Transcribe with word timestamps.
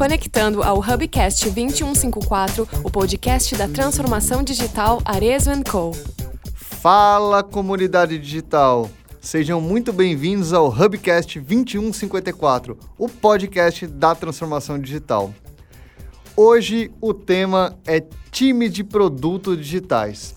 conectando 0.00 0.62
ao 0.62 0.78
Hubcast 0.78 1.50
2154, 1.50 2.66
o 2.82 2.90
podcast 2.90 3.54
da 3.54 3.68
transformação 3.68 4.42
digital 4.42 4.98
Arezo 5.04 5.50
Co. 5.70 5.92
Fala 6.54 7.42
comunidade 7.42 8.18
digital! 8.18 8.88
Sejam 9.20 9.60
muito 9.60 9.92
bem-vindos 9.92 10.54
ao 10.54 10.68
Hubcast 10.68 11.38
2154, 11.38 12.78
o 12.96 13.10
podcast 13.10 13.86
da 13.86 14.14
transformação 14.14 14.78
digital. 14.78 15.34
Hoje 16.34 16.90
o 16.98 17.12
tema 17.12 17.76
é 17.86 18.02
time 18.30 18.70
de 18.70 18.82
produtos 18.82 19.58
digitais. 19.58 20.34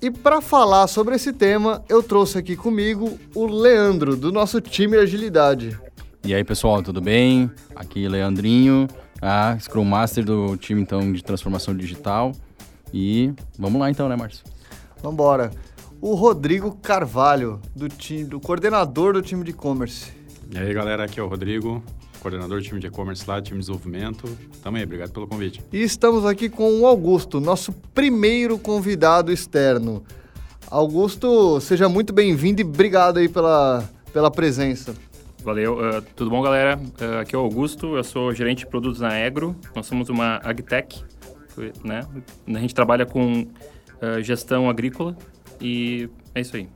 E 0.00 0.10
para 0.10 0.40
falar 0.40 0.86
sobre 0.86 1.16
esse 1.16 1.34
tema, 1.34 1.84
eu 1.86 2.02
trouxe 2.02 2.38
aqui 2.38 2.56
comigo 2.56 3.18
o 3.34 3.44
Leandro, 3.44 4.16
do 4.16 4.32
nosso 4.32 4.58
time 4.58 4.96
de 4.96 5.02
agilidade. 5.02 5.78
E 6.24 6.32
aí, 6.32 6.44
pessoal, 6.44 6.80
tudo 6.84 7.00
bem? 7.00 7.50
Aqui 7.74 8.06
é 8.06 8.08
Leandrinho, 8.08 8.86
a 9.20 9.58
Scrum 9.58 9.84
Master 9.84 10.24
do 10.24 10.56
time 10.56 10.80
então 10.80 11.12
de 11.12 11.20
transformação 11.20 11.76
digital. 11.76 12.30
E 12.94 13.32
vamos 13.58 13.80
lá 13.80 13.90
então, 13.90 14.08
né, 14.08 14.14
Márcio? 14.14 14.44
Vamos 15.02 15.14
embora. 15.14 15.50
O 16.00 16.14
Rodrigo 16.14 16.76
Carvalho, 16.76 17.60
do 17.74 17.88
time, 17.88 18.22
do 18.22 18.38
coordenador 18.38 19.14
do 19.14 19.20
time 19.20 19.42
de 19.42 19.50
e-commerce. 19.50 20.12
E 20.48 20.56
aí, 20.56 20.72
galera, 20.72 21.04
aqui 21.04 21.18
é 21.18 21.22
o 21.24 21.26
Rodrigo, 21.26 21.82
coordenador 22.20 22.60
do 22.60 22.64
time 22.64 22.78
de 22.78 22.86
e-commerce 22.86 23.24
lá, 23.26 23.42
time 23.42 23.58
de 23.58 23.66
desenvolvimento. 23.66 24.28
Tamo 24.62 24.76
aí, 24.76 24.84
obrigado 24.84 25.10
pelo 25.10 25.26
convite. 25.26 25.60
E 25.72 25.82
estamos 25.82 26.24
aqui 26.24 26.48
com 26.48 26.82
o 26.82 26.86
Augusto, 26.86 27.40
nosso 27.40 27.72
primeiro 27.92 28.56
convidado 28.58 29.32
externo. 29.32 30.04
Augusto, 30.70 31.60
seja 31.60 31.88
muito 31.88 32.12
bem-vindo 32.12 32.60
e 32.60 32.64
obrigado 32.64 33.18
aí 33.18 33.28
pela, 33.28 33.90
pela 34.12 34.30
presença. 34.30 34.94
Valeu, 35.42 35.74
uh, 35.74 36.02
tudo 36.14 36.30
bom, 36.30 36.40
galera? 36.40 36.78
Uh, 36.78 37.18
aqui 37.20 37.34
é 37.34 37.38
o 37.38 37.42
Augusto, 37.42 37.96
eu 37.96 38.04
sou 38.04 38.32
gerente 38.32 38.60
de 38.60 38.66
produtos 38.68 39.00
na 39.00 39.18
Egro. 39.18 39.56
Nós 39.74 39.86
somos 39.86 40.08
uma 40.08 40.36
agtech, 40.36 41.04
né? 41.82 42.06
A 42.46 42.58
gente 42.60 42.72
trabalha 42.72 43.04
com 43.04 43.42
uh, 43.42 44.22
gestão 44.22 44.70
agrícola 44.70 45.16
e 45.60 46.08
é 46.32 46.40
isso 46.40 46.54
aí. 46.54 46.68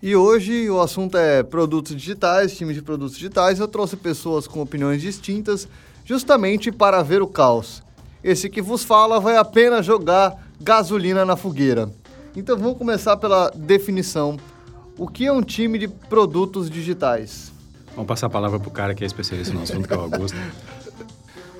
E 0.00 0.14
hoje 0.14 0.70
o 0.70 0.80
assunto 0.80 1.18
é 1.18 1.42
produtos 1.42 1.96
digitais, 1.96 2.56
time 2.56 2.72
de 2.72 2.80
produtos 2.80 3.16
digitais. 3.16 3.58
Eu 3.58 3.66
trouxe 3.66 3.96
pessoas 3.96 4.46
com 4.46 4.60
opiniões 4.60 5.02
distintas, 5.02 5.66
justamente 6.04 6.70
para 6.70 7.02
ver 7.02 7.20
o 7.20 7.26
caos. 7.26 7.82
Esse 8.22 8.48
que 8.48 8.62
vos 8.62 8.84
fala 8.84 9.18
vai 9.18 9.36
apenas 9.36 9.84
jogar 9.84 10.40
gasolina 10.60 11.24
na 11.24 11.34
fogueira. 11.34 11.90
Então 12.36 12.56
vamos 12.56 12.78
começar 12.78 13.16
pela 13.16 13.50
definição. 13.50 14.36
O 14.96 15.08
que 15.08 15.26
é 15.26 15.32
um 15.32 15.42
time 15.42 15.78
de 15.78 15.88
produtos 15.88 16.70
digitais? 16.70 17.52
Vamos 17.94 18.06
passar 18.06 18.28
a 18.28 18.30
palavra 18.30 18.60
para 18.60 18.68
o 18.68 18.70
cara 18.70 18.94
que 18.94 19.02
é 19.02 19.06
especialista 19.06 19.52
no 19.52 19.62
assunto, 19.62 19.88
que 19.88 19.94
é 19.94 19.96
o 19.96 20.00
Augusto. 20.00 20.36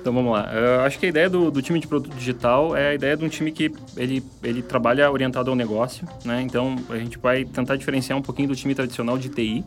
Então 0.05 0.13
vamos 0.13 0.33
lá. 0.33 0.53
Eu 0.53 0.81
acho 0.81 0.99
que 0.99 1.07
a 1.07 1.09
ideia 1.09 1.27
do, 1.27 1.49
do, 1.49 1.63
time 1.63 1.79
de 1.79 1.87
produto 1.87 2.15
digital 2.15 2.77
é 2.77 2.89
a 2.89 2.93
ideia 2.93 3.17
de 3.17 3.25
um 3.25 3.27
time 3.27 3.51
que 3.51 3.73
ele, 3.97 4.23
ele 4.43 4.61
trabalha 4.61 5.09
orientado 5.09 5.49
ao 5.49 5.55
negócio, 5.55 6.07
né? 6.23 6.43
Então 6.43 6.75
a 6.91 6.97
gente 6.97 7.17
vai 7.17 7.43
tentar 7.43 7.75
diferenciar 7.75 8.15
um 8.15 8.21
pouquinho 8.21 8.49
do 8.49 8.55
time 8.55 8.75
tradicional 8.75 9.17
de 9.17 9.29
TI, 9.29 9.65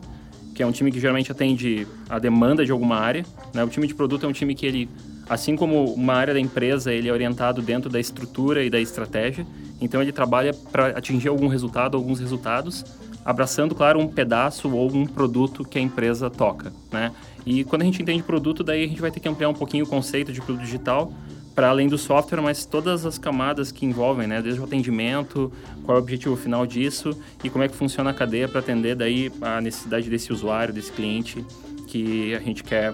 que 0.55 0.63
é 0.63 0.65
um 0.65 0.71
time 0.71 0.93
que 0.93 0.99
geralmente 0.99 1.29
atende 1.29 1.85
a 2.09 2.19
demanda 2.19 2.65
de 2.65 2.71
alguma 2.71 2.95
área. 2.95 3.25
Né? 3.53 3.61
O 3.65 3.67
time 3.67 3.85
de 3.85 3.93
produto 3.93 4.25
é 4.25 4.29
um 4.29 4.31
time 4.31 4.55
que 4.55 4.65
ele, 4.65 4.89
assim 5.29 5.57
como 5.57 5.93
uma 5.93 6.13
área 6.13 6.33
da 6.33 6.39
empresa, 6.39 6.93
ele 6.93 7.09
é 7.09 7.11
orientado 7.11 7.61
dentro 7.61 7.89
da 7.89 7.99
estrutura 7.99 8.63
e 8.63 8.69
da 8.69 8.79
estratégia. 8.79 9.45
Então 9.81 10.01
ele 10.01 10.13
trabalha 10.13 10.53
para 10.53 10.97
atingir 10.97 11.27
algum 11.27 11.47
resultado, 11.47 11.97
alguns 11.97 12.21
resultados, 12.21 12.85
abraçando, 13.23 13.75
claro, 13.75 13.99
um 13.99 14.07
pedaço 14.07 14.69
ou 14.69 14.91
um 14.91 15.05
produto 15.05 15.63
que 15.63 15.77
a 15.77 15.81
empresa 15.81 16.29
toca, 16.29 16.73
né? 16.91 17.11
E 17.45 17.63
quando 17.63 17.83
a 17.83 17.85
gente 17.85 18.01
entende 18.01 18.23
produto, 18.23 18.63
daí 18.63 18.83
a 18.83 18.87
gente 18.87 19.01
vai 19.01 19.11
ter 19.11 19.19
que 19.19 19.27
ampliar 19.27 19.49
um 19.49 19.53
pouquinho 19.53 19.85
o 19.85 19.87
conceito 19.87 20.31
de 20.31 20.41
produto 20.41 20.63
digital 20.63 21.11
para 21.55 21.69
além 21.69 21.87
do 21.87 21.97
software, 21.97 22.41
mas 22.41 22.65
todas 22.65 23.05
as 23.05 23.17
camadas 23.17 23.71
que 23.71 23.85
envolvem, 23.85 24.27
né? 24.27 24.41
Desde 24.41 24.61
o 24.61 24.63
atendimento, 24.63 25.51
qual 25.83 25.97
é 25.97 25.99
o 25.99 26.03
objetivo 26.03 26.35
final 26.37 26.65
disso 26.65 27.17
e 27.43 27.49
como 27.49 27.63
é 27.63 27.67
que 27.67 27.75
funciona 27.75 28.11
a 28.11 28.13
cadeia 28.13 28.47
para 28.47 28.59
atender 28.59 28.95
daí 28.95 29.31
a 29.41 29.59
necessidade 29.59 30.09
desse 30.09 30.31
usuário, 30.31 30.73
desse 30.73 30.91
cliente 30.91 31.45
que 31.87 32.33
a 32.35 32.39
gente 32.39 32.63
quer 32.63 32.93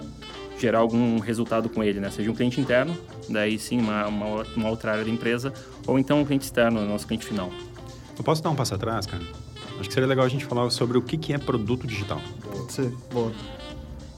gerar 0.58 0.78
algum 0.78 1.18
resultado 1.18 1.68
com 1.68 1.84
ele, 1.84 2.00
né? 2.00 2.10
Seja 2.10 2.30
um 2.30 2.34
cliente 2.34 2.60
interno, 2.60 2.96
daí 3.28 3.58
sim 3.58 3.78
uma, 3.78 4.06
uma, 4.06 4.42
uma 4.56 4.68
outra 4.68 4.92
área 4.92 5.04
da 5.04 5.10
empresa, 5.10 5.52
ou 5.86 5.98
então 5.98 6.20
um 6.20 6.24
cliente 6.24 6.46
externo, 6.46 6.84
nosso 6.86 7.06
cliente 7.06 7.26
final. 7.26 7.50
Eu 8.18 8.24
posso 8.24 8.42
dar 8.42 8.50
um 8.50 8.56
passo 8.56 8.74
atrás, 8.74 9.06
cara? 9.06 9.22
Acho 9.78 9.88
que 9.88 9.94
seria 9.94 10.08
legal 10.08 10.24
a 10.24 10.28
gente 10.28 10.44
falar 10.44 10.68
sobre 10.70 10.96
o 10.98 11.02
que, 11.02 11.16
que 11.16 11.32
é 11.32 11.38
produto 11.38 11.86
digital. 11.86 12.20
Pode 12.50 12.72
ser, 12.72 12.92
boa. 13.12 13.32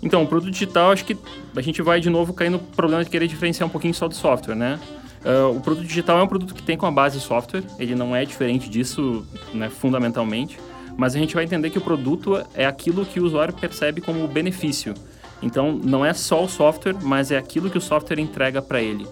Então, 0.03 0.23
o 0.23 0.27
produto 0.27 0.53
digital, 0.53 0.93
acho 0.93 1.05
que 1.05 1.17
a 1.57 1.61
gente 1.61 1.83
vai 1.83 2.01
de 2.01 2.09
novo 2.09 2.33
cair 2.33 2.51
no 2.51 2.59
problema 2.59 3.03
de 3.03 3.11
querer 3.11 3.27
diferenciar 3.27 3.67
um 3.67 3.71
pouquinho 3.71 3.95
só 3.95 4.07
do 4.07 4.15
software, 4.15 4.55
né? 4.55 4.79
Uh, 5.25 5.57
o 5.57 5.61
produto 5.61 5.87
digital 5.87 6.21
é 6.21 6.23
um 6.23 6.29
produto 6.29 6.55
que 6.55 6.63
tem 6.63 6.77
com 6.77 6.87
a 6.87 6.91
base 6.93 7.21
software, 7.21 7.65
ele 7.79 7.97
não 7.97 8.15
é 8.15 8.25
diferente 8.25 8.71
disso, 8.71 9.27
né, 9.53 9.69
fundamentalmente, 9.69 10.61
mas 10.97 11.17
a 11.17 11.19
gente 11.19 11.35
vai 11.35 11.43
entender 11.43 11.71
que 11.71 11.79
o 11.79 11.81
produto 11.81 12.41
é 12.55 12.65
aquilo 12.65 13.05
que 13.05 13.19
o 13.19 13.25
usuário 13.25 13.53
percebe 13.53 14.01
como 14.01 14.27
benefício. 14.29 14.95
Então, 15.43 15.73
não 15.73 16.05
é 16.05 16.13
só 16.13 16.45
o 16.45 16.49
software, 16.49 16.97
mas 17.03 17.31
é 17.31 17.37
aquilo 17.37 17.69
que 17.69 17.79
o 17.79 17.81
software 17.81 18.21
entrega 18.21 18.63
para 18.63 18.81
ele. 18.81 19.07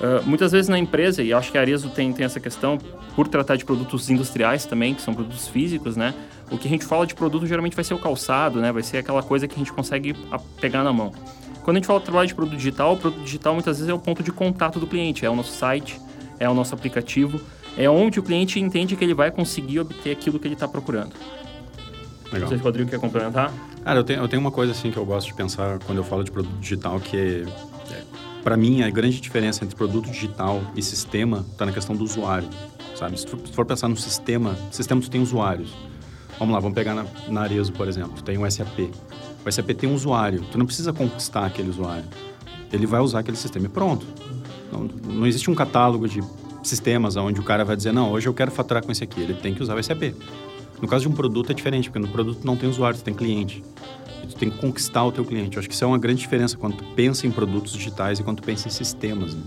Uh, 0.00 0.22
muitas 0.26 0.52
vezes 0.52 0.68
na 0.68 0.78
empresa, 0.78 1.22
e 1.22 1.32
acho 1.32 1.50
que 1.50 1.56
a 1.56 1.60
Arezo 1.62 1.88
tem, 1.88 2.12
tem 2.12 2.26
essa 2.26 2.38
questão, 2.38 2.78
por 3.14 3.28
tratar 3.28 3.56
de 3.56 3.64
produtos 3.64 4.10
industriais 4.10 4.66
também, 4.66 4.94
que 4.94 5.00
são 5.00 5.14
produtos 5.14 5.48
físicos, 5.48 5.96
né? 5.96 6.14
O 6.50 6.58
que 6.58 6.68
a 6.68 6.70
gente 6.70 6.84
fala 6.84 7.06
de 7.06 7.14
produto 7.14 7.46
geralmente 7.46 7.74
vai 7.74 7.84
ser 7.84 7.94
o 7.94 7.98
calçado, 7.98 8.60
né? 8.60 8.70
Vai 8.70 8.82
ser 8.82 8.98
aquela 8.98 9.22
coisa 9.22 9.48
que 9.48 9.54
a 9.54 9.58
gente 9.58 9.72
consegue 9.72 10.14
pegar 10.60 10.84
na 10.84 10.92
mão. 10.92 11.12
Quando 11.64 11.78
a 11.78 11.80
gente 11.80 11.86
fala 11.86 11.98
de 11.98 12.04
trabalho 12.04 12.28
de 12.28 12.34
produto 12.34 12.56
digital, 12.56 12.92
o 12.92 12.96
produto 12.96 13.22
digital 13.22 13.54
muitas 13.54 13.78
vezes 13.78 13.90
é 13.90 13.94
o 13.94 13.98
ponto 13.98 14.22
de 14.22 14.30
contato 14.30 14.78
do 14.78 14.86
cliente, 14.86 15.24
é 15.24 15.30
o 15.30 15.34
nosso 15.34 15.52
site, 15.52 15.98
é 16.38 16.48
o 16.48 16.54
nosso 16.54 16.74
aplicativo, 16.74 17.40
é 17.76 17.88
onde 17.88 18.20
o 18.20 18.22
cliente 18.22 18.60
entende 18.60 18.94
que 18.96 19.02
ele 19.02 19.14
vai 19.14 19.30
conseguir 19.30 19.80
obter 19.80 20.12
aquilo 20.12 20.38
que 20.38 20.46
ele 20.46 20.54
está 20.54 20.68
procurando. 20.68 21.12
Legal. 22.26 22.40
Não 22.40 22.48
sei 22.48 22.58
se 22.58 22.62
o 22.62 22.64
Rodrigo 22.64 22.90
quer 22.90 23.00
complementar. 23.00 23.52
Cara, 23.82 23.98
eu 23.98 24.04
tenho, 24.04 24.20
eu 24.20 24.28
tenho 24.28 24.40
uma 24.40 24.50
coisa 24.50 24.72
assim 24.72 24.90
que 24.90 24.96
eu 24.96 25.04
gosto 25.04 25.28
de 25.28 25.34
pensar 25.34 25.78
quando 25.80 25.98
eu 25.98 26.04
falo 26.04 26.22
de 26.22 26.30
produto 26.30 26.56
digital, 26.58 27.00
que 27.00 27.44
para 28.46 28.56
mim 28.56 28.80
a 28.82 28.90
grande 28.90 29.20
diferença 29.20 29.64
entre 29.64 29.74
produto 29.74 30.08
digital 30.08 30.62
e 30.76 30.80
sistema 30.80 31.44
está 31.50 31.66
na 31.66 31.72
questão 31.72 31.96
do 31.96 32.04
usuário, 32.04 32.48
sabe? 32.94 33.18
Se 33.18 33.26
se 33.26 33.52
for 33.52 33.66
pensar 33.66 33.88
no 33.88 33.96
sistema, 33.96 34.56
sistema 34.70 35.00
tu 35.00 35.10
tem 35.10 35.20
usuários. 35.20 35.74
Vamos 36.38 36.54
lá, 36.54 36.60
vamos 36.60 36.76
pegar 36.76 36.94
na, 36.94 37.04
na 37.26 37.40
Arezo, 37.40 37.72
por 37.72 37.88
exemplo. 37.88 38.12
Tu 38.12 38.22
tem 38.22 38.38
um 38.38 38.48
SAP. 38.48 38.88
O 39.44 39.50
SAP 39.50 39.70
tem 39.70 39.90
um 39.90 39.94
usuário. 39.94 40.44
Tu 40.52 40.58
não 40.58 40.64
precisa 40.64 40.92
conquistar 40.92 41.44
aquele 41.44 41.70
usuário. 41.70 42.04
Ele 42.72 42.86
vai 42.86 43.00
usar 43.00 43.18
aquele 43.18 43.36
sistema 43.36 43.66
e 43.66 43.68
pronto. 43.68 44.06
Não, 44.72 44.88
não 45.12 45.26
existe 45.26 45.50
um 45.50 45.54
catálogo 45.56 46.06
de 46.06 46.22
sistemas 46.62 47.16
onde 47.16 47.40
o 47.40 47.42
cara 47.42 47.64
vai 47.64 47.74
dizer, 47.74 47.90
não, 47.90 48.12
hoje 48.12 48.28
eu 48.28 48.34
quero 48.34 48.52
faturar 48.52 48.84
com 48.84 48.92
esse 48.92 49.02
aqui. 49.02 49.22
Ele 49.22 49.34
tem 49.34 49.54
que 49.54 49.62
usar 49.62 49.76
o 49.76 49.82
SAP. 49.82 50.14
No 50.80 50.88
caso 50.88 51.02
de 51.02 51.08
um 51.08 51.12
produto 51.12 51.50
é 51.50 51.54
diferente, 51.54 51.90
porque 51.90 52.06
no 52.06 52.12
produto 52.12 52.44
não 52.44 52.56
tem 52.56 52.68
usuário, 52.68 52.98
tu 52.98 53.04
tem 53.04 53.14
cliente. 53.14 53.62
E 54.22 54.26
tu 54.26 54.36
tem 54.36 54.50
que 54.50 54.58
conquistar 54.58 55.04
o 55.04 55.12
teu 55.12 55.24
cliente. 55.24 55.56
Eu 55.56 55.60
acho 55.60 55.68
que 55.68 55.74
isso 55.74 55.84
é 55.84 55.86
uma 55.86 55.98
grande 55.98 56.20
diferença 56.20 56.56
quando 56.56 56.76
tu 56.76 56.84
pensa 56.94 57.26
em 57.26 57.30
produtos 57.30 57.72
digitais 57.72 58.18
e 58.18 58.22
quando 58.22 58.38
tu 58.38 58.42
pensa 58.42 58.68
em 58.68 58.70
sistemas. 58.70 59.34
Né? 59.34 59.42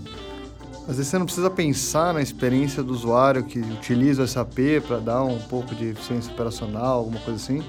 Às 0.88 0.96
vezes 0.96 1.08
você 1.08 1.18
não 1.18 1.26
precisa 1.26 1.50
pensar 1.50 2.12
na 2.12 2.20
experiência 2.20 2.82
do 2.82 2.92
usuário 2.92 3.44
que 3.44 3.60
utiliza 3.60 4.22
o 4.24 4.26
SAP 4.26 4.82
para 4.86 4.98
dar 4.98 5.22
um 5.22 5.38
pouco 5.38 5.74
de 5.74 5.90
eficiência 5.90 6.32
operacional, 6.32 6.98
alguma 6.98 7.20
coisa 7.20 7.36
assim. 7.36 7.62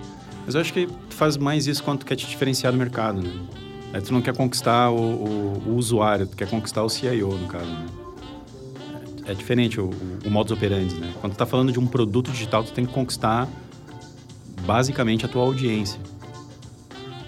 Mas 0.46 0.56
eu 0.56 0.62
acho 0.62 0.74
que 0.74 0.88
tu 0.88 1.16
faz 1.16 1.38
mais 1.38 1.68
isso 1.68 1.84
quando 1.84 2.00
tu 2.00 2.06
quer 2.06 2.16
te 2.16 2.26
diferenciar 2.26 2.72
do 2.72 2.80
mercado, 2.80 3.22
né? 3.22 3.32
Aí 3.94 4.02
tu 4.02 4.14
não 4.14 4.22
quer 4.22 4.36
conquistar 4.36 4.90
o, 4.90 4.96
o, 4.96 5.64
o, 5.68 5.76
usuário, 5.76 6.26
tu 6.26 6.36
quer 6.36 6.50
conquistar 6.50 6.82
o 6.82 6.90
CIO, 6.90 7.38
no 7.38 7.48
caso, 7.48 7.66
né? 7.66 7.86
É, 9.26 9.34
diferente 9.34 9.80
o, 9.80 9.90
o, 10.26 10.30
modus 10.30 10.52
operandi, 10.52 10.96
né? 10.96 11.14
Quando 11.22 11.36
tá 11.36 11.46
falando 11.46 11.72
de 11.72 11.80
um 11.80 11.86
produto 11.86 12.32
digital, 12.32 12.64
tu 12.64 12.72
tem 12.72 12.86
que 12.86 12.94
conquistar 12.94 13.48
basicamente 14.66 15.26
a 15.26 15.30
tua 15.30 15.44
audiência. 15.44 16.00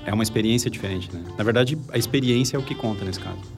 É 0.05 0.13
uma 0.13 0.23
experiência 0.23 0.69
diferente, 0.69 1.13
né? 1.13 1.23
Na 1.37 1.43
verdade, 1.43 1.77
a 1.91 1.97
experiência 1.97 2.57
é 2.57 2.59
o 2.59 2.63
que 2.63 2.75
conta 2.75 3.05
nesse 3.05 3.19
caso 3.19 3.53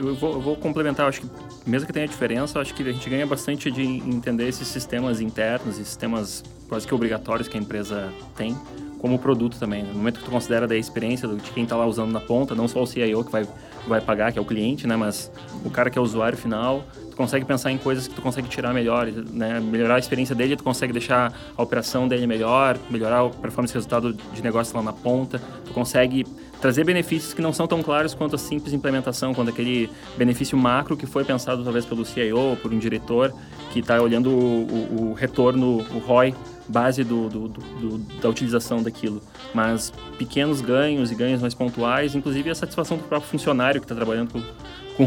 eu 0.00 0.14
vou, 0.14 0.32
eu 0.34 0.40
vou 0.40 0.56
complementar, 0.56 1.08
acho 1.08 1.22
que 1.22 1.28
mesmo 1.66 1.86
que 1.86 1.92
tenha 1.92 2.06
diferença, 2.06 2.60
acho 2.60 2.74
que 2.74 2.82
a 2.82 2.92
gente 2.92 3.10
ganha 3.10 3.26
bastante 3.26 3.70
de 3.70 3.82
entender 3.82 4.48
esses 4.48 4.68
sistemas 4.68 5.20
internos 5.20 5.78
e 5.78 5.84
sistemas 5.84 6.42
quase 6.68 6.86
que 6.86 6.94
obrigatórios 6.94 7.48
que 7.48 7.56
a 7.56 7.60
empresa 7.60 8.12
tem 8.36 8.56
como 8.98 9.18
produto 9.18 9.58
também. 9.58 9.82
No 9.82 9.94
momento 9.94 10.18
que 10.18 10.24
tu 10.24 10.30
considera 10.30 10.66
da 10.66 10.76
experiência 10.76 11.28
de 11.28 11.50
quem 11.50 11.64
está 11.64 11.76
lá 11.76 11.86
usando 11.86 12.10
na 12.10 12.20
ponta, 12.20 12.54
não 12.54 12.66
só 12.66 12.82
o 12.82 12.86
CIO 12.86 13.24
que 13.24 13.30
vai, 13.30 13.46
vai 13.86 14.00
pagar, 14.00 14.32
que 14.32 14.38
é 14.38 14.42
o 14.42 14.44
cliente, 14.44 14.86
né, 14.86 14.96
mas 14.96 15.30
o 15.64 15.70
cara 15.70 15.90
que 15.90 15.98
é 15.98 16.00
o 16.00 16.04
usuário 16.04 16.38
final, 16.38 16.84
consegue 17.18 17.44
pensar 17.44 17.72
em 17.72 17.76
coisas 17.76 18.06
que 18.06 18.14
tu 18.14 18.22
consegue 18.22 18.48
tirar 18.48 18.72
melhor, 18.72 19.06
né, 19.08 19.58
melhorar 19.58 19.96
a 19.96 19.98
experiência 19.98 20.36
dele, 20.36 20.54
tu 20.54 20.62
consegue 20.62 20.92
deixar 20.92 21.32
a 21.56 21.62
operação 21.62 22.06
dele 22.06 22.28
melhor, 22.28 22.78
melhorar 22.88 23.26
a 23.26 23.28
performance 23.28 23.72
e 23.72 23.74
resultado 23.74 24.14
de 24.14 24.40
negócio 24.40 24.74
lá 24.76 24.82
na 24.82 24.92
ponta, 24.92 25.42
tu 25.66 25.72
consegue 25.72 26.24
trazer 26.60 26.84
benefícios 26.84 27.34
que 27.34 27.42
não 27.42 27.52
são 27.52 27.66
tão 27.66 27.82
claros 27.82 28.14
quanto 28.14 28.36
a 28.36 28.38
simples 28.38 28.72
implementação, 28.72 29.34
quando 29.34 29.48
aquele 29.48 29.90
benefício 30.16 30.56
macro 30.56 30.96
que 30.96 31.06
foi 31.06 31.24
pensado 31.24 31.64
talvez 31.64 31.84
pelo 31.84 32.04
CIO, 32.04 32.56
por 32.62 32.72
um 32.72 32.78
diretor, 32.78 33.34
que 33.72 33.80
está 33.80 34.00
olhando 34.00 34.30
o, 34.30 34.62
o, 34.62 35.10
o, 35.10 35.12
retorno, 35.12 35.78
o 35.78 35.98
ROI 35.98 36.34
base 36.68 37.02
do, 37.02 37.28
do, 37.28 37.48
do, 37.48 37.98
da 38.20 38.28
utilização 38.28 38.82
daquilo, 38.82 39.20
mas 39.54 39.92
pequenos 40.18 40.60
ganhos 40.60 41.10
e 41.10 41.14
ganhos 41.14 41.40
mais 41.40 41.54
pontuais, 41.54 42.14
inclusive 42.14 42.50
a 42.50 42.54
satisfação 42.54 42.96
do 42.96 43.04
próprio 43.04 43.30
funcionário 43.30 43.80
que 43.80 43.86
está 43.86 43.94
trabalhando 43.94 44.32
com, 44.32 44.42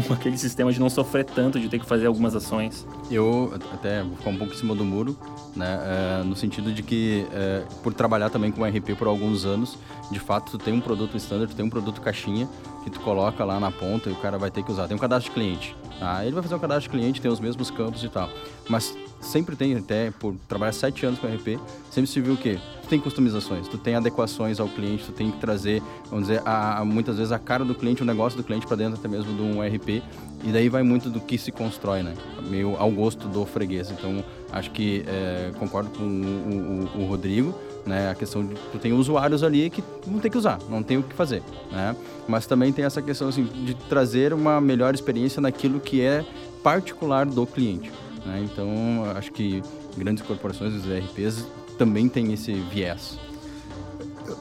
aquele 0.12 0.38
sistema 0.38 0.72
de 0.72 0.80
não 0.80 0.88
sofrer 0.88 1.24
tanto, 1.24 1.60
de 1.60 1.68
ter 1.68 1.78
que 1.78 1.84
fazer 1.84 2.06
algumas 2.06 2.34
ações. 2.34 2.86
Eu 3.10 3.52
até 3.72 4.02
vou 4.02 4.16
ficar 4.16 4.30
um 4.30 4.36
pouco 4.38 4.54
em 4.54 4.56
cima 4.56 4.74
do 4.74 4.84
muro, 4.84 5.16
né? 5.54 5.78
É, 6.20 6.24
no 6.24 6.34
sentido 6.34 6.72
de 6.72 6.82
que, 6.82 7.26
é, 7.32 7.64
por 7.82 7.92
trabalhar 7.92 8.30
também 8.30 8.50
com 8.50 8.64
RP 8.64 8.96
por 8.96 9.06
alguns 9.06 9.44
anos, 9.44 9.76
de 10.10 10.18
fato, 10.18 10.52
tu 10.52 10.58
tem 10.58 10.72
um 10.72 10.80
produto 10.80 11.16
standard, 11.16 11.52
tu 11.52 11.56
tem 11.56 11.64
um 11.64 11.70
produto 11.70 12.00
caixinha, 12.00 12.48
que 12.82 12.90
tu 12.90 13.00
coloca 13.00 13.44
lá 13.44 13.60
na 13.60 13.70
ponta 13.70 14.08
e 14.08 14.12
o 14.12 14.16
cara 14.16 14.38
vai 14.38 14.50
ter 14.50 14.62
que 14.62 14.72
usar. 14.72 14.88
Tem 14.88 14.96
um 14.96 15.00
cadastro 15.00 15.30
de 15.30 15.34
cliente. 15.34 15.76
Tá? 15.98 16.24
Ele 16.24 16.32
vai 16.32 16.42
fazer 16.42 16.54
um 16.54 16.58
cadastro 16.58 16.90
de 16.90 16.98
cliente, 16.98 17.20
tem 17.20 17.30
os 17.30 17.38
mesmos 17.38 17.70
campos 17.70 18.02
e 18.02 18.08
tal. 18.08 18.30
Mas 18.68 18.96
sempre 19.22 19.56
tem, 19.56 19.76
até 19.76 20.10
por 20.10 20.34
trabalhar 20.48 20.72
sete 20.72 21.06
anos 21.06 21.18
com 21.18 21.26
RP, 21.26 21.58
sempre 21.90 22.10
se 22.10 22.20
viu 22.20 22.34
o 22.34 22.36
quê? 22.36 22.58
Tu 22.82 22.88
tem 22.88 23.00
customizações, 23.00 23.68
tu 23.68 23.78
tem 23.78 23.94
adequações 23.94 24.60
ao 24.60 24.68
cliente, 24.68 25.04
tu 25.04 25.12
tem 25.12 25.30
que 25.30 25.38
trazer, 25.38 25.82
vamos 26.10 26.28
dizer, 26.28 26.42
a, 26.44 26.84
muitas 26.84 27.16
vezes 27.16 27.32
a 27.32 27.38
cara 27.38 27.64
do 27.64 27.74
cliente, 27.74 28.02
o 28.02 28.04
negócio 28.04 28.36
do 28.36 28.44
cliente 28.44 28.66
para 28.66 28.76
dentro 28.76 28.98
até 28.98 29.08
mesmo 29.08 29.34
de 29.34 29.42
um 29.42 29.62
RP. 29.62 30.02
E 30.44 30.50
daí 30.50 30.68
vai 30.68 30.82
muito 30.82 31.08
do 31.08 31.20
que 31.20 31.38
se 31.38 31.52
constrói, 31.52 32.02
né? 32.02 32.14
Meio 32.50 32.76
ao 32.76 32.90
gosto 32.90 33.28
do 33.28 33.46
freguês. 33.46 33.92
Então, 33.92 34.24
acho 34.50 34.72
que 34.72 35.04
é, 35.06 35.52
concordo 35.56 35.90
com 35.90 36.02
o, 36.02 36.98
o, 36.98 37.02
o 37.02 37.06
Rodrigo 37.06 37.54
né? 37.86 38.10
A 38.10 38.14
questão 38.14 38.44
de 38.44 38.54
tu 38.54 38.78
tem 38.78 38.92
usuários 38.92 39.42
ali 39.42 39.68
que 39.70 39.82
não 40.06 40.18
tem 40.18 40.30
que 40.30 40.38
usar, 40.38 40.58
não 40.68 40.82
tem 40.82 40.98
o 40.98 41.02
que 41.02 41.14
fazer, 41.14 41.42
né? 41.70 41.96
Mas 42.28 42.46
também 42.46 42.72
tem 42.72 42.84
essa 42.84 43.02
questão 43.02 43.28
assim, 43.28 43.44
de 43.44 43.74
trazer 43.74 44.32
uma 44.32 44.60
melhor 44.60 44.94
experiência 44.94 45.40
naquilo 45.40 45.80
que 45.80 46.00
é 46.00 46.24
particular 46.62 47.26
do 47.26 47.44
cliente, 47.46 47.90
né? 48.24 48.46
Então, 48.50 49.04
acho 49.16 49.32
que 49.32 49.62
grandes 49.96 50.24
corporações, 50.24 50.74
os 50.74 50.86
ERPs, 50.86 51.46
também 51.78 52.08
têm 52.08 52.32
esse 52.32 52.52
viés. 52.52 53.18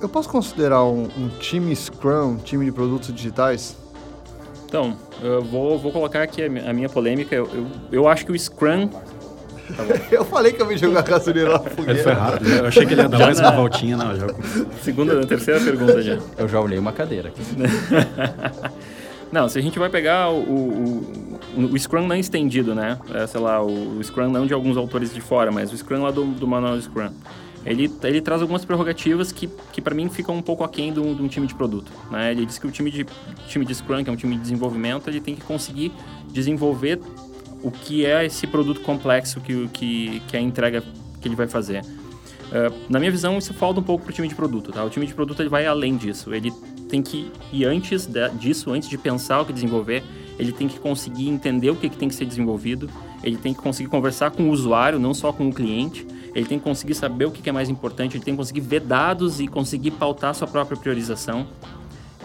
Eu 0.01 0.09
posso 0.09 0.29
considerar 0.29 0.83
um, 0.85 1.03
um 1.17 1.29
time 1.39 1.75
Scrum, 1.75 2.33
um 2.33 2.37
time 2.37 2.65
de 2.65 2.71
produtos 2.71 3.13
digitais? 3.13 3.75
Então, 4.65 4.95
eu 5.21 5.43
vou, 5.43 5.77
vou 5.77 5.91
colocar 5.91 6.23
aqui 6.23 6.41
a 6.43 6.73
minha 6.73 6.87
polêmica. 6.87 7.35
Eu, 7.35 7.45
eu, 7.53 7.67
eu 7.91 8.07
acho 8.07 8.25
que 8.25 8.31
o 8.31 8.39
Scrum 8.39 8.89
Tá 9.75 9.83
eu 10.11 10.25
falei 10.25 10.51
que 10.51 10.61
eu 10.61 10.71
ia 10.71 10.77
jogar 10.77 11.01
gasolina 11.03 11.49
na 11.49 11.59
fogueira. 11.59 11.91
Ele 11.91 12.03
foi 12.03 12.13
rápido. 12.13 12.49
Eu 12.49 12.65
achei 12.67 12.85
que 12.85 12.93
ele 12.93 13.01
ia 13.01 13.09
dar 13.09 13.19
mais 13.19 13.39
uma 13.39 13.51
voltinha. 13.51 13.97
Não, 13.97 14.15
já... 14.15 14.27
Segunda, 14.81 15.25
terceira 15.25 15.59
pergunta 15.59 16.01
já. 16.01 16.17
Eu 16.37 16.47
já 16.47 16.59
olhei 16.59 16.77
uma 16.77 16.91
cadeira 16.91 17.29
aqui. 17.29 17.41
não, 19.31 19.47
se 19.47 19.59
a 19.59 19.61
gente 19.61 19.79
vai 19.79 19.89
pegar 19.89 20.29
o, 20.29 20.41
o, 20.41 21.30
o, 21.55 21.77
Scrum 21.77 22.07
não 22.07 22.15
estendido, 22.15 22.73
né? 22.73 22.99
É, 23.13 23.27
sei 23.27 23.39
lá, 23.39 23.61
o, 23.61 23.97
o, 23.97 24.03
Scrum 24.03 24.29
não 24.29 24.45
de 24.45 24.53
alguns 24.53 24.77
autores 24.77 25.13
de 25.13 25.21
fora, 25.21 25.51
mas 25.51 25.71
o 25.71 25.77
Scrum 25.77 26.01
lá 26.01 26.11
do, 26.11 26.25
do 26.25 26.47
manual 26.47 26.79
Scrum. 26.79 27.09
Ele, 27.65 27.91
ele 28.03 28.21
traz 28.21 28.41
algumas 28.41 28.65
prerrogativas 28.65 29.31
que, 29.31 29.47
que 29.71 29.81
para 29.81 29.93
mim 29.93 30.09
ficam 30.09 30.35
um 30.35 30.41
pouco 30.41 30.63
aquém 30.63 30.91
de 30.91 30.99
um 30.99 31.27
time 31.27 31.45
de 31.45 31.53
produto. 31.53 31.91
Né? 32.09 32.31
Ele 32.31 32.45
diz 32.45 32.57
que 32.57 32.65
o 32.65 32.71
time 32.71 32.89
de, 32.89 33.05
time 33.47 33.63
de 33.63 33.75
Scrum, 33.75 34.03
que 34.03 34.09
é 34.09 34.13
um 34.13 34.15
time 34.15 34.35
de 34.35 34.41
desenvolvimento, 34.41 35.09
ele 35.09 35.21
tem 35.21 35.35
que 35.35 35.41
conseguir 35.41 35.91
desenvolver 36.31 36.99
o 37.61 37.69
que 37.69 38.05
é 38.05 38.25
esse 38.25 38.47
produto 38.47 38.81
complexo 38.81 39.39
que, 39.41 39.67
que, 39.67 40.19
que 40.27 40.35
é 40.35 40.39
a 40.39 40.41
entrega 40.41 40.83
que 41.21 41.27
ele 41.27 41.35
vai 41.35 41.47
fazer. 41.47 41.81
Uh, 41.81 42.73
na 42.89 42.99
minha 42.99 43.11
visão, 43.11 43.37
isso 43.37 43.53
falta 43.53 43.79
um 43.79 43.83
pouco 43.83 44.03
para 44.03 44.11
o 44.11 44.13
time 44.13 44.27
de 44.27 44.33
produto. 44.33 44.71
Tá? 44.71 44.83
O 44.83 44.89
time 44.89 45.05
de 45.05 45.13
produto 45.13 45.41
ele 45.41 45.49
vai 45.49 45.67
além 45.67 45.95
disso. 45.95 46.33
Ele 46.33 46.51
tem 46.89 47.01
que 47.01 47.31
ir 47.53 47.65
antes 47.65 48.07
de, 48.07 48.27
disso, 48.31 48.71
antes 48.71 48.89
de 48.89 48.97
pensar 48.97 49.39
o 49.39 49.45
que 49.45 49.53
desenvolver, 49.53 50.03
ele 50.41 50.51
tem 50.51 50.67
que 50.67 50.79
conseguir 50.79 51.29
entender 51.29 51.69
o 51.69 51.75
que, 51.75 51.87
que 51.87 51.95
tem 51.95 52.09
que 52.09 52.15
ser 52.15 52.25
desenvolvido, 52.25 52.89
ele 53.23 53.37
tem 53.37 53.53
que 53.53 53.61
conseguir 53.61 53.87
conversar 53.87 54.31
com 54.31 54.49
o 54.49 54.49
usuário, 54.49 54.97
não 54.97 55.13
só 55.13 55.31
com 55.31 55.47
o 55.47 55.53
cliente, 55.53 56.05
ele 56.33 56.47
tem 56.47 56.57
que 56.57 56.63
conseguir 56.63 56.95
saber 56.95 57.25
o 57.25 57.31
que, 57.31 57.43
que 57.43 57.49
é 57.49 57.51
mais 57.51 57.69
importante, 57.69 58.17
ele 58.17 58.23
tem 58.23 58.33
que 58.33 58.39
conseguir 58.39 58.61
ver 58.61 58.79
dados 58.79 59.39
e 59.39 59.47
conseguir 59.47 59.91
pautar 59.91 60.33
sua 60.33 60.47
própria 60.47 60.75
priorização. 60.75 61.45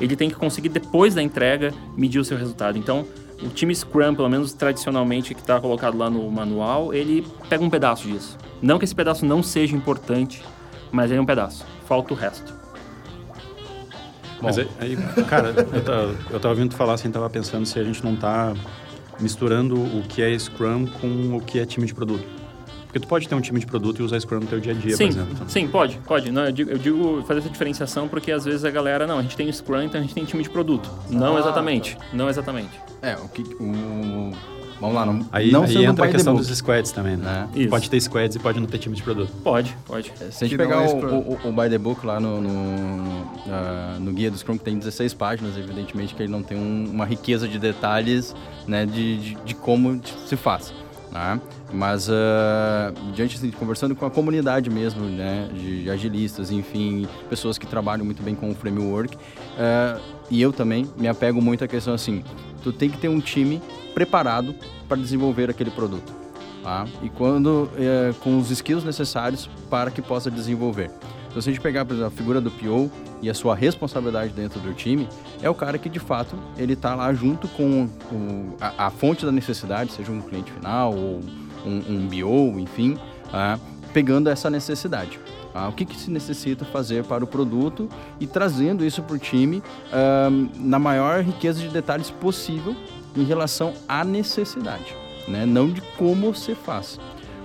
Ele 0.00 0.16
tem 0.16 0.30
que 0.30 0.34
conseguir, 0.34 0.70
depois 0.70 1.14
da 1.14 1.22
entrega, 1.22 1.74
medir 1.94 2.18
o 2.18 2.24
seu 2.24 2.38
resultado. 2.38 2.78
Então, 2.78 3.04
o 3.42 3.48
time 3.48 3.74
Scrum, 3.74 4.14
pelo 4.14 4.30
menos 4.30 4.54
tradicionalmente 4.54 5.34
que 5.34 5.40
está 5.40 5.60
colocado 5.60 5.98
lá 5.98 6.08
no 6.08 6.30
manual, 6.30 6.94
ele 6.94 7.26
pega 7.50 7.62
um 7.62 7.68
pedaço 7.68 8.08
disso. 8.08 8.38
Não 8.62 8.78
que 8.78 8.86
esse 8.86 8.94
pedaço 8.94 9.26
não 9.26 9.42
seja 9.42 9.76
importante, 9.76 10.42
mas 10.90 11.10
ele 11.10 11.18
é 11.18 11.22
um 11.22 11.26
pedaço. 11.26 11.66
Falta 11.84 12.14
o 12.14 12.16
resto. 12.16 12.54
Bom. 14.41 14.47
Mas 14.47 14.59
aí, 14.59 14.97
cara, 15.29 15.49
eu 15.49 15.83
tava, 15.83 16.17
eu 16.31 16.41
tava 16.41 16.49
ouvindo 16.49 16.75
falar 16.75 16.94
assim, 16.94 17.11
tava 17.11 17.29
pensando 17.31 17.65
se 17.67 17.79
a 17.79 17.85
gente 17.85 18.05
não 18.05 18.15
tá 18.15 18.55
misturando 19.19 19.77
o 19.77 20.03
que 20.03 20.23
é 20.23 20.38
Scrum 20.38 20.87
com 20.87 21.37
o 21.37 21.41
que 21.41 21.59
é 21.59 21.67
time 21.67 21.87
de 21.87 21.94
produto. 21.94 22.25
Porque 22.87 23.00
tu 23.00 23.09
pode 23.09 23.29
ter 23.29 23.35
um 23.35 23.41
time 23.41 23.61
de 23.61 23.67
produto 23.67 24.00
e 24.00 24.03
usar 24.03 24.19
Scrum 24.21 24.41
no 24.41 24.47
teu 24.47 24.61
dia 24.61 24.73
a 24.73 24.75
dia, 24.75 24.97
sim, 24.97 25.05
por 25.05 25.12
exemplo. 25.12 25.49
Sim, 25.49 25.69
pode, 25.69 25.99
pode. 26.06 26.31
Não, 26.31 26.47
eu, 26.47 26.53
digo, 26.53 26.71
eu 26.71 26.79
digo 26.79 27.25
fazer 27.27 27.41
essa 27.41 27.50
diferenciação 27.50 28.09
porque 28.09 28.33
às 28.33 28.44
vezes 28.44 28.65
a 28.65 28.71
galera, 28.71 29.06
não, 29.06 29.19
a 29.19 29.23
gente 29.23 29.37
tem 29.37 29.50
Scrum, 29.53 29.83
então 29.83 30.00
a 30.00 30.03
gente 30.03 30.15
tem 30.15 30.25
time 30.25 30.43
de 30.43 30.50
produto. 30.50 30.91
Não 31.11 31.37
ah, 31.37 31.41
exatamente, 31.41 31.97
tá. 31.97 32.05
não 32.12 32.29
exatamente. 32.29 32.81
É, 33.03 33.15
o 33.17 33.29
que... 33.29 33.43
O... 33.61 34.33
Vamos 34.81 34.94
lá, 34.94 35.06
não, 35.06 35.26
aí, 35.32 35.50
não 35.50 35.64
aí 35.64 35.84
entra 35.84 36.05
a 36.05 36.08
questão 36.08 36.34
dos 36.34 36.49
squads 36.49 36.93
também, 36.93 37.17
né? 37.17 37.49
É. 37.55 37.67
Pode 37.67 37.88
ter 37.88 38.00
squads 38.00 38.37
e 38.37 38.38
pode 38.38 38.61
não 38.61 38.67
ter 38.67 38.78
time 38.78 38.94
de 38.94 39.02
produto. 39.02 39.32
Pode, 39.43 39.76
pode. 39.87 40.12
É, 40.20 40.31
se 40.31 40.44
a 40.44 40.49
gente 40.49 40.56
pegar 40.58 40.82
é 40.82 40.88
o, 40.88 40.99
o, 40.99 41.38
o, 41.44 41.52
By 41.52 41.70
the 41.70 41.78
Book 41.78 42.05
lá 42.05 42.20
no, 42.20 42.40
no, 42.40 42.50
uh, 42.50 44.00
no, 44.00 44.12
guia 44.12 44.31
do 44.31 44.37
Scrum, 44.37 44.58
que 44.58 44.64
tem 44.64 44.78
16 44.78 45.14
páginas, 45.14 45.56
evidentemente 45.56 46.14
que 46.14 46.23
ele 46.23 46.31
não 46.31 46.43
tem 46.43 46.58
um, 46.58 46.90
uma 46.90 47.06
riqueza 47.06 47.49
de 47.49 47.58
detalhes 47.58 48.34
né, 48.67 48.84
de, 48.84 49.19
de, 49.19 49.34
de 49.44 49.55
como 49.55 50.00
se 50.26 50.37
faz. 50.37 50.75
Né? 51.11 51.40
Mas, 51.73 52.08
uh, 52.08 52.12
diante 53.14 53.37
assim, 53.37 53.50
conversando 53.50 53.94
com 53.94 54.05
a 54.05 54.11
comunidade 54.11 54.69
mesmo, 54.69 55.05
né, 55.05 55.49
de 55.55 55.88
agilistas, 55.90 56.50
enfim, 56.50 57.08
pessoas 57.31 57.56
que 57.56 57.67
trabalham 57.67 58.05
muito 58.05 58.23
bem 58.23 58.34
com 58.34 58.50
o 58.50 58.55
framework, 58.55 59.17
uh, 59.17 60.00
e 60.31 60.43
eu 60.43 60.52
também 60.52 60.87
me 60.96 61.08
apego 61.08 61.40
muito 61.40 61.64
à 61.64 61.69
questão 61.69 61.94
assim, 61.94 62.23
tu 62.66 62.72
tem 62.72 62.90
que 62.90 62.98
ter 62.98 63.08
um 63.08 63.20
time 63.20 63.62
preparado 63.94 64.52
para 64.88 64.96
desenvolver 64.96 65.48
aquele 65.48 65.70
produto. 65.70 66.12
Tá? 66.64 66.84
E 67.00 67.08
quando, 67.08 67.70
uh, 67.74 68.14
com 68.20 68.38
os 68.38 68.50
skills 68.50 68.82
necessários 68.82 69.48
para 69.70 69.88
que 69.88 70.02
possa 70.02 70.28
desenvolver. 70.28 70.90
Então, 71.28 71.40
se 71.40 71.48
a 71.48 71.52
gente 71.52 71.62
pegar, 71.62 71.84
por 71.84 71.92
exemplo, 71.92 72.12
a 72.12 72.16
figura 72.16 72.40
do 72.40 72.50
PO 72.50 72.90
e 73.22 73.30
a 73.30 73.34
sua 73.34 73.54
responsabilidade 73.54 74.32
dentro 74.32 74.58
do 74.58 74.74
time, 74.74 75.08
é 75.40 75.48
o 75.48 75.54
cara 75.54 75.78
que, 75.78 75.88
de 75.88 76.00
fato, 76.00 76.36
ele 76.58 76.72
está 76.72 76.96
lá 76.96 77.14
junto 77.14 77.46
com 77.46 77.88
a, 78.60 78.86
a, 78.86 78.90
fonte 78.90 79.24
da 79.24 79.30
necessidade, 79.30 79.92
seja 79.92 80.10
um 80.10 80.20
cliente 80.20 80.50
final 80.50 80.92
ou 80.92 81.20
um, 81.64 81.82
um 81.88 82.08
BO, 82.08 82.58
enfim, 82.58 82.98
ah, 83.32 83.60
pegando 83.92 84.28
essa 84.28 84.50
necessidade. 84.50 85.20
Ah, 85.56 85.68
o 85.70 85.72
que, 85.72 85.86
que, 85.86 85.96
se 85.96 86.10
necessita 86.10 86.66
fazer 86.66 87.02
para 87.04 87.25
o 87.25 87.26
produto 87.26 87.88
e 88.20 88.26
trazendo 88.26 88.84
isso 88.84 89.02
para 89.02 89.16
o 89.16 89.18
time 89.18 89.62
ah, 89.90 90.28
na 90.54 90.78
maior 90.78 91.22
riqueza 91.22 91.60
de 91.60 91.68
detalhes 91.68 92.10
possível 92.10 92.76
em 93.16 93.25
relação 93.25 93.72
à 93.88 94.04
necessidade, 94.04 94.94
né? 95.26 95.46
não 95.46 95.70
de 95.70 95.80
como 95.96 96.34
se 96.34 96.54
faz. 96.54 97.00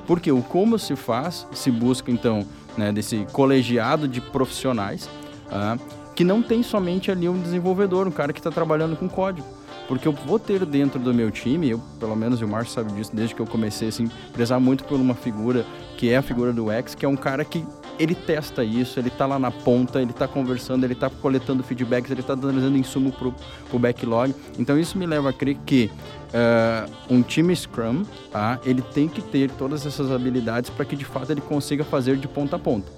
Porque 0.05 0.29
o 0.29 0.41
como 0.41 0.77
se 0.77 0.93
faz 0.97 1.47
se 1.53 1.71
busca, 1.71 2.11
então, 2.11 2.45
né, 2.77 2.91
desse 2.91 3.25
colegiado 3.31 4.09
de 4.09 4.19
profissionais, 4.19 5.09
uh, 5.47 5.79
que 6.13 6.25
não 6.25 6.41
tem 6.41 6.61
somente 6.63 7.09
ali 7.09 7.29
um 7.29 7.39
desenvolvedor, 7.39 8.07
um 8.07 8.11
cara 8.11 8.33
que 8.33 8.39
está 8.39 8.51
trabalhando 8.51 8.97
com 8.97 9.07
código. 9.07 9.47
Porque 9.87 10.07
eu 10.07 10.11
vou 10.11 10.37
ter 10.37 10.65
dentro 10.65 10.99
do 10.99 11.13
meu 11.13 11.31
time, 11.31 11.69
eu, 11.69 11.81
pelo 11.99 12.15
menos 12.15 12.41
o 12.41 12.47
Márcio 12.47 12.73
sabe 12.73 12.91
disso 12.93 13.11
desde 13.13 13.35
que 13.35 13.41
eu 13.41 13.47
comecei 13.47 13.87
assim, 13.87 14.09
prezar 14.33 14.59
muito 14.59 14.83
por 14.83 14.99
uma 14.99 15.13
figura 15.13 15.65
que 15.97 16.09
é 16.09 16.17
a 16.17 16.21
figura 16.21 16.51
do 16.51 16.71
X, 16.71 16.95
que 16.95 17.05
é 17.05 17.09
um 17.09 17.15
cara 17.15 17.45
que 17.45 17.65
ele 18.01 18.15
testa 18.15 18.63
isso, 18.63 18.99
ele 18.99 19.09
está 19.09 19.27
lá 19.27 19.37
na 19.37 19.51
ponta, 19.51 20.01
ele 20.01 20.09
está 20.09 20.27
conversando, 20.27 20.83
ele 20.83 20.93
está 20.93 21.07
coletando 21.07 21.61
feedbacks, 21.61 22.09
ele 22.09 22.21
está 22.21 22.35
trazendo 22.35 22.75
insumo 22.75 23.11
para 23.11 23.27
o 23.71 23.79
backlog. 23.79 24.33
Então 24.57 24.77
isso 24.79 24.97
me 24.97 25.05
leva 25.05 25.29
a 25.29 25.33
crer 25.33 25.55
que 25.65 25.91
uh, 26.33 26.91
um 27.13 27.21
time 27.21 27.55
Scrum, 27.55 28.03
tá, 28.31 28.59
ele 28.65 28.81
tem 28.81 29.07
que 29.07 29.21
ter 29.21 29.51
todas 29.51 29.85
essas 29.85 30.11
habilidades 30.11 30.71
para 30.71 30.83
que 30.83 30.95
de 30.95 31.05
fato 31.05 31.31
ele 31.31 31.41
consiga 31.41 31.83
fazer 31.83 32.17
de 32.17 32.27
ponta 32.27 32.55
a 32.55 32.59
ponta. 32.59 32.91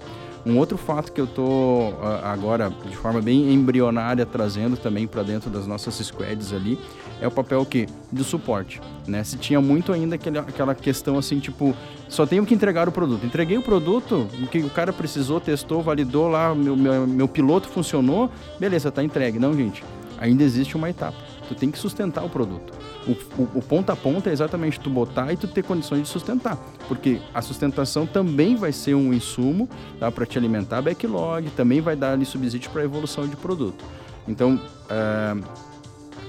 Um 0.46 0.58
outro 0.58 0.76
fato 0.76 1.10
que 1.10 1.20
eu 1.20 1.24
estou 1.24 1.92
uh, 1.92 2.20
agora, 2.22 2.70
de 2.88 2.96
forma 2.96 3.20
bem 3.22 3.52
embrionária, 3.52 4.26
trazendo 4.26 4.76
também 4.76 5.06
para 5.06 5.22
dentro 5.22 5.48
das 5.48 5.66
nossas 5.66 5.94
squads 5.94 6.52
ali, 6.52 6.78
é 7.20 7.26
o 7.26 7.30
papel 7.30 7.64
que 7.64 7.86
do 8.12 8.22
suporte, 8.22 8.80
né? 9.06 9.24
Se 9.24 9.38
tinha 9.38 9.60
muito 9.60 9.92
ainda 9.92 10.16
aquele, 10.16 10.38
aquela 10.38 10.74
questão 10.74 11.16
assim, 11.16 11.38
tipo, 11.38 11.74
só 12.08 12.26
tenho 12.26 12.44
que 12.44 12.54
entregar 12.54 12.88
o 12.88 12.92
produto. 12.92 13.24
Entreguei 13.24 13.56
o 13.56 13.62
produto, 13.62 14.28
o 14.42 14.46
que 14.46 14.58
o 14.58 14.70
cara 14.70 14.92
precisou, 14.92 15.40
testou, 15.40 15.82
validou 15.82 16.28
lá, 16.28 16.54
meu, 16.54 16.76
meu, 16.76 17.06
meu 17.06 17.28
piloto 17.28 17.68
funcionou, 17.68 18.30
beleza, 18.60 18.90
tá 18.92 19.02
entregue. 19.02 19.38
Não, 19.38 19.54
gente, 19.54 19.82
ainda 20.18 20.42
existe 20.42 20.76
uma 20.76 20.90
etapa. 20.90 21.16
Tu 21.48 21.54
tem 21.54 21.70
que 21.70 21.78
sustentar 21.78 22.24
o 22.24 22.28
produto. 22.28 22.72
O, 23.06 23.42
o, 23.42 23.48
o, 23.56 23.62
ponta 23.62 23.92
a 23.92 23.96
ponta 23.96 24.30
é 24.30 24.32
exatamente 24.32 24.80
tu 24.80 24.88
botar 24.88 25.32
e 25.32 25.36
tu 25.36 25.46
ter 25.46 25.62
condições 25.62 26.02
de 26.02 26.08
sustentar. 26.08 26.56
Porque 26.88 27.20
a 27.34 27.42
sustentação 27.42 28.06
também 28.06 28.56
vai 28.56 28.72
ser 28.72 28.94
um 28.94 29.12
insumo 29.12 29.68
tá, 30.00 30.10
para 30.10 30.24
te 30.24 30.38
alimentar 30.38 30.80
backlog, 30.80 31.50
também 31.50 31.80
vai 31.80 31.96
dar 31.96 32.12
ali 32.12 32.24
subsídio 32.24 32.70
para 32.70 32.80
a 32.80 32.84
evolução 32.84 33.28
de 33.28 33.36
produto. 33.36 33.84
Então, 34.26 34.54
uh, 34.54 35.44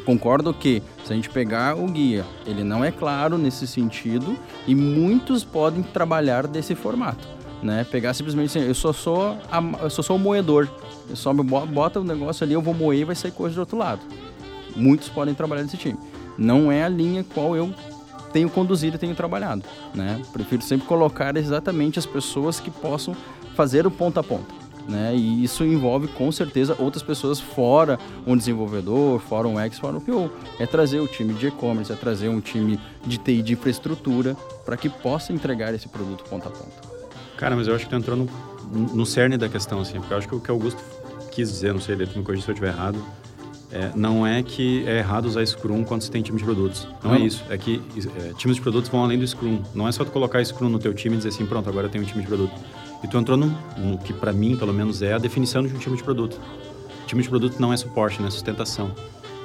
concordo 0.05 0.53
que 0.53 0.83
se 1.05 1.13
a 1.13 1.15
gente 1.15 1.29
pegar 1.29 1.77
o 1.77 1.87
guia, 1.87 2.25
ele 2.45 2.63
não 2.63 2.83
é 2.83 2.91
claro 2.91 3.37
nesse 3.37 3.65
sentido 3.65 4.37
e 4.67 4.75
muitos 4.75 5.43
podem 5.45 5.81
trabalhar 5.81 6.45
desse 6.45 6.75
formato. 6.75 7.25
né? 7.63 7.85
Pegar 7.89 8.13
simplesmente 8.13 8.57
assim, 8.57 8.67
eu 8.67 8.75
só 8.75 8.91
sou, 8.91 9.37
a, 9.49 9.63
eu 9.81 9.89
só 9.89 10.01
sou 10.01 10.17
o 10.17 10.19
moedor. 10.19 10.67
Eu 11.09 11.15
só 11.15 11.31
bota 11.33 11.99
o 11.99 12.03
negócio 12.03 12.43
ali, 12.43 12.53
eu 12.53 12.61
vou 12.61 12.73
moer 12.73 12.99
e 12.99 13.03
vai 13.05 13.15
sair 13.15 13.31
coisa 13.31 13.55
do 13.55 13.59
outro 13.59 13.77
lado. 13.77 14.01
Muitos 14.75 15.07
podem 15.07 15.33
trabalhar 15.33 15.63
nesse 15.63 15.77
time. 15.77 15.97
Não 16.37 16.71
é 16.71 16.83
a 16.83 16.89
linha 16.89 17.23
qual 17.23 17.55
eu 17.55 17.73
tenho 18.33 18.49
conduzido 18.49 18.97
e 18.97 18.99
tenho 18.99 19.15
trabalhado, 19.15 19.63
né? 19.93 20.21
Prefiro 20.33 20.61
sempre 20.61 20.85
colocar 20.85 21.37
exatamente 21.37 21.97
as 21.97 22.05
pessoas 22.05 22.59
que 22.59 22.69
possam 22.69 23.15
fazer 23.55 23.87
o 23.87 23.91
ponta 23.91 24.19
a 24.19 24.23
ponta, 24.23 24.53
né? 24.89 25.15
E 25.15 25.43
isso 25.43 25.63
envolve 25.63 26.09
com 26.09 26.29
certeza 26.33 26.75
outras 26.77 27.01
pessoas 27.01 27.39
fora 27.39 27.97
um 28.27 28.35
desenvolvedor, 28.35 29.21
fora 29.21 29.47
um 29.47 29.57
ex, 29.57 29.79
fora 29.79 29.95
um 29.95 30.01
PO. 30.01 30.29
É 30.59 30.65
trazer 30.65 30.99
o 30.99 31.07
time 31.07 31.33
de 31.33 31.47
e-commerce, 31.47 31.93
é 31.93 31.95
trazer 31.95 32.27
um 32.27 32.41
time 32.41 32.77
de 33.05 33.17
TI 33.17 33.41
de 33.41 33.53
infraestrutura 33.53 34.35
para 34.65 34.75
que 34.75 34.89
possa 34.89 35.31
entregar 35.31 35.73
esse 35.73 35.87
produto 35.87 36.25
ponta 36.29 36.49
a 36.49 36.51
ponta. 36.51 36.95
Cara, 37.37 37.55
mas 37.55 37.67
eu 37.67 37.75
acho 37.75 37.85
que 37.85 37.89
tu 37.89 37.95
entrou 37.95 38.17
no, 38.17 38.27
no 38.93 39.05
cerne 39.05 39.37
da 39.37 39.47
questão, 39.47 39.79
assim, 39.79 39.97
porque 39.99 40.13
eu 40.13 40.17
acho 40.17 40.27
que 40.27 40.35
o 40.35 40.39
que 40.41 40.51
o 40.51 40.55
Augusto 40.55 40.81
quis 41.31 41.49
dizer, 41.49 41.73
não 41.73 41.79
sei, 41.81 41.95
ele 41.95 42.09
me 42.15 42.23
corrija 42.23 42.43
se 42.43 42.51
eu 42.51 42.53
estiver 42.53 42.73
errado, 42.73 43.01
é, 43.71 43.91
não 43.95 44.25
é 44.25 44.43
que 44.43 44.85
é 44.87 44.99
errado 44.99 45.25
usar 45.25 45.45
Scrum 45.45 45.83
quando 45.83 46.01
você 46.01 46.11
tem 46.11 46.21
time 46.21 46.37
de 46.37 46.43
produtos. 46.43 46.87
Não, 47.03 47.15
é 47.15 47.19
Não. 47.19 47.25
isso. 47.25 47.43
É 47.49 47.57
que 47.57 47.81
é, 48.17 48.33
times 48.33 48.57
de 48.57 48.61
produtos 48.61 48.89
vão 48.89 49.03
além 49.03 49.17
do 49.17 49.27
Scrum. 49.27 49.61
Não 49.73 49.87
é 49.87 49.91
só 49.91 50.03
tu 50.03 50.11
colocar 50.11 50.43
Scrum 50.43 50.69
no 50.69 50.79
teu 50.79 50.93
time 50.93 51.15
e 51.15 51.17
dizer 51.17 51.29
assim, 51.29 51.45
pronto, 51.45 51.67
agora 51.69 51.87
eu 51.87 51.91
tenho 51.91 52.03
um 52.03 52.07
time 52.07 52.21
de 52.21 52.27
produto. 52.27 52.53
E 53.03 53.07
tu 53.07 53.17
entrou 53.17 53.37
no, 53.37 53.47
no 53.77 53.97
que 53.97 54.13
para 54.13 54.31
mim, 54.31 54.55
pelo 54.55 54.73
menos, 54.73 55.01
é 55.01 55.13
a 55.13 55.17
definição 55.17 55.65
de 55.65 55.73
um 55.73 55.77
time 55.77 55.97
de 55.97 56.03
produto. 56.03 56.39
Time 57.05 57.21
de 57.21 57.29
produto 57.29 57.59
não 57.59 57.71
é 57.71 57.77
suporte, 57.77 58.19
não 58.19 58.27
é 58.27 58.31
sustentação. 58.31 58.91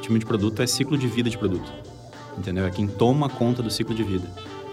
Time 0.00 0.18
de 0.18 0.24
produto 0.24 0.62
é 0.62 0.66
ciclo 0.66 0.96
de 0.96 1.06
vida 1.06 1.28
de 1.28 1.36
produto. 1.36 1.70
Entendeu? 2.38 2.64
É 2.64 2.70
quem 2.70 2.86
toma 2.86 3.28
conta 3.28 3.62
do 3.62 3.70
ciclo 3.70 3.94
de 3.94 4.02
vida. 4.02 4.26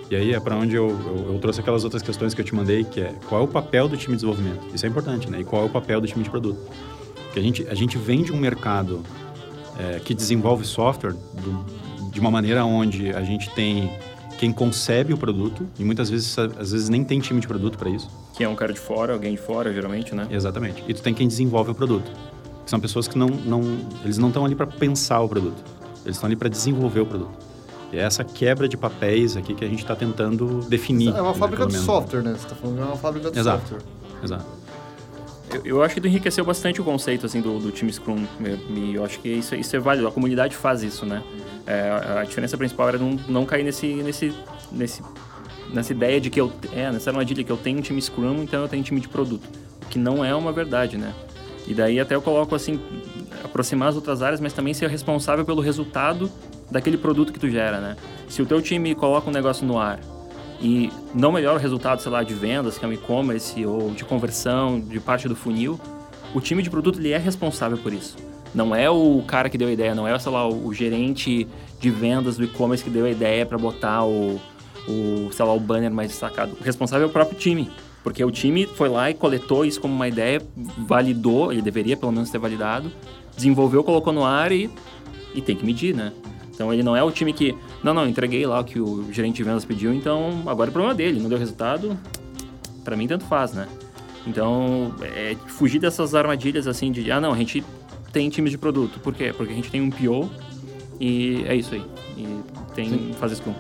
E 0.09 0.15
aí 0.15 0.33
é 0.33 0.39
para 0.39 0.55
onde 0.55 0.75
eu, 0.75 0.89
eu, 0.89 1.33
eu 1.33 1.39
trouxe 1.39 1.59
aquelas 1.59 1.83
outras 1.83 2.01
questões 2.01 2.33
que 2.33 2.39
eu 2.39 2.45
te 2.45 2.55
mandei, 2.55 2.85
que 2.85 3.01
é 3.01 3.13
qual 3.27 3.41
é 3.41 3.43
o 3.43 3.47
papel 3.47 3.89
do 3.89 3.97
time 3.97 4.15
de 4.15 4.23
desenvolvimento? 4.23 4.73
Isso 4.73 4.85
é 4.85 4.89
importante, 4.89 5.29
né? 5.29 5.41
E 5.41 5.43
qual 5.43 5.63
é 5.63 5.65
o 5.65 5.69
papel 5.69 5.99
do 5.99 6.07
time 6.07 6.23
de 6.23 6.29
produto? 6.29 6.59
Porque 7.25 7.39
a 7.39 7.41
gente, 7.41 7.67
a 7.67 7.75
gente 7.75 7.97
vem 7.97 8.23
de 8.23 8.31
um 8.31 8.37
mercado 8.37 9.03
é, 9.79 9.99
que 9.99 10.13
desenvolve 10.13 10.65
software 10.65 11.13
do- 11.13 11.65
de 12.11 12.19
uma 12.19 12.31
maneira 12.31 12.65
onde 12.65 13.11
a 13.11 13.21
gente 13.21 13.49
tem 13.51 13.91
quem 14.39 14.51
concebe 14.51 15.13
o 15.13 15.17
produto, 15.17 15.65
e 15.79 15.83
muitas 15.83 16.09
vezes, 16.11 16.37
às 16.37 16.71
vezes 16.71 16.89
nem 16.89 17.03
tem 17.03 17.19
time 17.19 17.39
de 17.39 17.47
produto 17.47 17.75
para 17.77 17.89
isso. 17.89 18.07
Que 18.35 18.43
é 18.43 18.49
um 18.49 18.55
cara 18.55 18.71
de 18.71 18.79
fora, 18.79 19.13
alguém 19.13 19.31
de 19.31 19.41
fora, 19.41 19.73
geralmente, 19.73 20.13
né? 20.13 20.27
Exatamente. 20.29 20.83
E 20.87 20.93
tu 20.93 21.01
tem 21.01 21.11
quem 21.13 21.27
desenvolve 21.27 21.71
o 21.71 21.75
produto. 21.75 22.11
Que 22.63 22.69
são 22.69 22.79
pessoas 22.79 23.07
que 23.07 23.17
não, 23.17 23.27
não 23.27 23.61
eles 24.03 24.17
não 24.19 24.27
estão 24.27 24.45
ali 24.45 24.53
para 24.53 24.67
pensar 24.67 25.21
o 25.21 25.27
produto. 25.29 25.63
Eles 26.05 26.17
estão 26.17 26.27
ali 26.27 26.35
para 26.35 26.49
desenvolver 26.49 26.99
o 26.99 27.05
produto. 27.05 27.31
E 27.91 27.97
é 27.97 28.01
essa 28.01 28.23
quebra 28.23 28.67
de 28.67 28.77
papéis 28.77 29.35
aqui 29.37 29.55
que 29.55 29.63
a 29.65 29.67
gente 29.67 29.79
está 29.79 29.95
tentando 29.95 30.59
definir. 30.69 31.09
É 31.15 31.21
uma 31.21 31.31
né, 31.31 31.37
fábrica 31.37 31.65
de 31.65 31.77
software, 31.77 32.21
né? 32.21 32.35
Você 32.37 32.47
tá 32.47 32.55
falando 32.55 32.75
de 32.77 32.83
uma 32.83 32.95
fábrica 32.97 33.31
de 33.31 33.39
Exato. 33.39 33.59
software. 33.69 33.81
Exato. 34.23 34.45
Eu, 35.53 35.61
eu 35.65 35.83
acho 35.83 35.95
que 35.95 36.01
tu 36.01 36.07
enriqueceu 36.07 36.43
bastante 36.43 36.81
o 36.81 36.83
conceito, 36.83 37.25
assim, 37.25 37.41
do, 37.41 37.57
do 37.59 37.71
time 37.71 37.91
Scrum. 37.91 38.25
E 38.75 38.95
eu 38.95 39.05
acho 39.05 39.19
que 39.19 39.29
isso, 39.29 39.55
isso 39.55 39.75
é 39.75 39.79
válido. 39.79 40.07
A 40.07 40.11
comunidade 40.11 40.55
faz 40.55 40.83
isso, 40.83 41.05
né? 41.05 41.23
É, 41.65 42.19
a- 42.19 42.23
diferença 42.23 42.57
principal 42.57 42.89
era 42.89 42.97
não, 42.97 43.11
não 43.27 43.45
cair 43.45 43.63
nesse, 43.63 43.87
nesse, 43.95 44.33
nesse, 44.71 45.01
nessa 45.73 45.91
ideia 45.91 46.19
de 46.19 46.29
que 46.29 46.39
eu... 46.39 46.51
É, 46.73 46.91
nessa 46.91 47.09
armadilha 47.09 47.43
que 47.43 47.51
eu 47.51 47.57
tenho 47.57 47.79
um 47.79 47.81
time 47.81 48.01
Scrum, 48.01 48.43
então 48.43 48.61
eu 48.61 48.67
tenho 48.67 48.81
um 48.81 48.83
time 48.85 48.99
de 48.99 49.07
produto. 49.07 49.47
O 49.83 49.85
que 49.87 49.97
não 49.97 50.23
é 50.23 50.35
uma 50.35 50.51
verdade, 50.51 50.97
né? 50.97 51.13
E 51.65 51.73
daí 51.73 51.99
até 51.99 52.15
eu 52.15 52.21
coloco, 52.21 52.53
assim, 52.55 52.79
aproximar 53.43 53.89
as 53.89 53.95
outras 53.95 54.21
áreas, 54.21 54.39
mas 54.39 54.53
também 54.53 54.73
ser 54.73 54.89
responsável 54.89 55.45
pelo 55.45 55.61
resultado 55.61 56.29
daquele 56.69 56.97
produto 56.97 57.31
que 57.31 57.39
tu 57.39 57.49
gera, 57.49 57.79
né? 57.79 57.95
Se 58.27 58.41
o 58.41 58.45
teu 58.45 58.61
time 58.61 58.93
coloca 58.95 59.29
um 59.29 59.33
negócio 59.33 59.65
no 59.65 59.77
ar 59.79 59.99
e 60.59 60.91
não 61.13 61.31
melhora 61.31 61.57
o 61.57 61.61
resultado, 61.61 62.01
sei 62.01 62.11
lá, 62.11 62.23
de 62.23 62.33
vendas, 62.33 62.77
que 62.77 62.85
é 62.85 62.87
um 62.87 62.93
e-commerce, 62.93 63.65
ou 63.65 63.91
de 63.91 64.03
conversão, 64.03 64.79
de 64.79 64.99
parte 64.99 65.27
do 65.27 65.35
funil, 65.35 65.79
o 66.33 66.41
time 66.41 66.63
de 66.63 66.69
produto 66.69 66.99
ele 66.99 67.11
é 67.11 67.17
responsável 67.17 67.77
por 67.77 67.93
isso. 67.93 68.15
Não 68.53 68.75
é 68.75 68.89
o 68.89 69.21
cara 69.27 69.49
que 69.49 69.57
deu 69.57 69.67
a 69.67 69.71
ideia, 69.71 69.93
não 69.93 70.07
é, 70.07 70.17
sei 70.17 70.31
lá, 70.31 70.47
o 70.47 70.73
gerente 70.73 71.47
de 71.79 71.89
vendas 71.89 72.37
do 72.37 72.43
e-commerce 72.43 72.83
que 72.83 72.89
deu 72.89 73.05
a 73.05 73.09
ideia 73.09 73.45
para 73.45 73.57
botar 73.57 74.03
o, 74.03 74.39
o, 74.87 75.29
sei 75.31 75.45
lá, 75.45 75.53
o 75.53 75.59
banner 75.59 75.91
mais 75.91 76.09
destacado. 76.09 76.57
O 76.59 76.63
responsável 76.63 77.07
é 77.07 77.09
o 77.09 77.13
próprio 77.13 77.37
time. 77.37 77.69
Porque 78.03 78.23
o 78.23 78.31
time 78.31 78.65
foi 78.65 78.87
lá 78.87 79.11
e 79.11 79.13
coletou 79.13 79.65
isso 79.65 79.81
como 79.81 79.93
uma 79.93 80.07
ideia, 80.07 80.41
validou, 80.77 81.51
ele 81.51 81.61
deveria 81.61 81.97
pelo 81.97 82.11
menos 82.11 82.29
ter 82.29 82.37
validado, 82.37 82.89
desenvolveu, 83.35 83.83
colocou 83.83 84.13
no 84.13 84.23
ar 84.23 84.51
e, 84.51 84.69
e 85.35 85.41
tem 85.41 85.55
que 85.55 85.65
medir, 85.65 85.93
né? 85.93 86.13
Então 86.57 86.73
ele 86.73 86.81
não 86.81 86.97
é 86.97 87.03
o 87.03 87.11
time 87.11 87.31
que, 87.31 87.55
não, 87.83 87.93
não, 87.93 88.09
entreguei 88.09 88.43
lá 88.47 88.59
o 88.59 88.63
que 88.63 88.79
o 88.79 89.13
gerente 89.13 89.35
de 89.35 89.43
vendas 89.43 89.63
pediu, 89.63 89.93
então 89.93 90.41
agora 90.47 90.71
é 90.71 90.73
problema 90.73 90.95
dele, 90.95 91.19
não 91.19 91.29
deu 91.29 91.37
resultado, 91.37 91.95
Pra 92.87 92.95
mim 92.95 93.05
tanto 93.05 93.25
faz, 93.25 93.51
né? 93.51 93.67
Então, 94.25 94.95
é 95.01 95.35
fugir 95.47 95.77
dessas 95.77 96.15
armadilhas 96.15 96.67
assim 96.67 96.89
de, 96.89 97.11
ah, 97.11 97.19
não, 97.19 97.33
a 97.33 97.37
gente 97.37 97.61
tem 98.13 98.29
times 98.29 98.49
de 98.49 98.57
produto. 98.57 98.97
Por 99.01 99.13
quê? 99.13 99.33
Porque 99.35 99.51
a 99.51 99.55
gente 99.57 99.69
tem 99.69 99.81
um 99.81 99.89
PO 99.89 100.31
e 100.97 101.43
é 101.45 101.53
isso 101.53 101.75
aí. 101.75 101.83
E 102.15 102.39
tem 102.73 103.11
fazer 103.19 103.35
Scrum. 103.35 103.53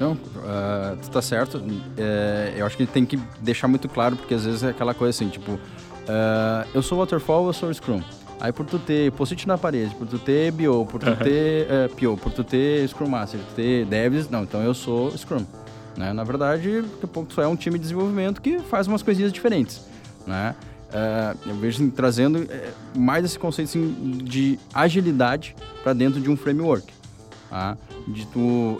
Não, 0.00 0.18
ah, 0.44 0.96
tu 1.00 1.12
tá 1.12 1.22
certo. 1.22 1.62
É, 1.96 2.54
eu 2.56 2.66
acho 2.66 2.76
que 2.76 2.84
tem 2.84 3.06
que 3.06 3.16
deixar 3.40 3.68
muito 3.68 3.88
claro, 3.88 4.16
porque 4.16 4.34
às 4.34 4.44
vezes 4.44 4.64
é 4.64 4.70
aquela 4.70 4.94
coisa 4.94 5.10
assim, 5.10 5.28
tipo, 5.28 5.60
ah, 6.08 6.66
eu 6.74 6.82
sou 6.82 6.98
Waterfall, 6.98 7.46
eu 7.46 7.52
sou 7.52 7.72
Scrum. 7.72 8.02
Aí 8.42 8.52
por 8.52 8.66
tu 8.66 8.76
ter 8.76 9.12
post-it 9.12 9.46
na 9.46 9.56
parede, 9.56 9.94
por 9.94 10.04
tu 10.04 10.18
ter 10.18 10.50
BO, 10.50 10.84
por 10.84 10.98
tu 11.00 11.14
ter 11.14 11.64
eh, 11.70 11.88
PO, 11.88 12.16
por 12.16 12.32
tu 12.32 12.42
ter 12.42 12.88
Scrum 12.88 13.06
Master, 13.06 13.38
por 13.38 13.46
tu 13.50 13.54
ter 13.54 13.86
Devs, 13.86 14.28
não, 14.28 14.42
então 14.42 14.60
eu 14.60 14.74
sou 14.74 15.16
Scrum. 15.16 15.46
Né? 15.96 16.12
Na 16.12 16.24
verdade, 16.24 16.82
daqui 16.82 17.04
a 17.04 17.06
pouco 17.06 17.32
tu 17.32 17.40
é 17.40 17.46
um 17.46 17.54
time 17.54 17.78
de 17.78 17.82
desenvolvimento 17.82 18.42
que 18.42 18.58
faz 18.58 18.88
umas 18.88 19.00
coisinhas 19.00 19.32
diferentes. 19.32 19.82
Né? 20.26 20.56
Ah, 20.92 21.36
eu 21.46 21.54
vejo 21.54 21.76
assim, 21.76 21.88
trazendo 21.88 22.42
eh, 22.50 22.72
mais 22.96 23.24
esse 23.24 23.38
conceito 23.38 23.68
assim, 23.68 24.18
de 24.24 24.58
agilidade 24.74 25.54
para 25.84 25.92
dentro 25.92 26.20
de 26.20 26.28
um 26.28 26.36
framework. 26.36 26.92
Tá? 27.48 27.78
De 28.08 28.26
tu 28.26 28.78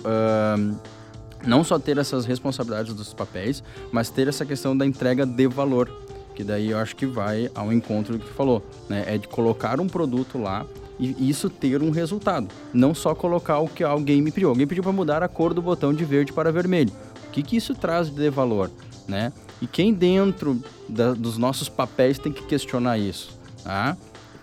não 1.46 1.62
só 1.62 1.78
ter 1.78 1.98
essas 1.98 2.24
responsabilidades 2.24 2.94
dos 2.94 3.14
papéis, 3.14 3.62
mas 3.92 4.10
ter 4.10 4.26
essa 4.26 4.44
questão 4.44 4.76
da 4.76 4.84
entrega 4.84 5.24
de 5.24 5.46
valor, 5.46 5.88
que 6.34 6.42
daí 6.44 6.70
eu 6.70 6.78
acho 6.78 6.94
que 6.96 7.06
vai 7.06 7.50
ao 7.54 7.72
encontro 7.72 8.18
do 8.18 8.24
que 8.24 8.32
falou, 8.32 8.64
né? 8.88 9.04
É 9.06 9.18
de 9.18 9.28
colocar 9.28 9.80
um 9.80 9.86
produto 9.86 10.38
lá 10.38 10.64
e 10.98 11.28
isso 11.28 11.50
ter 11.50 11.82
um 11.82 11.90
resultado, 11.90 12.48
não 12.72 12.94
só 12.94 13.14
colocar 13.14 13.58
o 13.58 13.68
que 13.68 13.82
alguém 13.82 14.22
me 14.22 14.30
pediu. 14.30 14.48
Alguém 14.50 14.66
pediu 14.66 14.82
para 14.82 14.92
mudar 14.92 15.22
a 15.22 15.28
cor 15.28 15.52
do 15.52 15.60
botão 15.62 15.92
de 15.92 16.04
verde 16.04 16.32
para 16.32 16.52
vermelho. 16.52 16.92
O 17.26 17.30
que 17.32 17.42
que 17.42 17.56
isso 17.56 17.74
traz 17.74 18.08
de 18.10 18.30
valor, 18.30 18.70
né? 19.08 19.32
E 19.60 19.66
quem 19.66 19.92
dentro 19.92 20.62
da- 20.88 21.12
dos 21.14 21.38
nossos 21.38 21.68
papéis 21.68 22.18
tem 22.18 22.32
que 22.32 22.42
questionar 22.44 22.98
isso, 22.98 23.38
tá? 23.64 23.96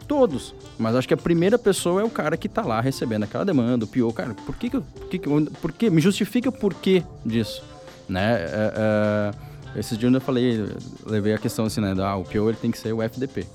Todos. 0.08 0.56
Mas 0.78 0.96
acho 0.96 1.08
que 1.08 1.14
a 1.14 1.18
primeira 1.18 1.58
pessoa 1.58 2.02
é 2.02 2.04
o 2.04 2.10
cara 2.10 2.36
que 2.36 2.50
tá 2.50 2.64
lá 2.64 2.82
recebendo 2.82 3.24
aquela 3.24 3.46
demanda, 3.46 3.86
o 3.86 3.88
pior. 3.88 4.12
Cara, 4.12 4.34
por 4.34 4.56
que 4.56 4.70
que, 4.70 4.80
por 4.80 5.08
que, 5.08 5.20
que 5.20 5.30
por 5.62 5.72
que 5.72 5.90
me 5.90 6.02
justifica 6.02 6.50
o 6.50 6.52
porquê 6.52 7.04
disso, 7.26 7.64
né? 8.08 8.38
É, 8.42 8.74
é, 8.76 9.32
esses 9.76 9.98
dias 9.98 10.14
eu 10.14 10.22
falei, 10.22 10.66
levei 11.06 11.34
a 11.34 11.38
questão 11.38 11.66
assim, 11.66 11.82
né? 11.82 11.94
Ah, 12.00 12.16
o 12.16 12.24
PO 12.24 12.50
ele 12.50 12.58
tem 12.58 12.72
que 12.72 12.78
ser 12.78 12.94
o 12.94 13.02
FDP. 13.02 13.46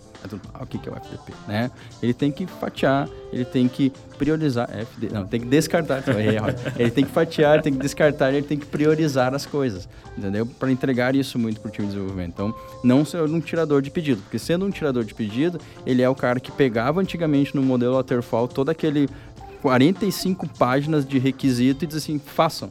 Ah, 0.54 0.62
o 0.62 0.66
que 0.66 0.78
que 0.78 0.88
é 0.88 0.92
o 0.92 0.96
FDP, 0.96 1.32
né? 1.46 1.70
Ele 2.02 2.14
tem 2.14 2.32
que 2.32 2.46
fatiar, 2.46 3.08
ele 3.30 3.44
tem 3.44 3.68
que 3.68 3.92
priorizar, 4.16 4.70
FD, 4.70 5.10
não, 5.12 5.26
tem 5.26 5.40
que 5.40 5.46
descartar, 5.46 6.02
ele 6.78 6.90
tem 6.90 7.04
que 7.04 7.10
fatiar, 7.10 7.60
tem 7.60 7.74
que 7.74 7.78
descartar, 7.78 8.32
ele 8.32 8.46
tem 8.46 8.58
que 8.58 8.64
priorizar 8.64 9.34
as 9.34 9.44
coisas, 9.44 9.86
entendeu? 10.16 10.46
Para 10.46 10.72
entregar 10.72 11.14
isso 11.14 11.38
muito 11.38 11.60
pro 11.60 11.70
time 11.70 11.88
de 11.88 11.92
desenvolvimento. 11.92 12.32
Então, 12.32 12.54
não 12.82 13.04
ser 13.04 13.20
um 13.22 13.40
tirador 13.40 13.82
de 13.82 13.90
pedido, 13.90 14.22
porque 14.22 14.38
sendo 14.38 14.64
um 14.64 14.70
tirador 14.70 15.04
de 15.04 15.12
pedido, 15.12 15.60
ele 15.84 16.00
é 16.00 16.08
o 16.08 16.14
cara 16.14 16.40
que 16.40 16.50
pegava 16.50 17.02
antigamente 17.02 17.54
no 17.54 17.62
modelo 17.62 17.96
Waterfall 17.96 18.48
todo 18.48 18.70
aquele 18.70 19.10
45 19.60 20.48
páginas 20.58 21.06
de 21.06 21.18
requisito 21.18 21.84
e 21.84 21.86
diz 21.86 21.96
assim, 21.96 22.18
façam, 22.18 22.70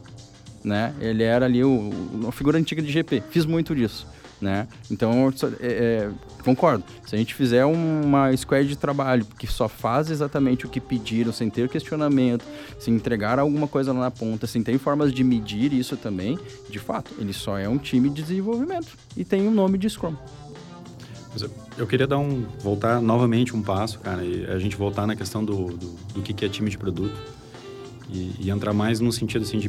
né? 0.64 0.94
Ele 1.00 1.22
era 1.22 1.44
ali 1.44 1.62
o, 1.62 1.90
uma 2.12 2.32
figura 2.32 2.58
antiga 2.58 2.80
de 2.80 2.90
GP. 2.90 3.22
Fiz 3.30 3.44
muito 3.44 3.74
disso, 3.74 4.06
né? 4.40 4.66
Então, 4.90 5.32
é, 5.60 5.66
é, 5.66 6.10
concordo. 6.42 6.82
Se 7.06 7.14
a 7.14 7.18
gente 7.18 7.34
fizer 7.34 7.64
uma 7.66 8.34
squad 8.36 8.66
de 8.66 8.76
trabalho 8.76 9.26
que 9.38 9.46
só 9.46 9.68
faz 9.68 10.10
exatamente 10.10 10.64
o 10.64 10.68
que 10.68 10.80
pediram, 10.80 11.32
sem 11.32 11.50
ter 11.50 11.68
questionamento, 11.68 12.44
sem 12.78 12.94
entregar 12.94 13.38
alguma 13.38 13.68
coisa 13.68 13.92
lá 13.92 14.00
na 14.00 14.10
ponta, 14.10 14.46
sem 14.46 14.62
ter 14.62 14.78
formas 14.78 15.12
de 15.12 15.22
medir 15.22 15.72
isso 15.72 15.96
também, 15.96 16.38
de 16.70 16.78
fato, 16.78 17.12
ele 17.18 17.32
só 17.32 17.58
é 17.58 17.68
um 17.68 17.78
time 17.78 18.08
de 18.08 18.22
desenvolvimento 18.22 18.96
e 19.16 19.24
tem 19.24 19.46
o 19.46 19.50
nome 19.50 19.76
de 19.76 19.88
Scrum. 19.90 20.14
Eu- 21.76 21.86
queria 21.88 22.06
dar 22.06 22.18
um 22.18 22.44
voltar 22.60 23.02
novamente 23.02 23.56
um 23.56 23.60
passo, 23.60 23.98
cara, 23.98 24.22
e 24.24 24.46
a 24.46 24.56
gente 24.60 24.76
voltar 24.76 25.04
na 25.04 25.16
questão 25.16 25.44
do, 25.44 25.66
do, 25.76 25.88
do 26.14 26.22
que 26.22 26.44
é 26.44 26.48
time 26.48 26.70
de 26.70 26.78
produto 26.78 27.16
e, 28.08 28.36
e 28.38 28.50
entrar 28.50 28.72
mais 28.72 29.00
no 29.00 29.10
sentido 29.10 29.42
assim 29.42 29.58
de 29.58 29.68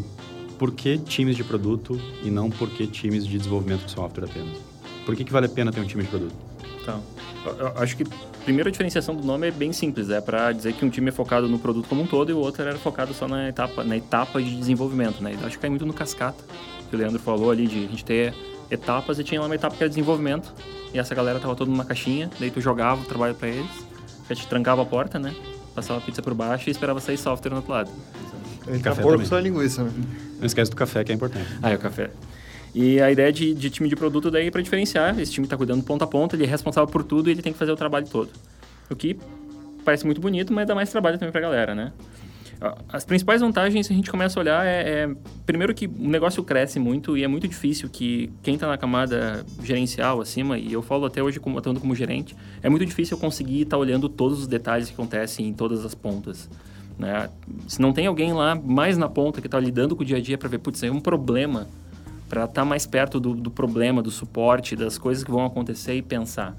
por 0.57 0.71
que 0.71 0.97
times 0.97 1.35
de 1.35 1.43
produto 1.43 1.99
e 2.23 2.29
não 2.29 2.49
por 2.49 2.69
que 2.69 2.87
times 2.87 3.25
de 3.27 3.37
desenvolvimento 3.37 3.85
de 3.85 3.91
software 3.91 4.25
apenas. 4.25 4.57
Por 5.05 5.15
que, 5.15 5.23
que 5.23 5.31
vale 5.31 5.45
a 5.45 5.49
pena 5.49 5.71
ter 5.71 5.79
um 5.81 5.85
time 5.85 6.03
de 6.03 6.09
produto? 6.09 6.33
Então, 6.81 7.01
eu- 7.45 7.53
eu 7.57 7.67
acho 7.77 7.95
que 7.97 8.03
a 8.03 8.43
primeira 8.43 8.71
diferenciação 8.71 9.15
do 9.15 9.25
nome 9.25 9.47
é 9.47 9.51
bem 9.51 9.71
simples, 9.73 10.09
é 10.09 10.21
para 10.21 10.51
dizer 10.51 10.73
que 10.73 10.83
um 10.85 10.89
time 10.89 11.09
é 11.09 11.11
focado 11.11 11.47
no 11.47 11.57
produto 11.59 11.87
como 11.87 12.01
um 12.03 12.07
todo 12.07 12.29
e 12.29 12.33
o 12.33 12.37
outro 12.37 12.61
era 12.63 12.77
focado 12.77 13.13
só 13.13 13.27
na 13.27 13.49
etapa, 13.49 13.83
na 13.83 13.97
etapa 13.97 14.41
de 14.41 14.55
desenvolvimento, 14.55 15.21
né? 15.23 15.35
Eu 15.39 15.45
acho 15.47 15.55
que 15.57 15.61
cai 15.61 15.69
muito 15.69 15.85
no 15.85 15.93
cascata, 15.93 16.43
que 16.89 16.95
o 16.95 16.99
Leandro 16.99 17.19
falou 17.19 17.49
ali 17.51 17.67
de 17.67 17.85
a 17.85 17.87
gente 17.89 18.05
ter 18.05 18.33
etapas 18.69 19.19
e 19.19 19.23
tinha 19.23 19.39
lá 19.41 19.47
uma 19.47 19.55
etapa 19.55 19.75
que 19.75 19.83
era 19.83 19.89
desenvolvimento. 19.89 20.53
E 20.93 20.99
essa 20.99 21.13
galera 21.13 21.39
tava 21.39 21.55
toda 21.55 21.69
numa 21.69 21.83
caixinha, 21.85 22.29
daí 22.39 22.49
tu 22.49 22.61
jogava 22.61 23.01
o 23.01 23.05
trabalho 23.05 23.35
para 23.35 23.49
eles, 23.49 23.69
a 24.29 24.33
gente 24.33 24.47
trancava 24.47 24.81
a 24.81 24.85
porta, 24.85 25.19
né? 25.19 25.35
Passava 25.75 25.99
a 25.99 26.01
pizza 26.01 26.21
por 26.21 26.33
baixo 26.33 26.69
e 26.69 26.71
esperava 26.71 26.99
sair 27.01 27.17
software 27.17 27.49
no 27.51 27.57
outro 27.57 27.71
lado. 27.73 27.91
Entra 28.67 28.95
porco 28.95 29.25
só 29.25 29.37
linguiça, 29.39 29.83
né? 29.83 29.91
Não 30.39 30.45
esquece 30.45 30.69
do 30.71 30.77
café, 30.77 31.03
que 31.03 31.11
é 31.11 31.15
importante. 31.15 31.47
Ah, 31.61 31.71
é 31.71 31.75
o 31.75 31.79
café. 31.79 32.09
E 32.73 32.99
a 32.99 33.09
ideia 33.09 33.31
de, 33.31 33.53
de 33.53 33.69
time 33.69 33.87
de 33.87 33.95
produto 33.95 34.29
daí 34.29 34.47
é 34.47 34.51
para 34.51 34.61
diferenciar. 34.61 35.17
Esse 35.19 35.31
time 35.31 35.45
está 35.45 35.55
cuidando 35.55 35.83
ponta 35.83 36.03
a 36.03 36.07
ponta, 36.07 36.35
ele 36.35 36.43
é 36.43 36.47
responsável 36.47 36.87
por 36.91 37.03
tudo 37.03 37.29
e 37.29 37.31
ele 37.31 37.41
tem 37.41 37.53
que 37.53 37.59
fazer 37.59 37.71
o 37.71 37.75
trabalho 37.75 38.05
todo. 38.05 38.29
O 38.89 38.95
que 38.95 39.17
parece 39.85 40.05
muito 40.05 40.19
bonito, 40.19 40.51
mas 40.51 40.67
dá 40.67 40.75
mais 40.75 40.89
trabalho 40.91 41.17
também 41.17 41.31
para 41.31 41.39
a 41.39 41.43
galera, 41.43 41.73
né? 41.73 41.93
As 42.89 43.03
principais 43.03 43.41
vantagens, 43.41 43.85
se 43.85 43.93
a 43.93 43.95
gente 43.95 44.09
começa 44.09 44.39
a 44.39 44.41
olhar, 44.41 44.65
é, 44.65 45.03
é, 45.03 45.15
primeiro 45.45 45.73
que 45.73 45.87
o 45.87 46.07
negócio 46.07 46.43
cresce 46.43 46.79
muito 46.79 47.17
e 47.17 47.23
é 47.23 47.27
muito 47.27 47.47
difícil 47.47 47.89
que 47.89 48.31
quem 48.41 48.55
está 48.55 48.67
na 48.67 48.77
camada 48.77 49.45
gerencial 49.61 50.21
acima, 50.21 50.57
e 50.57 50.71
eu 50.71 50.81
falo 50.81 51.05
até 51.05 51.21
hoje 51.21 51.39
como, 51.39 51.57
atuando 51.57 51.79
como 51.79 51.93
gerente, 51.93 52.35
é 52.63 52.69
muito 52.69 52.85
difícil 52.85 53.17
eu 53.17 53.21
conseguir 53.21 53.61
estar 53.61 53.77
olhando 53.77 54.07
todos 54.07 54.39
os 54.39 54.47
detalhes 54.47 54.87
que 54.87 54.93
acontecem 54.93 55.47
em 55.47 55.53
todas 55.53 55.85
as 55.85 55.93
pontas. 55.93 56.49
Né? 56.97 57.29
Se 57.67 57.81
não 57.81 57.91
tem 57.91 58.07
alguém 58.07 58.33
lá 58.33 58.55
mais 58.55 58.97
na 58.97 59.09
ponta 59.09 59.41
que 59.41 59.47
está 59.47 59.59
lidando 59.59 59.95
com 59.95 60.03
o 60.03 60.05
dia 60.05 60.17
a 60.17 60.21
dia 60.21 60.37
para 60.37 60.47
ver, 60.47 60.59
putz, 60.59 60.81
é 60.83 60.91
um 60.91 60.99
problema, 60.99 61.67
para 62.29 62.45
estar 62.45 62.65
mais 62.65 62.85
perto 62.85 63.19
do, 63.19 63.33
do 63.33 63.51
problema, 63.51 64.01
do 64.01 64.11
suporte, 64.11 64.75
das 64.75 64.97
coisas 64.97 65.23
que 65.23 65.31
vão 65.31 65.45
acontecer 65.45 65.95
e 65.95 66.01
pensar. 66.01 66.55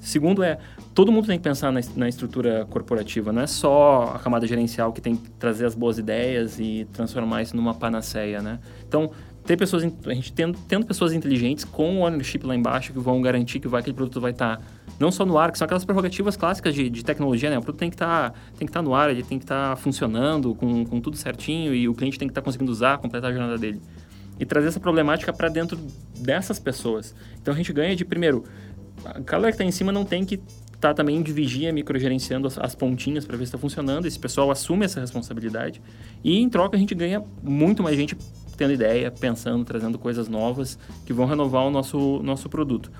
Segundo 0.00 0.42
é, 0.42 0.58
todo 0.94 1.12
mundo 1.12 1.28
tem 1.28 1.38
que 1.38 1.44
pensar 1.44 1.70
na, 1.70 1.80
na 1.94 2.08
estrutura 2.08 2.66
corporativa, 2.68 3.32
não 3.32 3.42
é 3.42 3.46
só 3.46 4.14
a 4.16 4.18
camada 4.18 4.46
gerencial 4.48 4.92
que 4.92 5.00
tem 5.00 5.14
que 5.14 5.30
trazer 5.30 5.64
as 5.64 5.76
boas 5.76 5.96
ideias 5.96 6.58
e 6.58 6.88
transformar 6.92 7.42
isso 7.42 7.54
numa 7.54 7.72
panaceia, 7.72 8.42
né? 8.42 8.58
Então, 8.86 9.12
ter 9.44 9.56
pessoas, 9.56 9.82
a 9.82 10.14
gente 10.14 10.32
tendo, 10.32 10.58
tendo 10.68 10.86
pessoas 10.86 11.12
inteligentes 11.12 11.64
com 11.64 11.98
o 11.98 12.06
ownership 12.06 12.40
lá 12.44 12.54
embaixo 12.54 12.92
que 12.92 12.98
vão 12.98 13.20
garantir 13.20 13.58
que 13.58 13.66
vai, 13.66 13.80
aquele 13.80 13.96
produto 13.96 14.20
vai 14.20 14.30
estar 14.30 14.60
não 15.00 15.10
só 15.10 15.26
no 15.26 15.36
ar, 15.36 15.50
que 15.50 15.58
são 15.58 15.64
aquelas 15.64 15.84
prerrogativas 15.84 16.36
clássicas 16.36 16.74
de, 16.74 16.88
de 16.88 17.04
tecnologia, 17.04 17.50
né? 17.50 17.58
O 17.58 17.62
produto 17.62 17.80
tem 17.80 17.90
que 17.90 17.96
que 17.96 18.64
estar 18.64 18.82
no 18.82 18.94
ar, 18.94 19.10
ele 19.10 19.22
tem 19.22 19.38
que 19.38 19.44
estar 19.44 19.76
funcionando 19.76 20.54
com, 20.54 20.84
com 20.84 21.00
tudo 21.00 21.16
certinho 21.16 21.74
e 21.74 21.88
o 21.88 21.94
cliente 21.94 22.18
tem 22.18 22.28
que 22.28 22.32
estar 22.32 22.42
conseguindo 22.42 22.70
usar, 22.70 22.98
completar 22.98 23.30
a 23.30 23.32
jornada 23.32 23.58
dele. 23.58 23.80
E 24.38 24.46
trazer 24.46 24.68
essa 24.68 24.80
problemática 24.80 25.32
para 25.32 25.48
dentro 25.48 25.76
dessas 26.18 26.58
pessoas. 26.58 27.14
Então 27.40 27.52
a 27.52 27.56
gente 27.56 27.72
ganha 27.72 27.96
de, 27.96 28.04
primeiro, 28.04 28.44
a 29.04 29.18
galera 29.18 29.50
que 29.50 29.54
está 29.54 29.64
em 29.64 29.72
cima 29.72 29.90
não 29.90 30.04
tem 30.04 30.24
que 30.24 30.40
estar 30.72 30.94
também 30.94 31.22
de 31.22 31.32
vigia, 31.32 31.72
microgerenciando 31.72 32.46
as, 32.46 32.58
as 32.58 32.74
pontinhas 32.74 33.24
para 33.24 33.36
ver 33.36 33.44
se 33.44 33.48
está 33.48 33.58
funcionando. 33.58 34.06
Esse 34.06 34.18
pessoal 34.18 34.50
assume 34.50 34.84
essa 34.84 35.00
responsabilidade. 35.00 35.80
E 36.24 36.38
em 36.38 36.48
troca 36.48 36.76
a 36.76 36.78
gente 36.78 36.94
ganha 36.94 37.22
muito 37.42 37.82
mais 37.82 37.96
gente 37.96 38.16
tendo 38.56 38.72
ideia, 38.72 39.10
pensando, 39.10 39.64
trazendo 39.64 39.98
coisas 39.98 40.28
novas 40.28 40.78
que 41.06 41.12
vão 41.12 41.26
renovar 41.26 41.64
o 41.66 41.70
nosso, 41.70 42.20
nosso 42.22 42.48
produto 42.48 42.90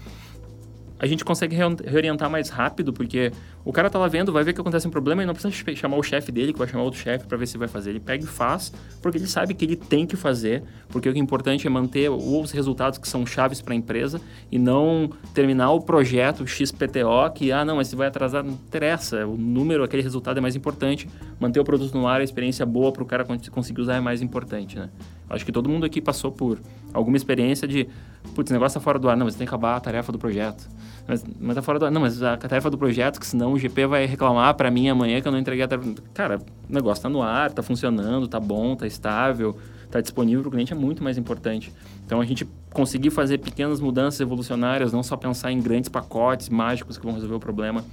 a 0.98 1.06
gente 1.08 1.24
consegue 1.24 1.56
reorientar 1.84 2.30
mais 2.30 2.48
rápido, 2.48 2.92
porque 2.92 3.32
o 3.64 3.72
cara 3.72 3.90
tá 3.90 3.98
lá 3.98 4.06
vendo, 4.06 4.30
vai 4.32 4.44
ver 4.44 4.52
que 4.52 4.60
acontece 4.60 4.86
um 4.86 4.90
problema 4.90 5.20
e 5.20 5.26
não 5.26 5.34
precisa 5.34 5.52
ch- 5.52 5.76
chamar 5.76 5.96
o 5.96 6.02
chefe 6.02 6.30
dele, 6.30 6.52
que 6.52 6.58
vai 6.60 6.68
chamar 6.68 6.84
outro 6.84 7.00
chefe 7.00 7.26
para 7.26 7.36
ver 7.36 7.48
se 7.48 7.58
vai 7.58 7.66
fazer. 7.66 7.90
Ele 7.90 7.98
pega 7.98 8.22
e 8.22 8.26
faz, 8.26 8.72
porque 9.02 9.18
ele 9.18 9.26
sabe 9.26 9.52
que 9.52 9.64
ele 9.64 9.74
tem 9.74 10.06
que 10.06 10.14
fazer, 10.14 10.62
porque 10.90 11.08
o 11.08 11.12
que 11.12 11.18
é 11.18 11.20
importante 11.20 11.66
é 11.66 11.70
manter 11.70 12.08
os 12.08 12.52
resultados 12.52 13.00
que 13.00 13.08
são 13.08 13.26
chaves 13.26 13.60
para 13.60 13.72
a 13.74 13.76
empresa 13.76 14.20
e 14.48 14.60
não 14.60 15.10
terminar 15.34 15.72
o 15.72 15.80
projeto 15.80 16.46
XPTO, 16.46 17.32
que, 17.34 17.50
ah, 17.50 17.64
não, 17.64 17.74
mas 17.74 17.88
se 17.88 17.96
vai 17.96 18.06
atrasar, 18.06 18.44
não 18.44 18.52
interessa. 18.52 19.26
O 19.26 19.36
número, 19.36 19.82
aquele 19.82 20.02
resultado 20.04 20.38
é 20.38 20.40
mais 20.40 20.54
importante. 20.54 21.08
Manter 21.40 21.58
o 21.58 21.64
produto 21.64 21.92
no 21.98 22.06
ar, 22.06 22.20
a 22.20 22.24
experiência 22.24 22.64
boa 22.64 22.92
para 22.92 23.02
o 23.02 23.06
cara 23.06 23.24
con- 23.24 23.36
conseguir 23.50 23.80
usar 23.80 23.96
é 23.96 24.00
mais 24.00 24.22
importante, 24.22 24.78
né? 24.78 24.88
Acho 25.32 25.46
que 25.46 25.52
todo 25.52 25.68
mundo 25.68 25.86
aqui 25.86 26.00
passou 26.00 26.30
por 26.30 26.58
alguma 26.92 27.16
experiência 27.16 27.66
de, 27.66 27.88
putz, 28.34 28.50
o 28.50 28.52
negócio 28.54 28.78
tá 28.78 28.84
fora 28.84 28.98
do 28.98 29.08
ar. 29.08 29.16
Não, 29.16 29.24
mas 29.24 29.34
tem 29.34 29.46
que 29.46 29.50
acabar 29.50 29.76
a 29.76 29.80
tarefa 29.80 30.12
do 30.12 30.18
projeto. 30.18 30.68
Mas, 31.08 31.24
mas 31.40 31.54
tá 31.56 31.62
fora 31.62 31.78
do 31.78 31.86
ar. 31.86 31.90
Não, 31.90 32.02
mas 32.02 32.22
a 32.22 32.36
tarefa 32.36 32.68
do 32.68 32.76
projeto, 32.76 33.18
que 33.18 33.26
senão 33.26 33.54
o 33.54 33.58
GP 33.58 33.86
vai 33.86 34.04
reclamar 34.04 34.54
para 34.54 34.70
mim 34.70 34.90
amanhã 34.90 35.20
que 35.22 35.26
eu 35.26 35.32
não 35.32 35.38
entreguei 35.38 35.64
a 35.64 35.68
tarefa. 35.68 35.94
Cara, 36.12 36.38
o 36.68 36.72
negócio 36.72 37.02
tá 37.02 37.08
no 37.08 37.22
ar, 37.22 37.50
tá 37.50 37.62
funcionando, 37.62 38.28
tá 38.28 38.38
bom, 38.38 38.76
tá 38.76 38.86
estável, 38.86 39.56
tá 39.90 40.02
disponível 40.02 40.42
para 40.42 40.48
o 40.48 40.52
cliente 40.52 40.72
é 40.72 40.76
muito 40.76 41.02
mais 41.02 41.16
importante. 41.16 41.72
Então 42.04 42.20
a 42.20 42.24
gente 42.26 42.46
conseguir 42.72 43.10
fazer 43.10 43.38
pequenas 43.38 43.80
mudanças 43.80 44.20
evolucionárias, 44.20 44.92
não 44.92 45.02
só 45.02 45.16
pensar 45.16 45.50
em 45.50 45.60
grandes 45.60 45.88
pacotes 45.88 46.50
mágicos 46.50 46.98
que 46.98 47.04
vão 47.04 47.14
resolver 47.14 47.36
o 47.36 47.40
problema. 47.40 47.84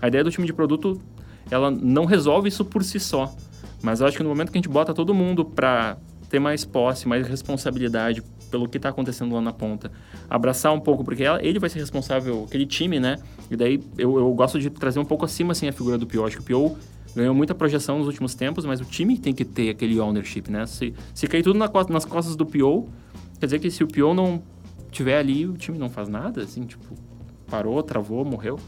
A 0.00 0.06
ideia 0.06 0.22
do 0.22 0.30
time 0.30 0.46
de 0.46 0.52
produto, 0.52 1.00
ela 1.50 1.70
não 1.70 2.04
resolve 2.04 2.48
isso 2.48 2.64
por 2.64 2.84
si 2.84 3.00
só. 3.00 3.34
Mas 3.82 4.00
eu 4.00 4.06
acho 4.06 4.16
que 4.16 4.22
no 4.22 4.28
momento 4.28 4.50
que 4.50 4.58
a 4.58 4.60
gente 4.60 4.68
bota 4.68 4.94
todo 4.94 5.14
mundo 5.14 5.44
para 5.44 5.96
ter 6.28 6.38
mais 6.38 6.64
posse, 6.64 7.06
mais 7.08 7.26
responsabilidade 7.26 8.22
pelo 8.50 8.68
que 8.68 8.76
está 8.76 8.88
acontecendo 8.90 9.34
lá 9.34 9.40
na 9.40 9.52
ponta, 9.52 9.90
abraçar 10.30 10.72
um 10.72 10.80
pouco, 10.80 11.04
porque 11.04 11.24
ela- 11.24 11.44
ele 11.44 11.58
vai 11.58 11.68
ser 11.68 11.78
responsável, 11.80 12.44
aquele 12.48 12.64
time, 12.66 13.00
né? 13.00 13.18
E 13.50 13.56
daí 13.56 13.82
eu, 13.98 14.16
eu 14.18 14.32
gosto 14.34 14.58
de 14.58 14.70
trazer 14.70 14.98
um 15.00 15.04
pouco 15.04 15.24
acima 15.24 15.52
assim 15.52 15.66
a 15.68 15.72
figura 15.72 15.98
do 15.98 16.06
Pio. 16.06 16.24
Acho 16.24 16.36
que 16.36 16.42
o 16.42 16.44
Pio 16.44 16.76
ganhou 17.14 17.34
muita 17.34 17.54
projeção 17.54 17.98
nos 17.98 18.06
últimos 18.06 18.34
tempos, 18.34 18.64
mas 18.64 18.80
o 18.80 18.84
time 18.84 19.18
tem 19.18 19.32
que 19.34 19.44
ter 19.44 19.70
aquele 19.70 19.98
ownership, 19.98 20.44
né? 20.50 20.64
Se, 20.66 20.94
se 21.14 21.26
cair 21.26 21.42
tudo 21.42 21.58
na 21.58 21.70
nas 21.88 22.04
costas 22.04 22.36
do 22.36 22.46
Pio, 22.46 22.88
quer 23.40 23.46
dizer 23.46 23.58
que 23.58 23.70
se 23.70 23.82
o 23.82 23.86
Pio 23.88 24.14
não 24.14 24.42
tiver 24.90 25.18
ali, 25.18 25.46
o 25.46 25.54
time 25.54 25.76
não 25.78 25.88
faz 25.90 26.08
nada, 26.08 26.42
assim, 26.42 26.64
tipo, 26.64 26.94
parou, 27.48 27.82
travou, 27.82 28.24
morreu. 28.24 28.58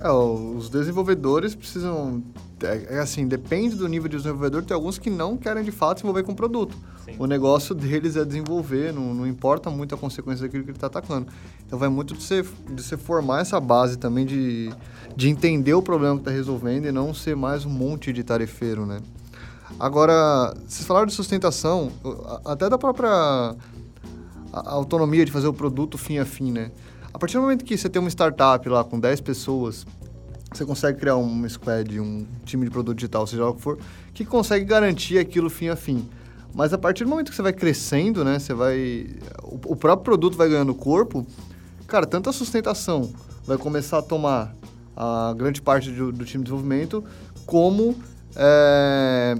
É, 0.00 0.10
os 0.10 0.70
desenvolvedores 0.70 1.54
precisam. 1.54 2.22
É, 2.62 2.96
é 2.96 2.98
assim, 3.00 3.28
depende 3.28 3.76
do 3.76 3.86
nível 3.86 4.08
de 4.08 4.16
desenvolvedor. 4.16 4.62
Tem 4.64 4.74
alguns 4.74 4.98
que 4.98 5.10
não 5.10 5.36
querem 5.36 5.62
de 5.62 5.70
fato 5.70 5.98
se 5.98 6.04
envolver 6.04 6.22
com 6.22 6.32
o 6.32 6.34
produto. 6.34 6.74
Sim. 7.04 7.16
O 7.18 7.26
negócio 7.26 7.74
deles 7.76 8.16
é 8.16 8.24
desenvolver, 8.24 8.92
não, 8.94 9.12
não 9.12 9.26
importa 9.26 9.68
muito 9.68 9.94
a 9.94 9.98
consequência 9.98 10.46
daquilo 10.46 10.64
que 10.64 10.70
ele 10.70 10.76
está 10.76 10.86
atacando. 10.86 11.26
Então 11.66 11.78
vai 11.78 11.90
muito 11.90 12.14
de 12.14 12.22
você, 12.22 12.42
de 12.42 12.82
você 12.82 12.96
formar 12.96 13.40
essa 13.40 13.60
base 13.60 13.98
também 13.98 14.24
de, 14.24 14.70
de 15.14 15.28
entender 15.28 15.74
o 15.74 15.82
problema 15.82 16.14
que 16.14 16.22
está 16.22 16.30
resolvendo 16.30 16.86
e 16.86 16.92
não 16.92 17.12
ser 17.12 17.36
mais 17.36 17.66
um 17.66 17.70
monte 17.70 18.10
de 18.12 18.24
tarefeiro, 18.24 18.86
né? 18.86 19.00
Agora, 19.78 20.54
vocês 20.66 20.86
falaram 20.86 21.06
de 21.06 21.12
sustentação, 21.12 21.92
até 22.44 22.68
da 22.68 22.76
própria 22.76 23.54
autonomia 24.52 25.24
de 25.24 25.30
fazer 25.30 25.46
o 25.46 25.52
produto 25.52 25.96
fim 25.96 26.18
a 26.18 26.24
fim, 26.24 26.50
né? 26.50 26.70
A 27.12 27.18
partir 27.18 27.34
do 27.34 27.42
momento 27.42 27.64
que 27.64 27.76
você 27.76 27.88
tem 27.88 28.00
uma 28.00 28.08
startup 28.08 28.68
lá 28.68 28.84
com 28.84 28.98
10 28.98 29.20
pessoas, 29.20 29.86
você 30.52 30.64
consegue 30.64 30.98
criar 30.98 31.16
um 31.16 31.48
squad, 31.48 32.00
um 32.00 32.26
time 32.44 32.64
de 32.64 32.70
produto 32.70 32.96
digital, 32.96 33.26
seja 33.26 33.42
lá 33.42 33.50
o 33.50 33.54
que 33.54 33.62
for, 33.62 33.78
que 34.12 34.24
consegue 34.24 34.64
garantir 34.64 35.18
aquilo 35.18 35.50
fim 35.50 35.68
a 35.68 35.76
fim. 35.76 36.08
Mas 36.54 36.72
a 36.72 36.78
partir 36.78 37.04
do 37.04 37.10
momento 37.10 37.30
que 37.30 37.36
você 37.36 37.42
vai 37.42 37.52
crescendo, 37.52 38.24
né, 38.24 38.38
você 38.38 38.52
vai 38.52 39.06
o, 39.42 39.54
o 39.72 39.76
próprio 39.76 40.04
produto 40.04 40.36
vai 40.36 40.48
ganhando 40.48 40.74
corpo, 40.74 41.26
cara, 41.86 42.06
tanto 42.06 42.28
a 42.28 42.32
sustentação 42.32 43.12
vai 43.44 43.56
começar 43.56 43.98
a 43.98 44.02
tomar 44.02 44.54
a 44.96 45.32
grande 45.36 45.62
parte 45.62 45.90
do, 45.90 46.12
do 46.12 46.24
time 46.24 46.42
de 46.42 46.50
desenvolvimento, 46.50 47.04
como 47.46 47.96
é, 48.36 49.36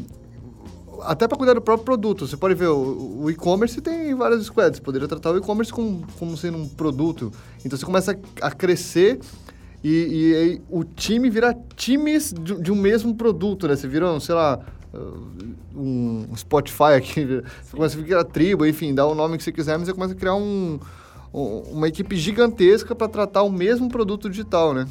até 1.05 1.27
para 1.29 1.37
cuidar 1.39 1.55
do 1.55 1.61
próprio 1.61 1.85
produto. 1.85 2.27
Você 2.27 2.37
pode 2.37 2.55
ver, 2.55 2.69
o, 2.69 3.23
o 3.25 3.31
e-commerce 3.31 3.81
tem 3.81 4.15
várias 4.15 4.45
squads. 4.45 4.79
Você 4.79 4.83
poderia 4.85 5.07
tratar 5.09 5.33
o 5.33 5.39
e-commerce 5.39 5.73
como, 5.73 6.05
como 6.19 6.37
sendo 6.37 6.59
um 6.59 6.69
produto. 6.69 7.33
Então 7.65 7.79
você 7.79 7.85
começa 7.87 8.19
a, 8.41 8.47
a 8.47 8.51
crescer 8.51 9.21
e, 9.83 9.89
e 9.89 10.35
aí 10.35 10.63
o 10.71 10.85
time 10.85 11.31
vira 11.31 11.57
times 11.77 12.33
de, 12.33 12.61
de 12.61 12.71
um 12.73 12.77
mesmo 12.77 13.15
produto, 13.15 13.67
né? 13.69 13.77
Você 13.77 13.89
vira, 13.89 14.19
sei 14.21 14.35
lá, 14.35 14.61
um 15.75 16.27
Spotify 16.37 16.95
aqui. 16.97 17.25
Você 17.63 17.77
começa 17.77 17.99
a 17.99 18.03
criar 18.03 18.25
tribo, 18.25 18.67
enfim, 18.67 18.95
dá 18.95 19.07
o 19.07 19.15
nome 19.15 19.37
que 19.39 19.45
você 19.45 19.53
quiser, 19.53 19.79
mas 19.79 19.87
você 19.87 19.95
começa 19.95 20.13
a 20.13 20.17
criar 20.17 20.35
um, 20.35 20.79
um- 21.33 21.61
uma 21.71 21.89
equipe 21.89 22.17
gigantesca 22.17 22.95
para 22.95 23.09
tratar 23.09 23.43
o 23.43 23.51
mesmo 23.51 23.89
produto 23.89 24.29
digital, 24.29 24.75
né? 24.75 24.87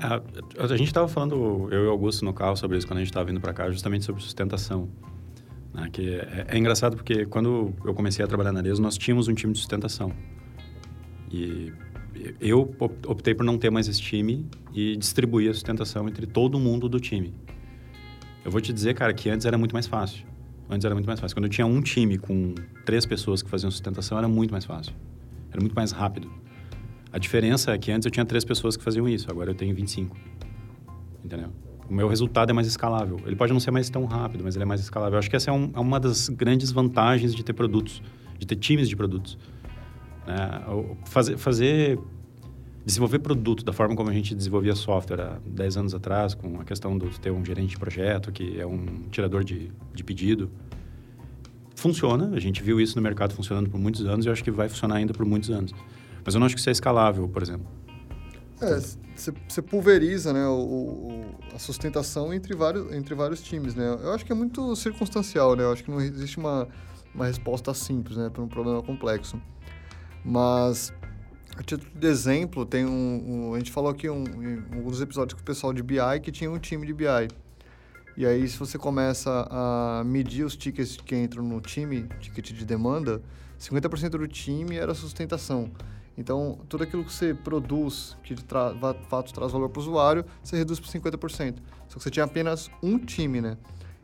A, 0.00 0.20
a 0.64 0.76
gente 0.76 0.86
estava 0.88 1.08
falando, 1.08 1.68
eu 1.72 1.84
e 1.84 1.86
o 1.86 1.90
Augusto, 1.90 2.24
no 2.24 2.32
carro, 2.32 2.56
sobre 2.56 2.76
isso 2.78 2.86
quando 2.86 2.98
a 2.98 3.00
gente 3.00 3.10
estava 3.10 3.26
vindo 3.26 3.40
para 3.40 3.52
cá, 3.52 3.70
justamente 3.70 4.04
sobre 4.04 4.22
sustentação. 4.22 4.88
né? 5.74 5.88
Que 5.92 6.14
é, 6.14 6.46
é 6.48 6.58
engraçado 6.58 6.96
porque 6.96 7.26
quando 7.26 7.74
eu 7.84 7.92
comecei 7.94 8.24
a 8.24 8.28
trabalhar 8.28 8.52
na 8.52 8.60
Arezo, 8.60 8.80
nós 8.80 8.96
tínhamos 8.96 9.26
um 9.28 9.34
time 9.34 9.52
de 9.52 9.58
sustentação. 9.58 10.12
E 11.30 11.72
eu 12.40 12.74
op- 12.78 13.06
optei 13.06 13.34
por 13.34 13.44
não 13.44 13.58
ter 13.58 13.70
mais 13.70 13.88
esse 13.88 14.00
time 14.00 14.46
e 14.72 14.96
distribuir 14.96 15.50
a 15.50 15.54
sustentação 15.54 16.08
entre 16.08 16.26
todo 16.26 16.58
mundo 16.58 16.88
do 16.88 17.00
time. 17.00 17.34
Eu 18.44 18.50
vou 18.50 18.60
te 18.60 18.72
dizer, 18.72 18.94
cara, 18.94 19.12
que 19.12 19.28
antes 19.28 19.46
era 19.46 19.58
muito 19.58 19.72
mais 19.72 19.86
fácil. 19.86 20.24
Antes 20.70 20.84
era 20.84 20.94
muito 20.94 21.06
mais 21.06 21.18
fácil. 21.20 21.34
Quando 21.36 21.44
eu 21.46 21.50
tinha 21.50 21.66
um 21.66 21.80
time 21.80 22.18
com 22.18 22.54
três 22.84 23.04
pessoas 23.04 23.42
que 23.42 23.50
faziam 23.50 23.70
sustentação, 23.70 24.16
era 24.16 24.28
muito 24.28 24.52
mais 24.52 24.64
fácil. 24.64 24.92
Era 25.50 25.60
muito 25.60 25.74
mais 25.74 25.92
rápido. 25.92 26.30
A 27.12 27.18
diferença 27.18 27.72
é 27.72 27.78
que 27.78 27.90
antes 27.90 28.04
eu 28.06 28.10
tinha 28.10 28.24
três 28.24 28.44
pessoas 28.44 28.76
que 28.76 28.84
faziam 28.84 29.08
isso, 29.08 29.30
agora 29.30 29.50
eu 29.50 29.54
tenho 29.54 29.74
25. 29.74 30.16
Entendeu? 31.24 31.48
O 31.88 31.94
meu 31.94 32.06
resultado 32.08 32.50
é 32.50 32.52
mais 32.52 32.66
escalável. 32.66 33.18
Ele 33.24 33.34
pode 33.34 33.52
não 33.52 33.60
ser 33.60 33.70
mais 33.70 33.88
tão 33.88 34.04
rápido, 34.04 34.44
mas 34.44 34.54
ele 34.56 34.62
é 34.62 34.66
mais 34.66 34.80
escalável. 34.80 35.14
Eu 35.14 35.18
acho 35.18 35.30
que 35.30 35.36
essa 35.36 35.50
é, 35.50 35.52
um- 35.54 35.70
é 35.74 35.80
uma 35.80 35.98
das 35.98 36.28
grandes 36.28 36.70
vantagens 36.70 37.34
de 37.34 37.42
ter 37.42 37.54
produtos, 37.54 38.02
de 38.38 38.46
ter 38.46 38.56
times 38.56 38.88
de 38.88 38.94
produtos. 38.96 39.38
O- 40.70 40.96
Fazer, 41.06 41.38
fazer, 41.38 41.98
desenvolver 42.84 43.18
produto 43.20 43.64
da 43.64 43.72
forma 43.72 43.96
como 43.96 44.10
a 44.10 44.12
gente 44.12 44.34
desenvolvia 44.34 44.74
software 44.74 45.20
há 45.20 45.38
10 45.46 45.78
anos 45.78 45.94
atrás, 45.94 46.34
com 46.34 46.60
a 46.60 46.64
questão 46.64 46.98
de 46.98 47.18
ter 47.18 47.30
um 47.30 47.42
gerente 47.42 47.70
de 47.70 47.78
projeto, 47.78 48.30
que 48.30 48.60
é 48.60 48.66
um 48.66 48.84
tirador 49.10 49.42
de, 49.42 49.72
de 49.94 50.04
pedido, 50.04 50.50
funciona, 51.74 52.30
a 52.34 52.40
gente 52.40 52.62
viu 52.62 52.78
isso 52.80 52.96
no 52.96 53.02
mercado 53.02 53.32
funcionando 53.34 53.70
por 53.70 53.78
muitos 53.80 54.04
anos 54.04 54.26
e 54.26 54.28
eu 54.28 54.32
acho 54.32 54.42
que 54.44 54.50
vai 54.50 54.68
funcionar 54.68 54.96
ainda 54.96 55.14
por 55.14 55.24
muitos 55.24 55.48
anos. 55.50 55.72
Mas 56.28 56.34
eu 56.34 56.40
não 56.40 56.44
acho 56.44 56.54
que 56.54 56.60
isso 56.60 56.68
é 56.68 56.72
escalável, 56.72 57.26
por 57.26 57.42
exemplo. 57.42 57.66
É, 58.60 58.78
você 59.48 59.62
pulveriza 59.62 60.30
né, 60.30 60.46
o, 60.46 60.58
o, 60.60 61.34
a 61.54 61.58
sustentação 61.58 62.34
entre 62.34 62.54
vários, 62.54 62.92
entre 62.92 63.14
vários 63.14 63.40
times, 63.40 63.74
né? 63.74 63.98
Eu 64.02 64.12
acho 64.12 64.26
que 64.26 64.32
é 64.32 64.34
muito 64.34 64.76
circunstancial, 64.76 65.56
né? 65.56 65.64
Eu 65.64 65.72
acho 65.72 65.82
que 65.82 65.90
não 65.90 65.98
existe 66.02 66.36
uma, 66.36 66.68
uma 67.14 67.24
resposta 67.24 67.72
simples, 67.72 68.18
né, 68.18 68.28
para 68.28 68.42
um 68.42 68.46
problema 68.46 68.82
complexo. 68.82 69.40
Mas, 70.22 70.92
a 71.56 71.62
título 71.62 71.90
de 71.94 72.06
exemplo, 72.06 72.66
tem 72.66 72.84
um, 72.84 73.48
um 73.48 73.54
a 73.54 73.58
gente 73.58 73.72
falou 73.72 73.90
aqui 73.90 74.10
um, 74.10 74.22
em 74.22 74.76
alguns 74.76 75.00
episódios 75.00 75.32
com 75.32 75.40
o 75.40 75.44
pessoal 75.46 75.72
de 75.72 75.82
BI 75.82 76.20
que 76.22 76.30
tinha 76.30 76.50
um 76.50 76.58
time 76.58 76.86
de 76.86 76.92
BI. 76.92 77.28
E 78.18 78.26
aí, 78.26 78.46
se 78.46 78.58
você 78.58 78.76
começa 78.76 79.48
a 79.50 80.02
medir 80.04 80.44
os 80.44 80.54
tickets 80.54 80.98
que 80.98 81.16
entram 81.16 81.42
no 81.42 81.58
time, 81.62 82.06
ticket 82.20 82.52
de 82.52 82.66
demanda, 82.66 83.22
50% 83.58 84.10
do 84.10 84.28
time 84.28 84.76
era 84.76 84.92
sustentação. 84.92 85.72
Então, 86.18 86.58
tudo 86.68 86.82
aquilo 86.82 87.04
que 87.04 87.12
você 87.12 87.32
produz, 87.32 88.16
que 88.24 88.34
de 88.34 88.44
fato 89.08 89.32
traz 89.32 89.52
valor 89.52 89.68
para 89.68 89.78
o 89.78 89.82
usuário, 89.82 90.24
você 90.42 90.56
reduz 90.56 90.80
para 90.80 90.90
50%. 90.90 91.58
Só 91.86 91.96
que 91.96 92.02
você 92.02 92.10
tinha 92.10 92.24
apenas 92.24 92.68
um 92.82 92.98
time, 92.98 93.40
né? 93.40 93.56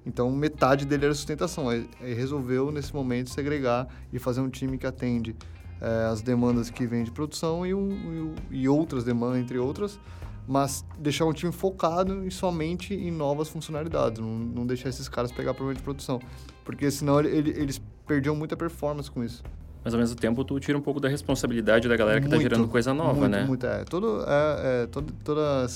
Então, 0.07 0.31
metade 0.31 0.87
dele 0.87 1.07
era 1.07 1.15
sustentação. 1.15 1.69
Aí 1.69 1.89
resolveu, 2.01 2.71
nesse 2.71 2.95
momento, 2.95 3.31
segregar 3.31 3.89
e 4.13 4.21
fazer 4.21 4.41
um 4.43 4.49
time 4.49 4.79
que 4.79 4.87
atende 4.87 5.35
é, 5.81 6.07
as 6.07 6.23
demandas 6.23 6.71
que 6.71 6.87
vem 6.87 7.03
de 7.03 7.11
produção 7.11 7.67
e, 7.67 7.75
um, 7.75 8.37
e, 8.53 8.61
e 8.61 8.69
outras 8.69 9.03
demandas, 9.03 9.41
entre 9.41 9.59
outras, 9.59 9.99
mas 10.47 10.85
deixar 10.97 11.25
um 11.25 11.33
time 11.33 11.51
focado 11.51 12.25
e 12.25 12.31
somente 12.31 12.95
em 12.95 13.11
novas 13.11 13.49
funcionalidades, 13.49 14.21
não, 14.21 14.39
não 14.39 14.67
deixar 14.67 14.89
esses 14.89 15.09
caras 15.09 15.33
pegar 15.33 15.53
problema 15.53 15.77
de 15.77 15.83
produção, 15.83 16.21
porque 16.65 16.89
senão 16.93 17.19
ele, 17.19 17.51
eles 17.51 17.81
perdiam 18.07 18.37
muita 18.37 18.57
performance 18.57 19.11
com 19.11 19.25
isso. 19.25 19.43
Mas 19.85 19.93
ao 19.93 20.01
mesmo 20.01 20.17
tempo 20.17 20.43
tu 20.45 20.59
tira 20.59 20.79
um 20.79 20.81
pouco 20.81 20.99
da 20.99 21.09
responsabilidade 21.09 21.87
da 21.87 21.97
galera 21.97 22.19
que 22.19 22.27
está 22.27 22.39
gerando 22.39 22.67
coisa 22.67 22.95
nova, 22.95 23.13
muito, 23.13 23.31
né? 23.31 23.45
Muito, 23.45 23.67
é. 23.67 23.85
Todo, 23.85 24.25
é, 24.27 24.83
é 24.83 24.87
todo, 24.87 25.13
toda... 25.23 25.67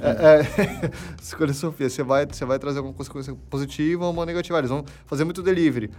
É, 0.00 0.08
é, 0.10 0.90
escolha 1.22 1.52
Sofia. 1.52 1.88
Você 1.88 2.02
vai, 2.02 2.26
você 2.26 2.44
vai 2.44 2.58
trazer 2.58 2.78
alguma 2.78 2.92
coisa 2.92 3.36
positiva 3.48 4.04
ou 4.04 4.12
uma 4.12 4.26
negativa. 4.26 4.58
Eles 4.58 4.70
vão 4.70 4.84
fazer 5.06 5.22
muito 5.22 5.42
delivery. 5.42 5.90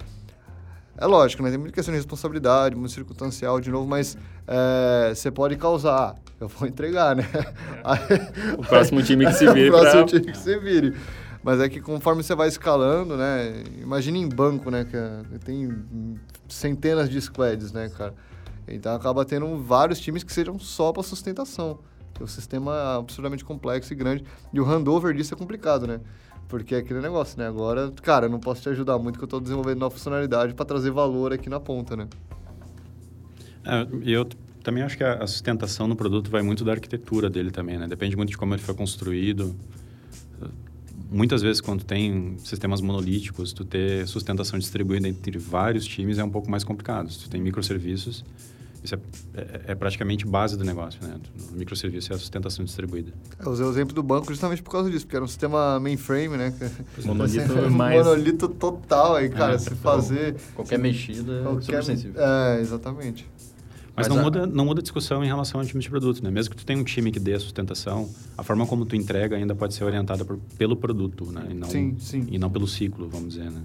É 0.98 1.06
lógico, 1.06 1.44
né? 1.44 1.50
Tem 1.50 1.60
muita 1.60 1.74
questão 1.74 1.94
de 1.94 1.98
responsabilidade, 2.00 2.76
muito 2.76 2.92
circunstancial, 2.92 3.62
de 3.62 3.70
novo, 3.70 3.88
mas 3.88 4.18
é, 4.48 5.14
você 5.14 5.30
pode 5.30 5.56
causar. 5.56 6.16
Eu 6.40 6.48
vou 6.48 6.68
entregar, 6.68 7.16
né? 7.16 7.24
o 8.58 8.64
próximo 8.64 9.02
time 9.04 9.26
que 9.26 9.34
se 9.34 9.48
vire. 9.54 9.70
o 9.72 9.74
próximo 9.74 10.06
pra... 10.06 10.20
time 10.20 10.32
que 10.32 10.38
se 10.38 10.58
vire. 10.60 10.94
Mas 11.48 11.62
é 11.62 11.70
que 11.70 11.80
conforme 11.80 12.22
você 12.22 12.36
vai 12.36 12.50
escalando, 12.50 13.16
né? 13.16 13.64
Imagine 13.82 14.20
em 14.20 14.28
banco, 14.28 14.70
né? 14.70 14.84
Que 14.84 14.98
é, 14.98 15.24
tem 15.46 16.20
centenas 16.50 17.10
de 17.10 17.22
squads, 17.22 17.72
né, 17.72 17.88
cara? 17.88 18.14
Então 18.68 18.94
acaba 18.94 19.24
tendo 19.24 19.58
vários 19.58 19.98
times 19.98 20.24
que 20.24 20.34
sejam 20.34 20.60
só 20.60 20.92
para 20.92 21.04
sustentação. 21.04 21.80
O 22.20 22.28
sistema 22.28 22.76
é 22.76 22.98
absurdamente 22.98 23.46
complexo 23.46 23.94
e 23.94 23.96
grande. 23.96 24.26
E 24.52 24.60
o 24.60 24.66
handover 24.66 25.16
disso 25.16 25.36
é 25.36 25.38
complicado, 25.38 25.88
né? 25.88 26.02
Porque 26.50 26.76
é 26.76 26.80
aquele 26.80 27.00
negócio, 27.00 27.40
né? 27.40 27.48
Agora, 27.48 27.94
cara, 28.04 28.26
eu 28.26 28.30
não 28.30 28.42
posso 28.42 28.64
te 28.64 28.68
ajudar 28.68 29.00
muito 29.00 29.18
que 29.18 29.24
eu 29.24 29.28
estou 29.28 29.40
desenvolvendo 29.40 29.80
nova 29.80 29.96
funcionalidade 29.96 30.54
para 30.54 30.66
trazer 30.66 30.92
valor 30.92 31.32
aqui 31.32 31.50
na 31.50 31.62
ponta, 31.62 31.96
né? 31.96 32.10
É, 33.64 33.88
eu 34.04 34.28
também 34.62 34.84
acho 34.84 34.98
que 34.98 35.04
a 35.06 35.26
sustentação 35.26 35.88
no 35.88 35.96
produto 35.96 36.30
vai 36.30 36.42
muito 36.42 36.66
da 36.66 36.74
arquitetura 36.74 37.30
dele 37.30 37.52
também, 37.52 37.78
né? 37.78 37.88
Depende 37.88 38.18
muito 38.18 38.32
de 38.32 38.38
como 38.38 38.54
ele 38.54 38.62
foi 38.62 38.76
construído 38.76 39.56
muitas 41.10 41.42
vezes 41.42 41.62
quando 41.62 41.84
tem 41.84 42.36
sistemas 42.40 42.82
monolíticos, 42.82 43.54
tu 43.54 43.66
ter 43.66 44.08
sustentação 44.08 44.58
distribuída 44.60 45.08
entre 45.08 45.38
vários 45.38 45.86
times 45.86 46.18
é 46.18 46.24
um 46.24 46.30
pouco 46.30 46.50
mais 46.50 46.64
complicado. 46.64 47.12
Se 47.12 47.20
tu 47.20 47.30
tem 47.30 47.42
microserviços, 47.42 48.24
isso 48.84 48.96
é, 48.96 49.00
é, 49.34 49.62
é 49.72 49.76
praticamente 49.76 50.26
base 50.26 50.58
do 50.58 50.64
negócio, 50.64 51.00
né? 51.06 51.20
O 51.52 51.56
microserviço 51.56 52.14
é 52.14 52.16
a 52.16 52.20
sustentação 52.20 52.64
distribuída. 52.64 53.12
Eu 53.40 53.52
usei 53.52 53.66
o 53.66 53.70
exemplo 53.70 53.94
do 53.94 54.04
banco 54.04 54.28
justamente 54.28 54.62
por 54.62 54.72
causa 54.72 54.90
disso, 54.90 55.06
porque 55.06 55.16
era 55.16 55.26
um 55.26 55.28
sistema 55.28 55.80
mainframe, 55.80 56.38
né? 56.38 56.54
Monolito 57.04 57.58
é 57.58 57.70
mais... 57.70 57.98
Monolito 57.98 58.48
total 58.48 59.16
aí, 59.16 59.30
cara. 59.30 59.56
É, 59.56 59.58
se 59.58 59.76
fazer... 59.76 60.36
Qualquer 60.56 60.80
mexida 60.80 61.42
qualquer... 61.44 61.60
é 61.60 61.62
super 61.62 61.84
sensível. 61.84 62.22
É, 62.22 62.62
exatamente. 62.62 63.28
Mas, 63.98 64.08
Mas 64.08 64.16
não, 64.16 64.20
a... 64.20 64.24
muda, 64.24 64.46
não 64.46 64.64
muda 64.64 64.80
a 64.80 64.84
discussão 64.84 65.24
em 65.24 65.28
relação 65.28 65.60
ao 65.60 65.66
time 65.66 65.82
de 65.82 65.90
produto, 65.90 66.24
né? 66.24 66.30
Mesmo 66.30 66.52
que 66.52 66.58
tu 66.58 66.66
tenha 66.66 66.80
um 66.80 66.84
time 66.84 67.12
que 67.12 67.20
dê 67.20 67.34
a 67.34 67.40
sustentação, 67.40 68.08
a 68.38 68.44
forma 68.44 68.68
como 68.68 68.86
tu 68.86 68.96
entrega 68.96 69.36
ainda 69.36 69.56
pode 69.56 69.74
ser 69.74 69.84
orientada 69.86 70.24
por, 70.24 70.38
pelo 70.56 70.78
produto, 70.78 71.32
né? 71.32 71.48
E 71.50 71.54
não, 71.56 71.68
sim, 71.68 71.98
sim. 72.00 72.28
E 72.30 72.38
não 72.38 72.48
pelo 72.48 72.68
ciclo, 72.68 73.10
vamos 73.10 73.34
dizer, 73.34 73.50
né? 73.50 73.64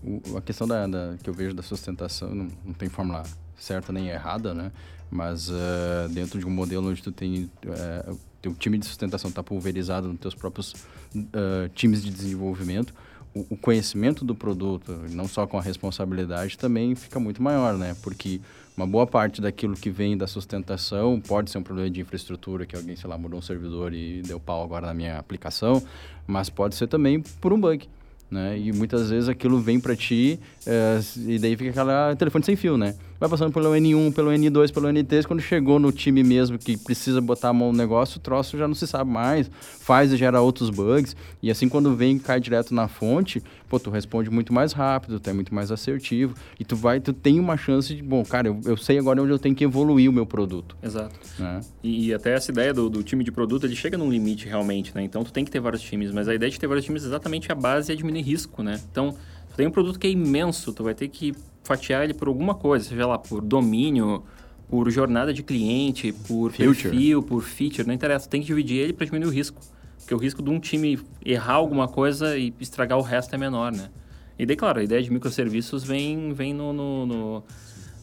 O, 0.00 0.36
a 0.36 0.40
questão 0.40 0.64
da, 0.64 0.86
da, 0.86 1.16
que 1.20 1.28
eu 1.28 1.34
vejo 1.34 1.56
da 1.56 1.62
sustentação, 1.64 2.32
não, 2.32 2.46
não 2.64 2.72
tem 2.72 2.88
fórmula 2.88 3.24
certa 3.56 3.92
nem 3.92 4.08
errada, 4.10 4.54
né? 4.54 4.70
Mas 5.10 5.50
uh, 5.50 6.08
dentro 6.12 6.38
de 6.38 6.46
um 6.46 6.50
modelo 6.50 6.88
onde 6.88 7.02
tu 7.02 7.10
tem... 7.10 7.50
Uh, 7.66 8.16
teu 8.40 8.54
time 8.54 8.78
de 8.78 8.86
sustentação 8.86 9.28
está 9.28 9.42
pulverizado 9.42 10.06
nos 10.06 10.20
teus 10.20 10.36
próprios 10.36 10.72
uh, 10.72 11.68
times 11.74 12.04
de 12.04 12.10
desenvolvimento, 12.10 12.94
o, 13.34 13.56
conhecimento 13.56 14.24
do 14.24 14.34
produto, 14.34 14.92
não 15.10 15.28
só 15.28 15.46
com 15.46 15.58
a 15.58 15.62
responsabilidade, 15.62 16.56
também 16.56 16.94
fica 16.94 17.20
muito 17.20 17.42
maior, 17.42 17.76
né? 17.76 17.96
Porque 18.02 18.40
uma 18.78 18.86
boa 18.86 19.08
parte 19.08 19.40
daquilo 19.40 19.74
que 19.74 19.90
vem 19.90 20.16
da 20.16 20.28
sustentação 20.28 21.20
pode 21.20 21.50
ser 21.50 21.58
um 21.58 21.64
problema 21.64 21.90
de 21.90 22.00
infraestrutura, 22.00 22.64
que 22.64 22.76
alguém, 22.76 22.94
sei 22.94 23.10
lá, 23.10 23.18
mudou 23.18 23.40
um 23.40 23.42
servidor 23.42 23.92
e 23.92 24.22
deu 24.22 24.38
pau 24.38 24.62
agora 24.62 24.86
na 24.86 24.94
minha 24.94 25.18
aplicação, 25.18 25.82
mas 26.28 26.48
pode 26.48 26.76
ser 26.76 26.86
também 26.86 27.20
por 27.40 27.52
um 27.52 27.60
bug. 27.60 27.88
Né? 28.30 28.56
E 28.56 28.72
muitas 28.72 29.10
vezes 29.10 29.28
aquilo 29.28 29.58
vem 29.58 29.80
para 29.80 29.96
ti 29.96 30.38
é, 30.64 31.00
e 31.26 31.40
daí 31.40 31.56
fica 31.56 31.70
aquela 31.70 32.14
telefone 32.14 32.44
sem 32.44 32.54
fio, 32.54 32.76
né? 32.76 32.94
Vai 33.18 33.28
passando 33.28 33.52
pelo 33.52 33.70
N1, 33.70 34.14
pelo 34.14 34.30
N2, 34.30 34.72
pelo 34.72 34.88
N3, 34.88 35.26
quando 35.26 35.40
chegou 35.40 35.78
no 35.78 35.90
time 35.90 36.22
mesmo 36.22 36.58
que 36.58 36.76
precisa 36.76 37.20
botar 37.20 37.48
a 37.48 37.52
mão 37.52 37.72
no 37.72 37.78
negócio, 37.78 38.18
o 38.18 38.20
troço 38.20 38.56
já 38.56 38.68
não 38.68 38.74
se 38.74 38.86
sabe 38.86 39.10
mais, 39.10 39.50
faz 39.80 40.12
e 40.12 40.16
gera 40.16 40.40
outros 40.40 40.70
bugs, 40.70 41.16
e 41.42 41.50
assim 41.50 41.68
quando 41.68 41.94
vem 41.94 42.16
e 42.16 42.20
cai 42.20 42.38
direto 42.40 42.72
na 42.74 42.86
fonte, 42.86 43.42
pô, 43.68 43.78
tu 43.78 43.90
responde 43.90 44.30
muito 44.30 44.52
mais 44.52 44.72
rápido, 44.72 45.18
tu 45.18 45.30
é 45.30 45.32
muito 45.32 45.54
mais 45.54 45.70
assertivo, 45.72 46.34
e 46.58 46.64
tu 46.64 46.76
vai, 46.76 47.00
tu 47.00 47.12
tem 47.12 47.40
uma 47.40 47.56
chance 47.56 47.94
de, 47.94 48.02
bom, 48.02 48.24
cara, 48.24 48.48
eu, 48.48 48.60
eu 48.64 48.76
sei 48.76 48.98
agora 48.98 49.20
onde 49.22 49.32
eu 49.32 49.38
tenho 49.38 49.54
que 49.54 49.64
evoluir 49.64 50.08
o 50.08 50.12
meu 50.12 50.26
produto. 50.26 50.76
Exato. 50.82 51.18
Né? 51.38 51.60
E, 51.82 52.08
e, 52.08 52.14
até 52.14 52.34
essa 52.34 52.50
ideia 52.50 52.72
do, 52.72 52.88
do, 52.88 53.02
time 53.02 53.24
de 53.24 53.32
produto, 53.32 53.66
ele 53.66 53.76
chega 53.76 53.98
num 53.98 54.10
limite 54.10 54.46
realmente, 54.46 54.94
né? 54.94 55.02
Então 55.02 55.24
tu 55.24 55.32
tem 55.32 55.44
que 55.44 55.50
ter 55.50 55.60
vários 55.60 55.82
times, 55.82 56.12
mas 56.12 56.28
a 56.28 56.34
ideia 56.34 56.50
de 56.50 56.58
ter 56.58 56.66
vários 56.66 56.84
times 56.84 57.04
é 57.04 57.06
exatamente 57.06 57.50
a 57.50 57.54
base 57.54 57.92
é 57.92 57.94
diminuir 57.94 58.22
risco, 58.22 58.62
né? 58.62 58.80
Então, 58.90 59.14
tu 59.50 59.56
tem 59.56 59.66
um 59.66 59.70
produto 59.70 59.98
que 59.98 60.06
é 60.06 60.10
imenso, 60.10 60.72
tu 60.72 60.84
vai 60.84 60.94
ter 60.94 61.08
que 61.08 61.34
fatiar 61.68 62.02
ele 62.02 62.14
por 62.14 62.28
alguma 62.28 62.54
coisa, 62.54 62.88
seja 62.88 63.06
lá 63.06 63.18
por 63.18 63.42
domínio, 63.42 64.24
por 64.68 64.90
jornada 64.90 65.32
de 65.34 65.42
cliente, 65.42 66.12
por 66.26 66.50
Future. 66.50 66.74
perfil, 66.74 67.22
por 67.22 67.42
feature, 67.42 67.86
não 67.86 67.94
interessa. 67.94 68.28
Tem 68.28 68.40
que 68.40 68.46
dividir 68.46 68.78
ele 68.78 68.92
para 68.94 69.04
diminuir 69.04 69.28
o 69.28 69.32
risco. 69.32 69.60
Porque 69.98 70.14
o 70.14 70.18
risco 70.18 70.42
de 70.42 70.48
um 70.48 70.58
time 70.58 70.98
errar 71.24 71.54
alguma 71.54 71.86
coisa 71.86 72.36
e 72.38 72.54
estragar 72.58 72.98
o 72.98 73.02
resto 73.02 73.34
é 73.34 73.38
menor, 73.38 73.70
né? 73.70 73.90
E 74.38 74.46
daí, 74.46 74.56
claro, 74.56 74.80
a 74.80 74.82
ideia 74.82 75.02
de 75.02 75.12
microserviços 75.12 75.84
vem, 75.84 76.32
vem 76.32 76.54
no, 76.54 76.72
no, 76.72 77.06
no, 77.06 77.44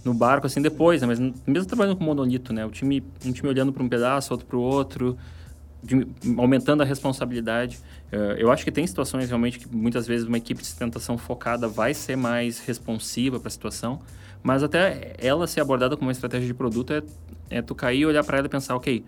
no 0.04 0.14
barco 0.14 0.46
assim 0.46 0.62
depois, 0.62 1.02
né? 1.02 1.08
Mas 1.08 1.20
mesmo 1.20 1.66
trabalhando 1.66 1.96
com 1.96 2.04
monolito, 2.04 2.54
né? 2.54 2.64
O 2.66 2.70
time, 2.70 3.04
um 3.26 3.32
time 3.32 3.50
olhando 3.50 3.74
para 3.74 3.82
um 3.82 3.90
pedaço, 3.90 4.34
outro 4.34 4.46
para 4.46 4.58
o 4.58 4.62
outro, 4.62 5.18
de, 5.82 6.08
aumentando 6.38 6.84
a 6.84 6.86
responsabilidade. 6.86 7.80
Uh, 8.12 8.38
eu 8.38 8.52
acho 8.52 8.64
que 8.64 8.72
tem 8.72 8.86
situações 8.86 9.28
realmente 9.28 9.60
que 9.60 9.68
muitas 9.76 10.08
vezes 10.08 10.28
uma 10.28 10.38
equipe 10.38 10.62
de 10.62 10.68
sustentação 10.68 11.18
focada 11.18 11.68
vai 11.68 11.94
ser 11.94 12.16
mais 12.16 12.60
responsiva 12.60 13.40
para 13.40 13.48
a 13.48 13.52
situação, 13.52 14.02
mas 14.44 14.64
até 14.64 15.16
ela 15.18 15.48
ser 15.48 15.62
abordada 15.62 15.96
como 15.98 16.08
uma 16.08 16.12
estratégia 16.12 16.48
de 16.48 16.54
produto 16.54 16.94
é, 16.94 17.02
é 17.50 17.62
tu 17.62 17.74
cair 17.74 18.02
e 18.02 18.06
olhar 18.06 18.24
para 18.24 18.38
ela 18.38 18.48
e 18.48 18.50
pensar, 18.50 18.76
ok, 18.76 19.04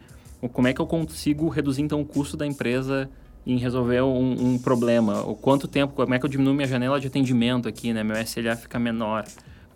como 0.52 0.68
é 0.68 0.74
que 0.74 0.82
eu 0.82 0.88
consigo 0.88 1.48
reduzir 1.50 1.82
então 1.82 2.02
o 2.02 2.06
custo 2.06 2.36
da 2.36 2.46
empresa 2.46 3.10
em 3.46 3.58
resolver 3.58 4.02
um, 4.02 4.54
um 4.54 4.60
problema? 4.60 5.22
O 5.22 5.36
quanto 5.36 5.68
tempo, 5.68 5.94
como 5.94 6.14
é 6.14 6.20
que 6.20 6.26
eu 6.26 6.30
diminuo 6.30 6.54
minha 6.54 6.68
janela 6.68 7.00
de 7.00 7.08
atendimento 7.08 7.68
aqui, 7.68 7.94
né? 7.94 8.04
Meu 8.04 8.18
SLA 8.22 8.56
fica 8.56 8.78
menor 8.78 9.26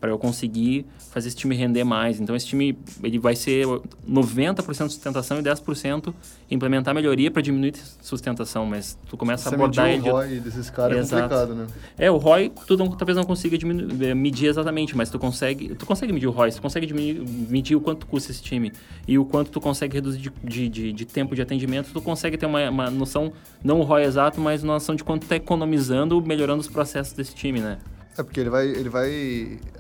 para 0.02 0.10
eu 0.10 0.18
conseguir 0.18 0.84
fazer 1.12 1.28
esse 1.28 1.38
time 1.38 1.56
render 1.56 1.84
mais. 1.84 2.20
Então, 2.20 2.36
esse 2.36 2.48
time 2.48 2.76
ele 3.04 3.20
vai 3.20 3.36
ser 3.36 3.68
90% 4.10 4.90
sustentação 4.90 5.40
e 5.40 5.44
10% 5.44 6.12
implementar 6.50 6.96
melhoria 6.96 7.30
para 7.30 7.42
diminuir 7.42 7.76
sustentação, 8.02 8.66
mas 8.66 8.98
tu 9.08 9.16
começa 9.16 9.48
Você 9.48 9.56
a 9.56 9.58
abordar 9.58 9.90
ele... 9.90 10.10
o 10.10 10.14
ROI 10.14 10.40
desses 10.40 10.72
caras 10.72 11.14
é 11.14 11.16
complicado, 11.16 11.54
né? 11.54 11.68
É, 12.00 12.10
o 12.10 12.18
ROI 12.18 12.52
tu 12.66 12.76
não, 12.76 12.90
talvez 12.90 13.16
não 13.16 13.24
consiga 13.24 13.56
diminuir, 13.56 14.04
eh, 14.04 14.16
medir 14.16 14.48
exatamente, 14.48 14.98
mas 14.98 15.12
tu 15.12 15.20
consegue, 15.20 15.76
tu 15.76 15.86
consegue 15.86 16.12
medir 16.12 16.28
o 16.28 16.32
ROI, 16.32 16.52
tu 16.52 16.62
consegue 16.62 16.88
diminuir, 16.88 17.24
medir 17.48 17.76
o 17.76 17.82
quanto 17.82 18.08
custa 18.08 18.32
esse 18.32 18.42
time 18.42 18.72
e 19.08 19.20
o 19.20 19.24
quanto 19.24 19.52
tu 19.52 19.62
consegue 19.62 19.94
reduzir 19.94 20.20
de, 20.20 20.32
de, 20.44 20.70
de, 20.70 20.94
de 20.94 21.06
tempo 21.06 21.36
de 21.36 21.44
atendimento, 21.44 21.92
tu 21.94 22.02
consegue 22.02 22.38
ter 22.38 22.48
uma, 22.48 22.68
uma 22.72 22.90
noção, 22.90 23.32
não 23.64 23.80
o 23.80 23.84
ROI 23.84 24.06
exato, 24.06 24.42
mas 24.42 24.64
uma 24.64 24.74
noção 24.74 24.96
de 24.96 25.04
quanto 25.04 25.28
tu 25.28 25.28
tá 25.28 25.36
economizando, 25.36 26.20
melhorando 26.22 26.62
os 26.62 26.68
processos 26.68 27.14
desse 27.14 27.36
time, 27.36 27.60
né? 27.60 27.78
É 28.18 28.24
porque 28.24 28.40
ele 28.40 28.50
vai. 28.50 28.68
Ele, 28.68 28.90
vai, 28.90 29.10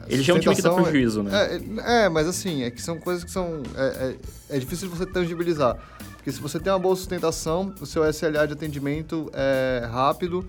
ele 0.08 0.24
já 0.24 0.34
é 0.34 0.36
um 0.38 0.40
time 0.40 0.56
que 0.56 0.62
dá 0.62 0.74
prejuízo, 0.74 1.22
né? 1.24 1.32
É, 1.86 2.06
é, 2.06 2.10
mas 2.10 2.28
assim, 2.28 2.64
é 2.64 2.72
que 2.72 2.82
são 2.82 2.98
coisas 2.98 3.24
que 3.24 3.32
são. 3.32 3.62
É, 3.76 4.16
é, 4.50 4.56
é, 4.56 4.60
difícil 4.60 4.88
de 4.90 4.96
você 4.98 5.06
tangibilizar. 5.06 5.78
Porque 6.16 6.32
se 6.32 6.40
você 6.40 6.60
tem 6.60 6.72
uma 6.72 6.78
boa 6.78 6.96
sustentação, 6.96 7.74
o 7.82 7.86
seu 7.86 8.08
SLA 8.08 8.46
de 8.46 8.54
atendimento 8.54 9.30
é 9.34 9.88
rápido 9.92 10.46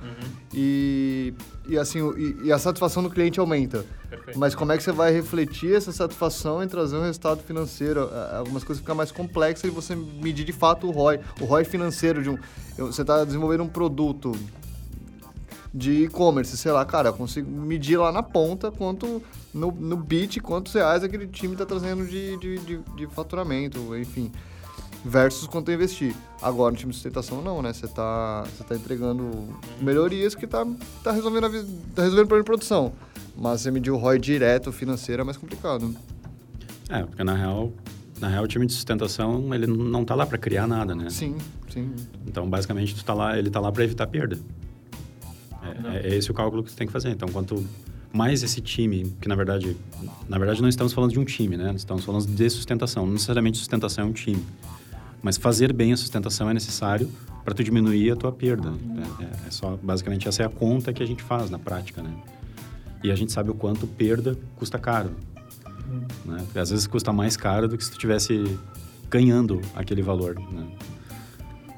e, 0.53 1.33
e 1.67 1.79
assim, 1.79 1.99
e, 2.17 2.49
e 2.49 2.53
a 2.53 2.59
satisfação 2.59 3.03
do 3.03 3.09
cliente 3.09 3.41
aumenta. 3.41 3.85
Perfeito. 4.11 4.39
Mas 4.39 4.55
como 4.55 4.71
é 4.73 4.77
que 4.77 4.83
você 4.83 4.93
vai 4.93 5.11
refletir 5.13 5.75
essa 5.75 5.91
satisfação 5.91 6.63
em 6.63 6.69
trazer 6.69 6.97
um 6.97 7.03
resultado 7.03 7.43
financeiro? 7.43 8.03
A- 8.13 8.37
Algumas 8.39 8.63
coisas 8.65 8.81
ficam 8.81 8.95
mais 8.95 9.11
complexas 9.11 9.65
e 9.71 9.73
você 9.75 9.97
medir 9.97 10.45
de 10.45 10.53
fato 10.53 10.87
o 10.87 10.91
ROI. 10.91 11.21
O 11.41 11.47
ROI 11.47 11.65
financeiro 11.65 12.23
de 12.23 12.29
um... 12.29 12.39
Você 12.77 13.01
está 13.01 13.25
desenvolvendo 13.25 13.63
um 13.63 13.69
produto 13.69 14.33
de 15.75 16.05
e-commerce, 16.05 16.57
sei 16.57 16.71
lá, 16.71 16.85
cara, 16.85 17.09
eu 17.09 17.15
consigo 17.15 17.51
medir 17.51 17.97
lá 17.97 18.13
na 18.13 18.23
ponta 18.23 18.71
quanto 18.71 19.23
no, 19.55 19.73
no 19.73 19.97
bit, 19.97 20.39
quantos 20.41 20.75
reais 20.75 21.03
aquele 21.03 21.27
time 21.27 21.55
está 21.55 21.65
trazendo 21.65 22.07
de, 22.07 22.37
de, 22.37 22.59
de, 22.59 22.79
de 22.97 23.07
faturamento, 23.07 23.97
enfim, 23.97 24.31
versus 25.05 25.47
quanto 25.47 25.71
eu 25.71 25.75
investi. 25.75 26.15
Agora, 26.43 26.73
no 26.73 26.77
time 26.77 26.91
de 26.91 26.97
sustentação, 26.97 27.41
não, 27.41 27.63
né? 27.63 27.73
Você 27.73 27.87
está 27.87 28.43
você 28.43 28.65
tá 28.65 28.75
entregando 28.75 29.49
melhorias 29.81 30.35
que 30.35 30.47
tá, 30.47 30.67
tá 31.03 31.13
resolvendo 31.13 31.47
a 31.47 31.51
tá 31.51 32.03
resolvendo 32.03 32.25
o 32.25 32.29
problema 32.29 32.43
de 32.43 32.47
produção. 32.47 32.93
Mas 33.35 33.63
você 33.63 33.71
medir 33.71 33.91
o 33.91 33.97
ROI 33.97 34.19
direto 34.19 34.71
financeiro 34.71 35.23
é 35.23 35.25
mais 35.25 35.39
complicado. 35.39 35.95
É, 36.91 37.03
porque 37.03 37.25
na 37.25 37.35
real, 37.35 37.73
na 38.21 38.29
real 38.29 38.45
o 38.45 38.49
time 38.49 38.67
de 38.67 38.75
sustentação, 38.75 39.55
ele 39.55 39.67
não 39.67 40.05
tá 40.05 40.15
lá 40.15 40.27
para 40.27 40.37
criar 40.37 40.67
nada, 40.67 40.95
né? 40.95 41.09
Sim, 41.09 41.39
sim. 41.73 41.95
Então, 42.27 42.49
basicamente, 42.49 42.95
tu 42.95 43.03
tá 43.03 43.15
lá, 43.15 43.39
ele 43.39 43.49
tá 43.49 43.59
lá 43.59 43.73
para 43.73 43.85
evitar 43.85 44.07
perda. 44.07 44.39
É, 45.65 46.09
é 46.09 46.17
esse 46.17 46.31
o 46.31 46.35
cálculo 46.35 46.63
que 46.63 46.71
tu 46.71 46.77
tem 46.77 46.87
que 46.87 46.93
fazer. 46.93 47.11
Então, 47.11 47.29
quanto 47.29 47.65
mais 48.13 48.43
esse 48.43 48.61
time, 48.61 49.15
que 49.21 49.29
na 49.29 49.35
verdade, 49.35 49.77
na 50.29 50.39
verdade 50.39 50.61
não 50.61 50.69
estamos 50.69 50.93
falando 50.93 51.13
de 51.13 51.19
um 51.19 51.25
time, 51.25 51.57
né? 51.57 51.73
Estamos 51.75 52.05
falando 52.05 52.27
de 52.27 52.51
sustentação. 52.51 53.07
Não 53.07 53.13
necessariamente 53.15 53.59
sustentação 53.59 54.05
é 54.05 54.09
um 54.09 54.13
time. 54.13 54.45
Mas 55.23 55.37
fazer 55.37 55.73
bem 55.73 55.93
a 55.93 55.97
sustentação 55.97 56.51
é 56.51 56.55
necessário 56.55 57.09
para 57.45 57.55
tu 57.55 57.63
diminuir 57.65 58.11
a 58.11 58.17
tua 58.17 58.33
perda. 58.33 58.73
É, 59.21 59.25
é- 59.25 59.49
é 59.49 59.51
só, 59.51 59.79
basicamente, 59.83 60.29
essa 60.29 60.43
é 60.43 60.47
a 60.47 60.49
conta 60.49 60.93
que 60.93 61.03
a 61.03 61.07
gente 61.07 61.23
faz 61.23 61.49
na 61.49 61.59
prática, 61.59 62.03
né? 62.03 62.13
E 63.03 63.11
a 63.11 63.15
gente 63.17 63.33
sabe 63.33 63.51
o 63.51 63.55
quanto 63.55 63.87
perda 63.87 64.37
custa 64.57 64.79
caro. 64.79 65.11
Né? 66.25 66.39
Porque 66.45 66.59
às 66.59 66.71
vezes 66.71 66.87
custa 66.87 67.13
mais 67.13 67.37
caro 67.37 67.67
do 67.69 67.77
que 67.77 67.85
se 67.85 67.91
tu 67.91 67.95
estivesse 67.95 68.59
ganhando 69.11 69.61
aquele 69.75 70.03
valor, 70.03 70.35
né? 70.53 70.67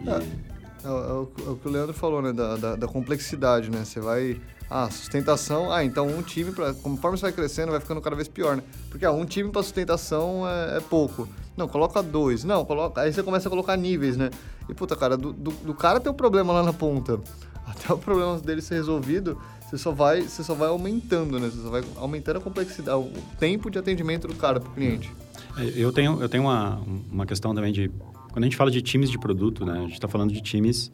E- 0.05 0.09
É, 0.09 0.54
o- 0.89 0.93
é 0.93 1.13
o, 1.13 1.31
é 1.47 1.51
o 1.51 1.57
que 1.57 1.69
o 1.69 1.71
Leandro 1.71 1.93
falou, 1.95 2.21
né? 2.23 2.33
Da, 2.33 2.57
da, 2.57 2.77
da 2.77 2.87
complexidade, 2.89 3.71
né? 3.71 3.85
Você 3.85 4.01
vai. 4.01 4.41
Ah, 4.71 4.89
sustentação. 4.91 5.71
Ah, 5.71 5.85
então 5.85 6.07
um 6.09 6.23
time, 6.23 6.51
pra, 6.51 6.73
conforme 6.75 7.17
você 7.19 7.23
vai 7.23 7.33
crescendo, 7.33 7.71
vai 7.71 7.81
ficando 7.81 8.01
cada 8.01 8.17
vez 8.17 8.29
pior, 8.29 8.57
né? 8.57 8.63
Porque 8.91 9.05
ah, 9.05 9.13
um 9.13 9.25
time 9.25 9.51
para 9.51 9.63
sustentação 9.63 10.49
é, 10.49 10.79
é 10.79 10.81
pouco. 10.81 11.29
Não, 11.57 11.69
coloca 11.69 12.03
dois. 12.03 12.43
Não, 12.45 12.65
coloca. 12.65 13.01
Aí 13.03 13.13
você 13.13 13.23
começa 13.23 13.49
a 13.49 13.51
colocar 13.51 13.77
níveis, 13.77 14.17
né? 14.17 14.31
E 14.69 14.75
puta, 14.75 14.97
cara, 14.97 15.17
do, 15.17 15.33
do, 15.33 15.51
do 15.51 15.75
cara 15.75 16.01
ter 16.01 16.09
o 16.09 16.15
problema 16.15 16.53
lá 16.53 16.63
na 16.63 16.73
ponta 16.73 17.21
até 17.67 17.93
o 17.93 17.99
problema 17.99 18.39
dele 18.39 18.61
ser 18.63 18.75
resolvido, 18.77 19.39
você 19.61 19.77
só 19.79 19.93
vai, 19.93 20.23
você 20.23 20.43
só 20.43 20.55
vai 20.55 20.69
aumentando, 20.69 21.39
né? 21.39 21.49
Você 21.51 21.63
só 21.63 21.71
vai 21.71 21.85
aumentando 21.97 22.39
a 22.39 22.41
complexidade, 22.41 22.99
o 22.99 23.13
tempo 23.39 23.71
de 23.71 23.79
atendimento 23.79 24.27
do 24.27 24.35
cara 24.35 24.59
pro 24.59 24.71
cliente. 24.73 25.13
É, 25.59 25.65
Eu 25.77 25.93
tenho, 25.93 26.21
eu 26.23 26.29
tenho 26.29 26.45
uma, 26.45 26.81
uma 27.13 27.27
questão 27.27 27.55
também 27.55 27.73
de... 27.73 27.91
Quando 28.35 28.43
a 28.43 28.47
gente 28.49 28.57
fala 28.57 28.69
de 28.69 28.83
times 28.83 29.09
de 29.09 29.17
produto, 29.17 29.65
né? 29.65 29.79
A 29.79 29.83
gente 29.83 29.93
está 29.93 30.09
falando 30.09 30.33
de 30.33 30.41
times 30.41 30.91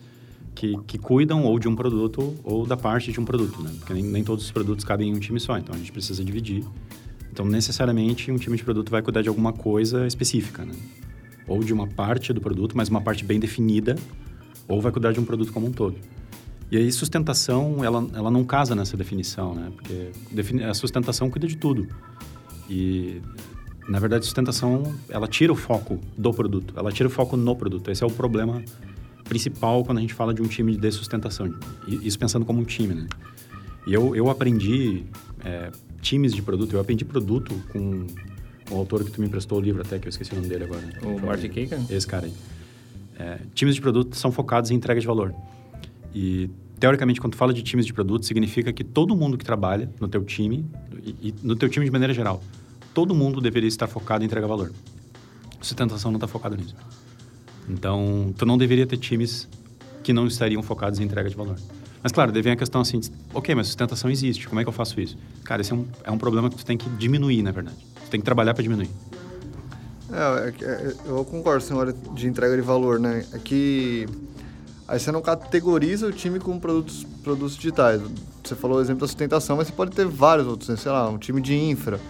que, 0.55 0.77
que 0.87 0.99
cuidam 0.99 1.43
ou 1.43 1.59
de 1.59 1.69
um 1.69 1.75
produto 1.75 2.35
ou 2.45 2.67
da 2.67 2.77
parte 2.77 3.11
de 3.11 3.19
um 3.19 3.25
produto, 3.25 3.63
né? 3.63 3.73
Porque 3.79 3.95
nem, 3.95 4.03
nem 4.03 4.23
todos 4.23 4.45
os 4.45 4.51
produtos 4.51 4.85
cabem 4.85 5.09
em 5.09 5.17
um 5.17 5.19
time 5.19 5.41
só, 5.41 5.57
então 5.57 5.75
a 5.75 5.79
gente 5.79 5.91
precisa 5.91 6.23
dividir. 6.23 6.63
Então, 7.33 7.47
necessariamente, 7.47 8.31
um 8.31 8.37
time 8.37 8.59
de 8.59 8.63
produto 8.63 8.91
vai 8.91 9.01
cuidar 9.01 9.23
de 9.23 9.31
alguma 9.31 9.55
coisa 9.55 10.07
específica, 10.07 10.67
né? 10.67 10.75
Ou 11.49 11.65
de 11.65 11.73
uma 11.73 11.87
parte 11.87 12.31
do 12.35 12.43
produto, 12.43 12.77
mas 12.77 12.91
uma 12.91 13.01
parte 13.01 13.25
bem 13.25 13.41
definida, 13.41 13.97
ou 14.69 14.79
vai 14.79 14.93
cuidar 14.93 15.13
de 15.13 15.19
um 15.19 15.25
produto 15.25 15.51
como 15.51 15.67
um 15.67 15.73
todo. 15.73 15.97
E 16.71 16.77
aí, 16.77 16.93
sustentação, 16.93 17.83
ela, 17.83 18.07
ela 18.13 18.31
não 18.31 18.45
casa 18.45 18.75
nessa 18.75 18.99
definição, 18.99 19.55
né? 19.55 19.73
Porque 19.75 20.11
a 20.63 20.75
sustentação 20.75 21.31
cuida 21.31 21.47
de 21.47 21.57
tudo. 21.57 21.89
E, 22.69 23.23
na 23.91 23.99
verdade, 23.99 24.25
sustentação, 24.25 24.95
ela 25.09 25.27
tira 25.27 25.53
o 25.53 25.57
foco 25.57 25.99
do 26.17 26.33
produto, 26.33 26.73
ela 26.77 26.93
tira 26.93 27.09
o 27.09 27.11
foco 27.11 27.37
no 27.37 27.57
produto. 27.57 27.91
Esse 27.91 28.05
é 28.05 28.07
o 28.07 28.11
problema 28.11 28.63
principal 29.25 29.85
quando 29.85 29.99
a 29.99 30.01
gente 30.01 30.15
fala 30.15 30.33
de 30.33 30.41
um 30.41 30.47
time 30.47 30.77
de 30.77 30.93
sustentação. 30.93 31.53
Isso 31.89 32.17
pensando 32.17 32.47
como 32.47 32.61
um 32.61 32.65
time, 32.65 32.95
né? 32.95 33.09
E 33.89 33.93
eu, 33.93 34.15
eu 34.15 34.31
aprendi 34.31 35.03
é, 35.45 35.73
times 36.01 36.33
de 36.33 36.41
produto, 36.41 36.73
eu 36.75 36.81
aprendi 36.81 37.05
produto 37.05 37.53
com 37.73 38.07
o 38.71 38.77
autor 38.77 39.03
que 39.03 39.11
tu 39.11 39.21
me 39.21 39.27
emprestou 39.27 39.59
o 39.59 39.61
livro 39.61 39.83
até, 39.83 39.99
que 39.99 40.07
eu 40.07 40.11
esqueci 40.11 40.31
o 40.31 40.37
nome 40.37 40.47
dele 40.47 40.63
agora. 40.63 40.85
O 41.03 41.27
Marty 41.27 41.49
Kagan? 41.49 41.85
Esse 41.91 42.07
cara 42.07 42.27
aí. 42.27 42.33
É, 43.19 43.41
times 43.55 43.75
de 43.75 43.81
produto 43.81 44.17
são 44.17 44.31
focados 44.31 44.71
em 44.71 44.77
entrega 44.77 45.01
de 45.01 45.07
valor. 45.07 45.35
E, 46.15 46.49
teoricamente, 46.79 47.21
quando 47.21 47.33
tu 47.33 47.37
fala 47.37 47.53
de 47.53 47.63
times 47.65 47.87
de 47.87 47.93
produto, 47.93 48.25
significa 48.25 48.73
que 48.73 48.85
todo 48.85 49.17
mundo 49.17 49.37
que 49.37 49.45
trabalha 49.45 49.91
no 50.01 50.07
teu 50.07 50.23
time, 50.23 50.65
e, 51.03 51.31
e 51.31 51.35
no 51.43 51.57
teu 51.57 51.69
time 51.69 51.85
de 51.85 51.91
maneira 51.91 52.15
geral, 52.15 52.41
todo 52.95 53.15
mundo 53.15 53.41
deveria 53.41 53.69
estar 53.69 53.87
focado 53.87 54.25
em 54.25 54.27
entregar 54.27 54.47
valor. 54.47 54.73
Sustentação 55.61 56.11
não 56.11 56.17
está 56.17 56.27
focada 56.27 56.57
nisso. 56.57 56.75
Então, 57.69 58.35
tu 58.37 58.47
não 58.47 58.59
deveria 58.59 58.87
ter 58.87 58.97
times 58.97 59.49
que 60.03 60.13
não 60.13 60.27
estariam 60.27 60.63
focados 60.63 60.99
em 60.99 61.05
entrega 61.05 61.29
de 61.29 61.37
valor. 61.37 61.57
Mas, 62.03 62.13
claro, 62.13 62.33
daí 62.33 62.41
vem 62.41 62.53
a 62.53 62.57
questão 62.57 62.81
assim, 62.81 63.01
ok, 63.35 63.55
mas 63.55 63.67
sustentação 63.67 64.11
existe, 64.11 64.49
como 64.49 64.61
é 64.61 64.65
que 64.65 64.69
eu 64.69 64.73
faço 64.73 65.01
isso? 65.01 65.19
Cara, 65.45 65.61
esse 65.61 65.73
é 65.73 65.77
um, 65.77 65.87
é 66.05 66.11
um 66.11 66.17
problema 66.17 66.49
que 66.49 66.57
tu 66.57 66.65
tem 66.65 66.77
que 66.77 66.89
diminuir, 66.91 67.43
na 67.43 67.51
verdade. 67.51 67.77
Tu 68.05 68.11
tem 68.11 68.21
que 68.21 68.25
trabalhar 68.25 68.55
para 68.55 68.63
diminuir. 68.63 68.89
É, 70.11 70.49
é 70.49 70.65
é, 70.65 70.95
eu 71.07 71.25
concordo 71.25 71.65
com 71.65 71.75
a 71.75 71.77
hora 71.77 71.93
de 71.93 72.27
entrega 72.27 72.57
de 72.57 72.63
valor, 72.63 72.99
né? 72.99 73.25
É 73.33 73.39
que 73.39 74.09
aí 74.89 74.99
você 74.99 75.13
não 75.13 75.21
categoriza 75.21 76.07
o 76.07 76.13
time 76.13 76.41
com 76.41 76.59
produtos, 76.59 77.05
produtos 77.23 77.55
digitais. 77.55 78.01
Você 78.43 78.55
falou 78.57 78.79
o 78.79 78.81
exemplo 78.81 79.03
da 79.03 79.07
sustentação, 79.07 79.57
mas 79.59 79.69
você 79.69 79.73
pode 79.73 79.93
ter 79.93 80.07
vários 80.07 80.47
outros, 80.47 80.71
né? 80.71 80.77
sei 80.77 80.91
lá, 80.91 81.09
um 81.09 81.19
time 81.19 81.41
de 81.41 81.55
infra, 81.55 82.01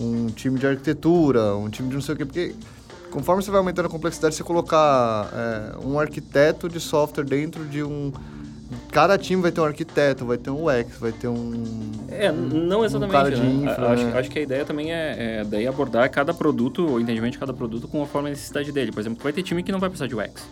um 0.00 0.26
time 0.26 0.58
de 0.58 0.66
arquitetura, 0.66 1.54
um 1.56 1.68
time 1.68 1.88
de 1.88 1.94
não 1.94 2.00
sei 2.02 2.14
o 2.14 2.18
quê, 2.18 2.24
porque 2.24 2.54
conforme 3.10 3.42
você 3.42 3.50
vai 3.50 3.58
aumentando 3.58 3.86
a 3.86 3.90
complexidade, 3.90 4.34
você 4.34 4.42
colocar 4.42 5.28
é, 5.32 5.86
um 5.86 5.98
arquiteto 5.98 6.68
de 6.68 6.80
software 6.80 7.24
dentro 7.24 7.64
de 7.64 7.82
um... 7.82 8.12
Cada 8.90 9.16
time 9.16 9.40
vai 9.40 9.52
ter 9.52 9.60
um 9.60 9.64
arquiteto, 9.64 10.26
vai 10.26 10.36
ter 10.36 10.50
um 10.50 10.64
UX, 10.66 10.98
vai 10.98 11.12
ter 11.12 11.28
um... 11.28 11.92
É, 12.08 12.32
não 12.32 12.84
exatamente. 12.84 13.12
cara 13.12 13.30
de 13.30 13.40
né? 13.40 13.70
infra, 13.70 13.86
A- 13.88 13.92
acho, 13.92 14.04
né? 14.04 14.18
acho 14.18 14.30
que 14.30 14.38
a 14.38 14.42
ideia 14.42 14.64
também 14.64 14.92
é, 14.92 15.38
é 15.40 15.44
daí 15.44 15.66
abordar 15.68 16.10
cada 16.10 16.34
produto, 16.34 16.84
o 16.84 17.00
entendimento 17.00 17.32
de 17.32 17.38
cada 17.38 17.52
produto 17.54 17.86
conforme 17.86 18.28
a 18.28 18.30
necessidade 18.30 18.72
dele. 18.72 18.90
Por 18.90 19.00
exemplo, 19.00 19.22
vai 19.22 19.32
ter 19.32 19.42
time 19.42 19.62
que 19.62 19.70
não 19.70 19.78
vai 19.78 19.88
precisar 19.88 20.08
de 20.08 20.16
UX. 20.16 20.48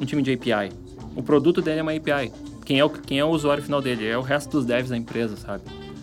Um 0.00 0.04
time 0.04 0.20
de 0.20 0.32
API. 0.32 0.72
O 1.14 1.22
produto 1.22 1.62
dele 1.62 1.78
é 1.78 1.82
uma 1.82 1.92
API. 1.92 2.32
Quem 2.64 2.80
é 2.80 2.84
o, 2.84 2.90
quem 2.90 3.20
é 3.20 3.24
o 3.24 3.28
usuário 3.28 3.62
final 3.62 3.80
dele? 3.80 4.06
É 4.06 4.18
o 4.18 4.22
resto 4.22 4.50
dos 4.50 4.66
devs 4.66 4.90
da 4.90 4.96
empresa, 4.96 5.36
sabe? 5.36 5.62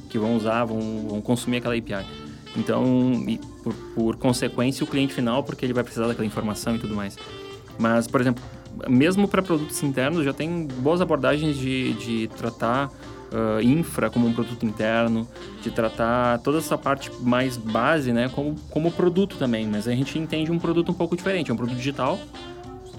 Que 0.10 0.18
vão 0.18 0.38
usar, 0.38 0.64
vão, 0.64 0.80
vão 1.10 1.22
consumir 1.22 1.58
aquela 1.58 1.76
API. 1.76 2.06
Então, 2.56 3.14
por, 3.64 3.74
por 3.96 4.16
consequência, 4.18 4.84
o 4.84 4.88
cliente 4.88 5.14
final, 5.14 5.44
porque 5.44 5.66
ele 5.66 5.74
vai 5.74 5.84
precisar 5.84 6.08
daquela 6.08 6.26
informação 6.26 6.76
e 6.76 6.80
tudo 6.80 6.96
mais. 6.96 7.18
Mas, 7.80 8.08
por 8.08 8.20
exemplo, 8.20 8.44
mesmo 8.90 9.28
para 9.28 9.42
produtos 9.42 9.82
internos, 9.84 10.26
já 10.26 10.34
tem 10.34 10.68
boas 10.68 11.02
abordagens 11.02 11.58
de, 11.58 11.94
de 11.94 12.28
tratar 12.36 12.92
ah, 13.32 13.64
infra 13.64 14.10
como 14.10 14.28
um 14.28 14.34
produto 14.34 14.66
interno, 14.66 15.26
de 15.62 15.72
tratar 15.72 16.40
toda 16.40 16.58
essa 16.58 16.78
parte 16.78 17.10
mais 17.22 17.56
base, 17.56 18.12
né, 18.12 18.30
como, 18.30 18.56
como 18.70 18.92
produto 18.92 19.38
também. 19.38 19.66
Mas 19.66 19.88
a 19.88 19.92
gente 19.92 20.20
entende 20.20 20.52
um 20.52 20.60
produto 20.60 20.92
um 20.92 20.94
pouco 20.94 21.16
diferente. 21.16 21.50
É 21.50 21.54
um 21.54 21.58
produto 21.58 21.78
digital, 21.78 22.20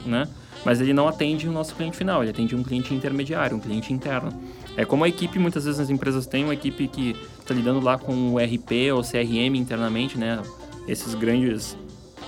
né? 0.07 0.27
Mas 0.65 0.81
ele 0.81 0.95
não 0.95 1.07
atende 1.09 1.49
o 1.49 1.53
nosso 1.53 1.75
cliente 1.75 1.97
final, 1.97 2.23
ele 2.23 2.31
atende 2.31 2.55
um 2.55 2.62
cliente 2.62 2.95
intermediário, 2.95 3.57
um 3.57 3.61
cliente 3.61 3.93
interno. 3.93 4.33
É 4.77 4.85
como 4.85 5.05
a 5.05 5.09
equipe, 5.09 5.39
muitas 5.39 5.65
vezes 5.65 5.81
as 5.81 5.91
empresas 5.91 6.27
têm 6.27 6.45
uma 6.45 6.55
equipe 6.55 6.89
que 6.89 7.17
está 7.39 7.55
lidando 7.55 7.81
lá 7.81 7.99
com 7.99 8.33
o 8.33 8.39
RP 8.39 8.93
ou 8.95 9.03
CRM 9.03 9.57
internamente, 9.57 10.17
né? 10.17 10.41
Esses 10.89 11.15
grandes 11.15 11.77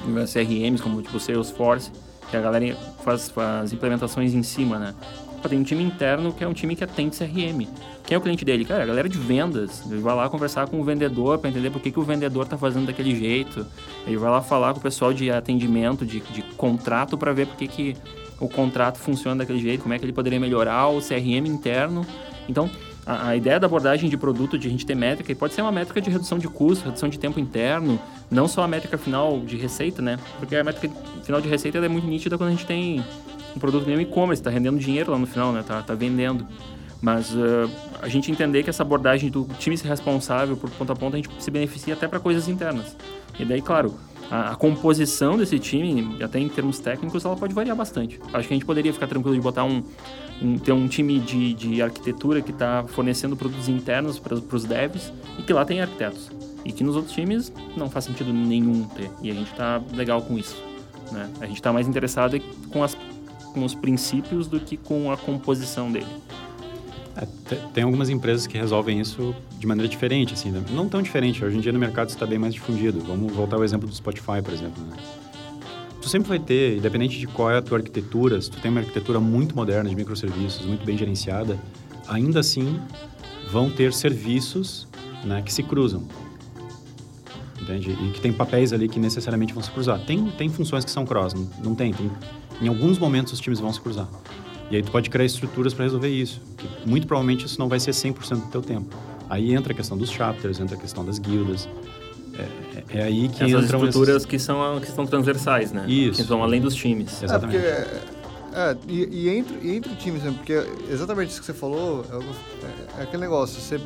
eh, 0.05 0.25
CRMs 0.27 0.83
como 0.83 1.01
tipo 1.01 1.19
Salesforce, 1.19 1.91
que 2.31 2.37
a 2.37 2.41
galera 2.41 2.77
faz, 3.03 3.29
faz 3.31 3.73
implementações 3.73 4.35
em 4.35 4.43
cima, 4.43 4.79
né? 4.79 4.95
Tem 5.49 5.59
um 5.59 5.63
time 5.63 5.85
interno 5.85 6.33
que 6.33 6.43
é 6.43 6.49
um 6.49 6.55
time 6.55 6.75
que 6.75 6.83
atende 6.83 7.19
CRM. 7.19 7.69
Quem 8.05 8.15
é 8.15 8.19
o 8.19 8.21
cliente 8.21 8.45
dele? 8.47 8.65
Cara, 8.65 8.83
a 8.83 8.87
galera 8.87 9.09
de 9.09 9.19
vendas. 9.19 9.83
Ele 9.91 10.01
vai 10.01 10.15
lá 10.15 10.29
conversar 10.29 10.67
com 10.67 10.81
o 10.81 10.85
vendedor 10.85 11.39
para 11.39 11.51
entender 11.51 11.71
por 11.71 11.83
que, 11.83 11.91
que 11.91 12.01
o 12.01 12.03
vendedor 12.03 12.47
tá 12.47 12.57
fazendo 12.57 12.87
daquele 12.87 13.15
jeito. 13.15 13.67
Ele 14.07 14.17
vai 14.17 14.31
lá 14.31 14.41
falar 14.41 14.73
com 14.73 14.79
o 14.79 14.83
pessoal 14.83 15.13
de 15.13 15.31
atendimento, 15.31 16.07
de, 16.07 16.21
de 16.21 16.43
contrato, 16.57 17.19
para 17.19 17.33
ver 17.35 17.47
por 17.47 17.57
que, 17.57 17.69
que 17.69 17.97
o 18.41 18.49
contrato 18.49 18.99
funciona 18.99 19.37
daquele 19.37 19.59
jeito, 19.59 19.83
como 19.83 19.95
é 19.95 19.99
que 19.99 20.05
ele 20.05 20.13
poderia 20.13 20.41
melhorar 20.41 20.89
o 20.89 20.99
CRM 21.01 21.47
interno. 21.47 22.07
Então, 22.49 22.71
a, 23.07 23.29
a 23.29 23.37
ideia 23.37 23.59
da 23.59 23.67
abordagem 23.67 24.09
de 24.09 24.17
produto, 24.17 24.59
de 24.59 24.69
a 24.69 24.71
gente 24.71 24.85
ter 24.85 24.95
métrica, 24.95 25.31
e 25.31 25.35
pode 25.35 25.55
ser 25.55 25.63
uma 25.63 25.73
métrica 25.73 26.01
de 26.01 26.11
redução 26.11 26.39
de 26.39 26.49
custo, 26.49 26.85
redução 26.85 27.09
de 27.09 27.19
tempo 27.19 27.39
interno, 27.39 28.01
não 28.31 28.49
só 28.49 28.63
a 28.63 28.69
métrica 28.69 28.97
final 28.99 29.41
de 29.41 29.57
receita, 29.57 30.01
né? 30.01 30.19
Porque 30.39 30.57
a 30.57 30.65
métrica 30.65 30.95
final 31.23 31.41
de 31.41 31.49
receita 31.49 31.79
é 31.79 31.89
muito 31.89 32.07
nítida 32.07 32.37
quando 32.37 32.49
a 32.49 32.53
gente 32.53 32.67
tem 32.67 33.05
um 33.55 33.59
produto 33.59 33.87
no 33.89 34.01
e-commerce, 34.01 34.41
está 34.41 34.51
rendendo 34.51 34.79
dinheiro 34.79 35.13
lá 35.13 35.19
no 35.19 35.27
final, 35.27 35.53
né? 35.53 35.63
Tá, 35.67 35.83
tá 35.83 35.95
vendendo. 35.95 36.47
Mas 37.01 37.35
uh, 37.35 37.71
a 38.01 38.09
gente 38.09 38.31
entender 38.31 38.63
que 38.63 38.71
essa 38.71 38.83
abordagem 38.83 39.31
do 39.31 39.47
time 39.59 39.77
ser 39.77 39.89
responsável 39.89 40.57
por 40.57 40.71
ponto 40.71 40.91
a 40.91 40.97
ponto, 40.97 41.15
a 41.15 41.17
gente 41.19 41.29
se 41.39 41.51
beneficia 41.51 41.93
até 41.93 42.09
para 42.09 42.19
coisas 42.19 42.49
internas. 42.49 42.97
E 43.39 43.45
daí, 43.45 43.61
claro, 43.61 43.95
a, 44.31 44.53
a, 44.53 44.57
composição 44.57 45.37
desse 45.37 45.59
time, 45.59 46.23
até 46.23 46.39
em 46.39 46.49
termos 46.49 46.79
técnicos, 46.79 47.25
ela 47.25 47.37
pode 47.37 47.53
variar 47.53 47.77
bastante. 47.77 48.19
Acho 48.33 48.49
que 48.49 48.55
a 48.55 48.57
gente 48.57 48.65
poderia 48.65 48.93
ficar 48.93 49.07
tranquilo 49.07 49.35
de 49.35 49.43
botar 49.43 49.65
um 49.65 49.83
ter 50.59 50.73
um 50.73 50.87
time 50.87 51.19
de, 51.19 51.55
de 51.55 51.83
arquitetura 51.83 52.41
que 52.43 52.51
está 52.51 52.85
fornecendo 52.89 53.37
produtos 53.37 53.69
internos 53.69 54.19
para 54.19 54.35
os 54.35 54.65
devs 54.65 55.13
e 55.39 55.43
que 55.43 55.53
lá 55.53 55.65
tem 55.65 55.81
arquitetos. 55.81 56.31
E 56.65 56.73
que 56.73 56.83
nos 56.83 56.97
outros 56.97 57.15
times 57.15 57.53
não 57.77 57.91
faz 57.91 58.07
sentido 58.07 58.33
nenhum 58.33 58.85
ter. 58.85 59.11
E 59.23 59.31
a 59.31 59.35
gente 59.35 59.51
está 59.51 59.83
legal 59.93 60.23
com 60.23 60.39
isso. 60.39 60.63
Né? 61.13 61.29
A 61.41 61.47
gente 61.47 61.57
está 61.57 61.73
mais 61.73 61.87
interessado 61.87 62.41
com, 62.71 62.83
as, 62.83 62.97
com 63.53 63.65
os 63.65 63.75
princípios 63.75 64.47
do 64.47 64.59
que 64.59 64.77
com 64.77 65.13
a 65.13 65.17
composição 65.17 65.93
dele. 65.93 66.07
É, 67.17 67.27
tem 67.73 67.85
algumas 67.85 68.09
empresas 68.09 68.47
que 68.47 68.59
resolvem 68.59 68.99
isso 68.99 69.35
de 69.59 69.67
maneira 69.67 69.89
diferente, 69.89 70.35
assim, 70.35 70.51
né? 70.51 70.65
não 70.71 70.89
tão 70.89 71.01
diferente. 71.01 71.45
Hoje 71.45 71.57
em 71.57 71.61
dia 71.61 71.73
no 71.73 71.79
mercado 71.79 72.09
está 72.09 72.27
bem 72.27 72.39
mais 72.39 72.55
difundido. 72.55 73.01
Vamos 73.01 73.33
voltar 73.33 73.57
ao 73.57 73.65
exemplo 73.65 73.89
do 73.89 73.95
Spotify, 73.95 74.43
por 74.43 74.53
exemplo. 74.53 74.83
Né? 74.85 74.97
Tu 76.05 76.11
sempre 76.11 76.29
vai 76.29 76.39
ter, 76.39 76.77
independente 76.77 77.19
de 77.19 77.27
qual 77.27 77.51
é 77.51 77.57
a 77.57 77.63
tua 77.63 77.79
arquitetura, 77.79 78.39
se 78.39 78.51
tu 78.51 78.61
tem 78.61 78.71
uma 78.71 78.81
arquitetura 78.81 79.19
muito 79.19 79.57
moderna 79.57 79.89
de 79.89 79.97
microserviços, 79.97 80.67
muito 80.67 80.85
bem 80.85 80.99
gerenciada, 80.99 81.59
ainda 82.07 82.41
assim 82.41 82.79
vão 83.51 83.71
ter 83.71 83.91
serviços 83.91 84.87
né, 85.25 85.41
que 85.41 85.51
se 85.51 85.63
cruzam. 85.63 86.07
Entende? 87.59 87.93
E 87.93 88.11
que 88.11 88.21
tem 88.21 88.35
papéis 88.35 88.75
ali 88.75 88.87
que 88.87 89.01
necessariamente 89.01 89.55
vão 89.55 89.63
se 89.63 89.71
cruzar. 89.71 89.99
Tem, 90.05 90.31
tem 90.33 90.51
funções 90.51 90.85
que 90.85 90.91
são 90.91 91.07
cross, 91.07 91.33
não, 91.33 91.49
não 91.65 91.75
tem, 91.75 91.95
tem. 91.95 92.11
Em 92.61 92.69
alguns 92.69 92.99
momentos 92.99 93.33
os 93.33 93.41
times 93.41 93.59
vão 93.59 93.73
se 93.73 93.81
cruzar. 93.81 94.07
E 94.71 94.77
aí 94.77 94.83
tu 94.83 94.91
pode 94.91 95.09
criar 95.09 95.25
estruturas 95.25 95.73
para 95.73 95.85
resolver 95.85 96.11
isso. 96.11 96.39
Que 96.59 96.69
muito 96.87 97.07
provavelmente 97.07 97.47
isso 97.47 97.59
não 97.59 97.67
vai 97.67 97.81
ser 97.81 97.93
100% 97.93 98.43
do 98.43 98.49
teu 98.49 98.61
tempo. 98.61 98.95
Aí 99.31 99.55
entra 99.55 99.73
a 99.73 99.77
questão 99.77 99.97
dos 99.97 100.11
chapters, 100.11 100.61
entra 100.61 100.77
a 100.77 100.79
questão 100.79 101.03
das 101.03 101.19
guildas. 101.19 101.67
É, 102.39 102.99
é, 102.99 103.01
é 103.01 103.03
aí 103.05 103.29
que 103.29 103.45
Essas 103.45 103.65
estruturas 103.65 104.17
esses... 104.17 104.27
que 104.27 104.39
são 104.39 104.81
que 104.81 104.91
são 104.91 105.07
transversais, 105.07 105.73
né? 105.73 105.85
Isso. 105.89 106.21
Que 106.21 106.29
são 106.29 106.43
além 106.43 106.61
dos 106.61 106.75
times. 106.75 107.23
É, 107.23 107.25
Exatamente. 107.27 107.65
É, 107.65 108.01
é, 108.53 108.77
e, 108.89 109.05
e, 109.05 109.29
entre, 109.29 109.59
e 109.63 109.77
entre 109.77 109.95
times, 109.97 110.23
né? 110.23 110.33
porque 110.37 110.65
exatamente 110.91 111.31
isso 111.31 111.41
que 111.41 111.47
você 111.47 111.55
falou 111.55 112.05
é, 112.11 113.01
é, 113.01 113.03
aquele 113.03 113.23
negócio. 113.23 113.61
Você 113.61 113.81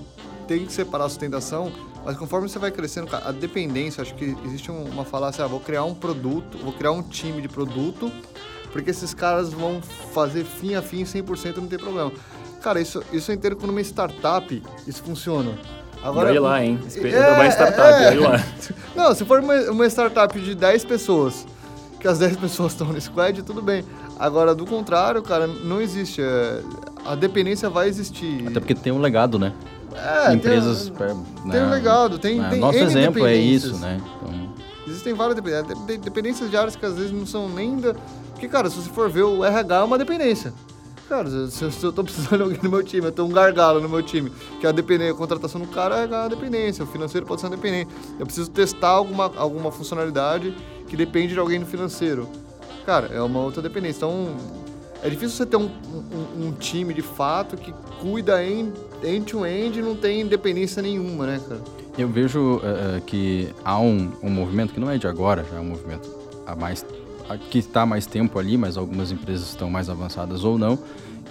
tem 0.46 0.64
que 0.64 0.72
separar 0.72 1.04
a 1.04 1.08
sustentação, 1.08 1.70
mas 2.04 2.16
conforme 2.16 2.48
você 2.48 2.58
vai 2.58 2.70
crescendo, 2.70 3.08
a 3.14 3.32
dependência, 3.32 4.02
acho 4.02 4.14
que 4.14 4.36
existe 4.44 4.70
uma 4.70 5.04
falácia, 5.04 5.44
ah, 5.44 5.46
vou 5.46 5.60
criar 5.60 5.84
um 5.84 5.94
produto, 5.94 6.56
vou 6.58 6.72
criar 6.72 6.92
um 6.92 7.02
time 7.02 7.42
de 7.42 7.48
produto 7.48 8.10
porque 8.72 8.90
esses 8.90 9.14
caras 9.14 9.52
vão 9.52 9.80
fazer 10.12 10.44
fim 10.44 10.74
a 10.74 10.82
fim 10.82 11.02
100% 11.02 11.56
não 11.56 11.66
tem 11.66 11.78
problema. 11.78 12.12
Cara, 12.60 12.80
isso, 12.80 13.02
isso 13.12 13.30
é 13.30 13.34
inteiro 13.34 13.56
quando 13.56 13.70
uma 13.70 13.80
startup, 13.80 14.62
isso 14.86 15.02
funciona. 15.02 15.56
Agora, 16.02 16.32
e 16.32 16.38
lá, 16.38 16.64
hein? 16.64 16.78
É, 16.96 17.28
uma 17.32 17.46
startup, 17.46 18.02
é, 18.02 18.10
lá. 18.14 18.44
Não, 18.94 19.14
se 19.14 19.24
for 19.24 19.40
uma, 19.40 19.54
uma 19.70 19.86
startup 19.86 20.38
de 20.40 20.54
10 20.54 20.84
pessoas, 20.84 21.46
que 22.00 22.06
as 22.06 22.18
10 22.18 22.36
pessoas 22.38 22.72
estão 22.72 22.88
no 22.88 23.00
squad, 23.00 23.42
tudo 23.42 23.60
bem. 23.60 23.84
Agora, 24.18 24.54
do 24.54 24.66
contrário, 24.66 25.22
cara, 25.22 25.46
não 25.46 25.80
existe. 25.80 26.20
É, 26.20 26.60
a 27.04 27.14
dependência 27.14 27.70
vai 27.70 27.88
existir. 27.88 28.46
Até 28.48 28.58
porque 28.58 28.74
tem 28.74 28.92
um 28.92 29.00
legado, 29.00 29.38
né? 29.38 29.52
É, 29.94 30.32
Empresas. 30.32 30.90
Tem, 30.90 31.06
né, 31.06 31.52
tem 31.52 31.62
um 31.62 31.70
legado, 31.70 32.18
tem. 32.18 32.38
Né, 32.38 32.48
tem 32.50 32.60
nosso 32.60 32.78
exemplo 32.78 33.26
é 33.26 33.36
isso, 33.36 33.76
né? 33.78 34.00
Então... 34.16 34.48
Existem 34.86 35.14
várias 35.14 35.36
dependências. 35.36 35.78
Dependências 36.00 36.50
de 36.50 36.56
áreas 36.56 36.74
que 36.74 36.84
às 36.84 36.94
vezes 36.94 37.12
não 37.12 37.26
são 37.26 37.48
nem 37.48 37.76
da 37.76 37.94
porque, 38.38 38.46
cara, 38.46 38.70
se 38.70 38.76
você 38.76 38.88
for 38.88 39.10
ver, 39.10 39.24
o 39.24 39.44
RH 39.44 39.74
é 39.74 39.82
uma 39.82 39.98
dependência. 39.98 40.54
Cara, 41.08 41.28
se, 41.48 41.72
se 41.72 41.84
eu 41.84 41.90
tô 41.90 42.04
precisando 42.04 42.36
de 42.36 42.42
alguém 42.42 42.58
no 42.62 42.68
meu 42.68 42.82
time, 42.82 43.06
eu 43.06 43.12
tenho 43.12 43.26
um 43.26 43.32
gargalo 43.32 43.80
no 43.80 43.88
meu 43.88 44.02
time, 44.02 44.30
que 44.60 44.66
é 44.66 44.68
a, 44.68 44.72
dependência, 44.72 45.14
a 45.14 45.16
contratação 45.16 45.58
do 45.58 45.66
cara 45.68 46.00
é 46.00 46.14
a 46.14 46.28
dependência, 46.28 46.84
o 46.84 46.86
financeiro 46.86 47.26
pode 47.26 47.40
ser 47.40 47.46
uma 47.46 47.56
dependência. 47.56 47.88
Eu 48.20 48.26
preciso 48.26 48.50
testar 48.50 48.90
alguma, 48.90 49.32
alguma 49.36 49.72
funcionalidade 49.72 50.54
que 50.86 50.96
depende 50.96 51.32
de 51.32 51.38
alguém 51.38 51.58
no 51.58 51.64
financeiro. 51.64 52.28
Cara, 52.84 53.06
é 53.06 53.22
uma 53.22 53.40
outra 53.40 53.62
dependência. 53.62 53.98
Então, 53.98 54.36
é 55.02 55.08
difícil 55.08 55.30
você 55.30 55.46
ter 55.46 55.56
um, 55.56 55.70
um, 56.02 56.48
um 56.48 56.52
time 56.52 56.92
de 56.92 57.02
fato 57.02 57.56
que 57.56 57.72
cuida 58.00 58.44
end-to-end 58.44 59.78
e 59.78 59.82
não 59.82 59.96
tem 59.96 60.20
independência 60.20 60.82
nenhuma, 60.82 61.26
né, 61.26 61.40
cara? 61.48 61.60
Eu 61.96 62.08
vejo 62.08 62.56
uh, 62.56 63.00
que 63.06 63.48
há 63.64 63.78
um, 63.78 64.12
um 64.22 64.30
movimento 64.30 64.74
que 64.74 64.80
não 64.80 64.90
é 64.90 64.98
de 64.98 65.06
agora, 65.06 65.44
já 65.50 65.56
é 65.56 65.60
um 65.60 65.64
movimento 65.64 66.08
há 66.46 66.54
mais 66.54 66.84
que 67.36 67.58
está 67.58 67.84
mais 67.84 68.06
tempo 68.06 68.38
ali, 68.38 68.56
mas 68.56 68.76
algumas 68.76 69.12
empresas 69.12 69.48
estão 69.48 69.68
mais 69.68 69.90
avançadas 69.90 70.44
ou 70.44 70.58
não, 70.58 70.78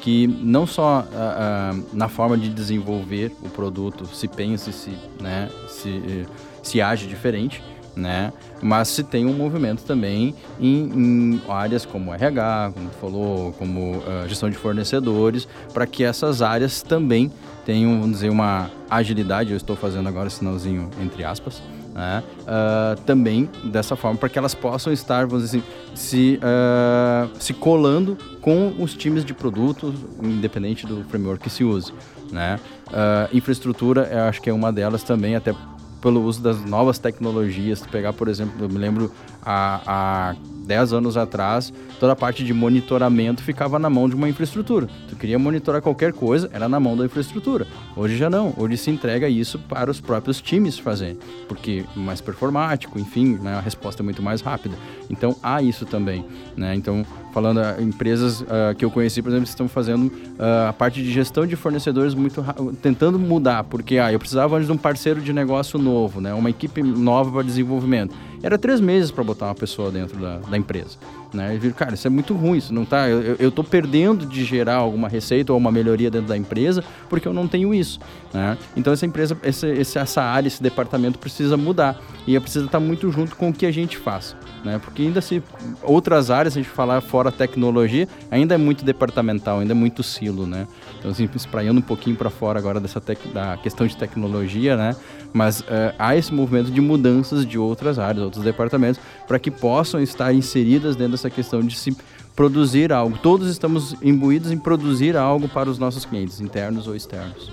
que 0.02 0.28
não 0.28 0.68
só 0.68 1.02
uh, 1.02 1.04
uh, 1.04 1.86
na 1.94 2.08
forma 2.08 2.38
de 2.38 2.50
desenvolver 2.50 3.32
o 3.42 3.50
produto 3.50 4.06
se 4.06 4.28
pensa 4.28 4.72
se, 4.72 4.92
né, 5.20 5.50
se, 5.68 6.26
se 6.62 6.82
age 6.82 7.08
diferente, 7.08 7.64
né? 7.96 8.32
Mas 8.62 8.90
se 8.90 9.04
tem 9.04 9.26
um 9.26 9.34
movimento 9.34 9.84
também 9.84 10.36
em, 10.60 10.78
em 10.94 11.42
áreas 11.50 11.86
como 11.86 12.14
RH, 12.14 12.72
como 12.74 12.90
tu 12.90 12.98
falou, 12.98 13.52
como 13.54 13.98
uh, 13.98 14.28
gestão 14.28 14.50
de 14.50 14.56
fornecedores, 14.56 15.48
para 15.74 15.88
que 15.88 16.04
essas 16.04 16.42
áreas 16.42 16.82
também 16.82 17.32
tenham, 17.66 18.00
vamos 18.00 18.18
dizer, 18.18 18.30
uma 18.30 18.70
agilidade. 18.90 19.52
Eu 19.52 19.58
estou 19.58 19.76
fazendo 19.76 20.08
agora 20.08 20.30
sinalzinho 20.30 20.90
entre 21.02 21.24
aspas, 21.24 21.62
né? 21.98 22.24
Uh, 22.44 23.02
também 23.02 23.50
dessa 23.64 23.96
forma, 23.96 24.20
para 24.20 24.30
que 24.30 24.38
elas 24.38 24.54
possam 24.54 24.94
estar, 24.94 25.26
vamos 25.26 25.46
dizer 25.46 25.58
assim, 25.58 25.68
se, 25.96 26.40
uh, 26.44 27.30
se 27.40 27.56
colando 27.56 28.16
com 28.40 28.76
os 28.78 28.94
times 28.94 29.26
de 29.26 29.34
produtos, 29.34 29.96
independente 30.22 30.86
do 30.86 31.04
framework 31.06 31.44
que 31.44 31.50
se 31.50 31.64
use. 31.64 31.92
Né? 32.32 32.60
Uh, 32.88 33.36
infraestrutura, 33.36 34.08
eu 34.12 34.22
acho 34.26 34.40
que 34.40 34.50
é 34.50 34.54
uma 34.54 34.72
delas 34.72 35.02
também, 35.02 35.36
até 35.36 35.56
pelo 36.00 36.24
uso 36.24 36.40
das 36.40 36.64
novas 36.64 37.00
tecnologias. 37.00 37.80
Se 37.80 37.88
pegar, 37.88 38.14
por 38.14 38.28
exemplo, 38.28 38.54
eu 38.64 38.70
me 38.70 38.78
lembro 38.78 39.12
há, 39.48 39.82
há 39.88 40.36
10 40.68 40.94
anos 40.94 41.16
atrás, 41.16 41.74
toda 42.00 42.12
a 42.12 42.16
parte 42.16 42.44
de 42.44 42.54
monitoramento 42.54 43.42
ficava 43.42 43.80
na 43.80 43.90
mão 43.90 44.10
de 44.10 44.16
uma 44.16 44.28
infraestrutura. 44.28 44.88
Tu 45.10 45.16
queria 45.16 45.40
monitorar 45.40 45.82
qualquer 45.82 46.12
coisa, 46.12 46.50
era 46.52 46.68
na 46.68 46.80
mão 46.80 46.98
da 46.98 47.06
infraestrutura. 47.06 47.66
Hoje 47.96 48.18
já 48.18 48.30
não. 48.30 48.54
Hoje 48.58 48.78
se 48.78 48.92
entrega 48.92 49.30
isso 49.30 49.58
para 49.58 49.90
os 49.90 50.02
próprios 50.02 50.42
times 50.42 50.78
fazerem, 50.78 51.18
porque 51.48 51.86
mais 51.96 52.20
performático, 52.20 53.00
enfim, 53.00 53.40
né, 53.42 53.56
a 53.56 53.62
resposta 53.62 54.04
é 54.04 54.04
muito 54.04 54.22
mais 54.22 54.42
rápida. 54.42 54.76
Então 55.10 55.36
há 55.42 55.62
isso 55.62 55.86
também. 55.86 56.26
Né? 56.56 56.76
Então, 56.76 57.06
falando 57.34 57.62
empresas 57.82 58.42
uh, 58.42 58.76
que 58.78 58.84
eu 58.84 58.92
conheci, 58.92 59.22
por 59.22 59.30
exemplo, 59.30 59.48
estão 59.48 59.70
fazendo 59.70 60.08
uh, 60.08 60.70
a 60.70 60.74
parte 60.74 61.02
de 61.02 61.12
gestão 61.12 61.48
de 61.48 61.56
fornecedores 61.56 62.14
muito 62.14 62.44
tentando 62.82 63.18
mudar, 63.18 63.64
porque 63.64 63.98
ah, 63.98 64.12
eu 64.12 64.20
precisava 64.20 64.56
antes 64.56 64.68
de 64.68 64.74
um 64.74 64.78
parceiro 64.78 65.22
de 65.22 65.32
negócio 65.32 65.80
novo, 65.80 66.20
né? 66.20 66.34
uma 66.34 66.50
equipe 66.50 66.84
nova 66.84 67.32
para 67.32 67.44
desenvolvimento. 67.44 68.14
Era 68.41 68.58
três 68.58 68.80
meses 68.80 69.12
para 69.12 69.23
botar 69.23 69.45
uma 69.45 69.56
pessoa 69.56 69.91
dentro 69.91 70.19
da, 70.19 70.38
da 70.38 70.58
empresa. 70.58 70.97
Né? 71.34 71.56
E 71.56 71.58
viram, 71.58 71.76
cara, 71.76 71.93
isso 71.93 72.08
é 72.08 72.10
muito 72.10 72.34
ruim, 72.34 72.58
isso 72.58 72.73
não 72.73 72.86
tá. 72.86 73.10
Eu, 73.10 73.36
eu 73.38 73.52
tô 73.52 73.63
perdendo 73.63 74.26
de 74.26 74.45
gerar 74.45 74.76
alguma 74.76 75.08
receita 75.08 75.52
ou 75.52 75.58
uma 75.58 75.71
melhoria 75.71 76.10
dentro 76.10 76.28
da 76.28 76.38
empresa 76.38 76.84
porque 77.10 77.28
eu 77.28 77.34
não 77.34 77.47
tenho 77.47 77.73
isso. 77.73 78.00
Né? 78.34 78.58
Então 78.76 78.93
essa 78.93 79.06
empresa, 79.06 79.38
essa, 79.41 79.67
essa 79.67 80.21
área, 80.21 80.47
esse 80.47 80.62
departamento 80.62 81.19
precisa 81.19 81.58
mudar 81.58 82.00
e 82.26 82.39
precisa 82.39 82.65
estar 82.65 82.80
muito 82.80 83.12
junto 83.12 83.36
com 83.36 83.50
o 83.50 83.54
que 83.54 83.65
a 83.65 83.71
gente 83.71 83.97
faz. 83.97 84.36
Né? 84.63 84.80
Porque 84.84 85.02
ainda 85.02 85.21
se 85.21 85.41
outras 85.84 86.32
áreas, 86.32 86.54
se 86.54 86.60
a 86.60 86.62
gente 86.62 86.71
falar 86.71 87.02
fora 87.02 87.32
tecnologia, 87.32 88.08
ainda 88.30 88.56
é 88.56 88.58
muito 88.58 88.84
departamental, 88.84 89.60
ainda 89.60 89.73
é 89.73 89.76
muito 89.76 90.04
silo, 90.04 90.45
né? 90.45 90.67
Então, 91.00 91.12
assim, 91.12 91.30
espraiando 91.36 91.80
um 91.80 91.84
pouquinho 91.84 92.15
para 92.15 92.30
fora 92.30 92.58
agora 92.60 92.80
dessa 92.80 93.02
da 93.34 93.58
questão 93.58 93.86
de 93.88 93.95
tecnologia, 93.95 94.76
né? 94.76 94.95
Mas 95.34 95.62
uh, 95.62 95.94
há 96.00 96.16
esse 96.16 96.34
movimento 96.34 96.72
de 96.72 96.82
mudanças 96.82 97.46
de 97.46 97.58
outras 97.60 98.00
áreas, 98.00 98.24
outros 98.24 98.44
departamentos, 98.44 99.00
para 99.28 99.38
que 99.38 99.52
possam 99.52 100.02
estar 100.02 100.34
inseridas 100.34 100.96
dentro 100.96 101.12
dessa 101.12 101.30
questão 101.30 101.62
de 101.62 101.78
se 101.78 101.96
produzir 102.36 102.94
algo. 102.94 103.18
Todos 103.18 103.50
estamos 103.50 103.96
imbuídos 104.02 104.52
em 104.52 104.58
produzir 104.58 105.18
algo 105.18 105.50
para 105.50 105.70
os 105.70 105.80
nossos 105.80 106.06
clientes, 106.06 106.40
internos 106.40 106.88
ou 106.88 106.96
externos. 106.96 107.52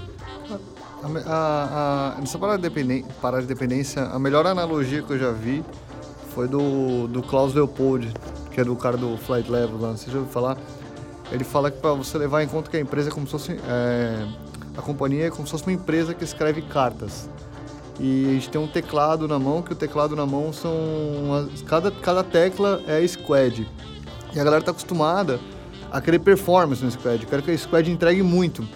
A, 1.02 1.32
a, 1.32 2.14
a, 2.16 2.20
nessa 2.20 2.38
parada 2.38 2.70
de, 2.70 3.04
parada 3.20 3.42
de 3.42 3.48
dependência, 3.48 4.02
a 4.04 4.18
melhor 4.18 4.46
analogia 4.46 5.02
que 5.02 5.12
eu 5.12 5.18
já 5.18 5.30
vi 5.32 5.62
foi 6.34 6.48
do, 6.48 7.06
do 7.08 7.22
Klaus 7.22 7.54
Leopold, 7.54 8.12
que 8.50 8.60
é 8.60 8.64
do 8.64 8.74
cara 8.76 8.96
do 8.96 9.16
Flight 9.18 9.50
Level 9.50 9.78
lá, 9.80 9.92
você 9.92 10.10
já 10.10 10.18
ouviu 10.18 10.32
falar? 10.32 10.56
Ele 11.30 11.44
fala 11.44 11.70
que 11.70 11.78
para 11.78 11.92
você 11.92 12.18
levar 12.18 12.42
em 12.42 12.48
conta 12.48 12.70
que 12.70 12.76
a 12.76 12.80
empresa 12.80 13.08
é 13.08 13.12
como 13.12 13.26
se 13.26 13.32
fosse. 13.32 13.52
É, 13.52 14.26
a 14.76 14.82
companhia 14.82 15.26
é 15.26 15.30
como 15.30 15.46
se 15.46 15.52
fosse 15.52 15.64
uma 15.64 15.72
empresa 15.72 16.12
que 16.14 16.24
escreve 16.24 16.62
cartas. 16.62 17.28
E 17.98 18.26
a 18.26 18.32
gente 18.32 18.50
tem 18.50 18.60
um 18.60 18.66
teclado 18.66 19.28
na 19.28 19.38
mão, 19.38 19.62
que 19.62 19.72
o 19.72 19.76
teclado 19.76 20.16
na 20.16 20.26
mão 20.26 20.52
são. 20.52 20.74
cada, 21.66 21.90
cada 21.90 22.24
tecla 22.24 22.82
é 22.86 23.06
squad. 23.06 23.68
E 24.34 24.40
a 24.40 24.44
galera 24.44 24.62
tá 24.62 24.72
acostumada 24.72 25.38
a 25.92 26.00
querer 26.00 26.18
performance 26.18 26.84
no 26.84 26.90
squad. 26.90 27.24
Quero 27.26 27.42
que 27.42 27.52
a 27.52 27.58
squad 27.58 27.90
entregue 27.90 28.22
muito. 28.22 28.66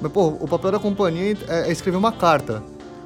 Mas, 0.00 0.12
pô, 0.12 0.28
o 0.28 0.46
papel 0.46 0.72
da 0.72 0.78
companhia 0.78 1.36
é, 1.48 1.68
é 1.68 1.72
escrever 1.72 1.96
uma 1.96 2.12
carta. 2.12 2.62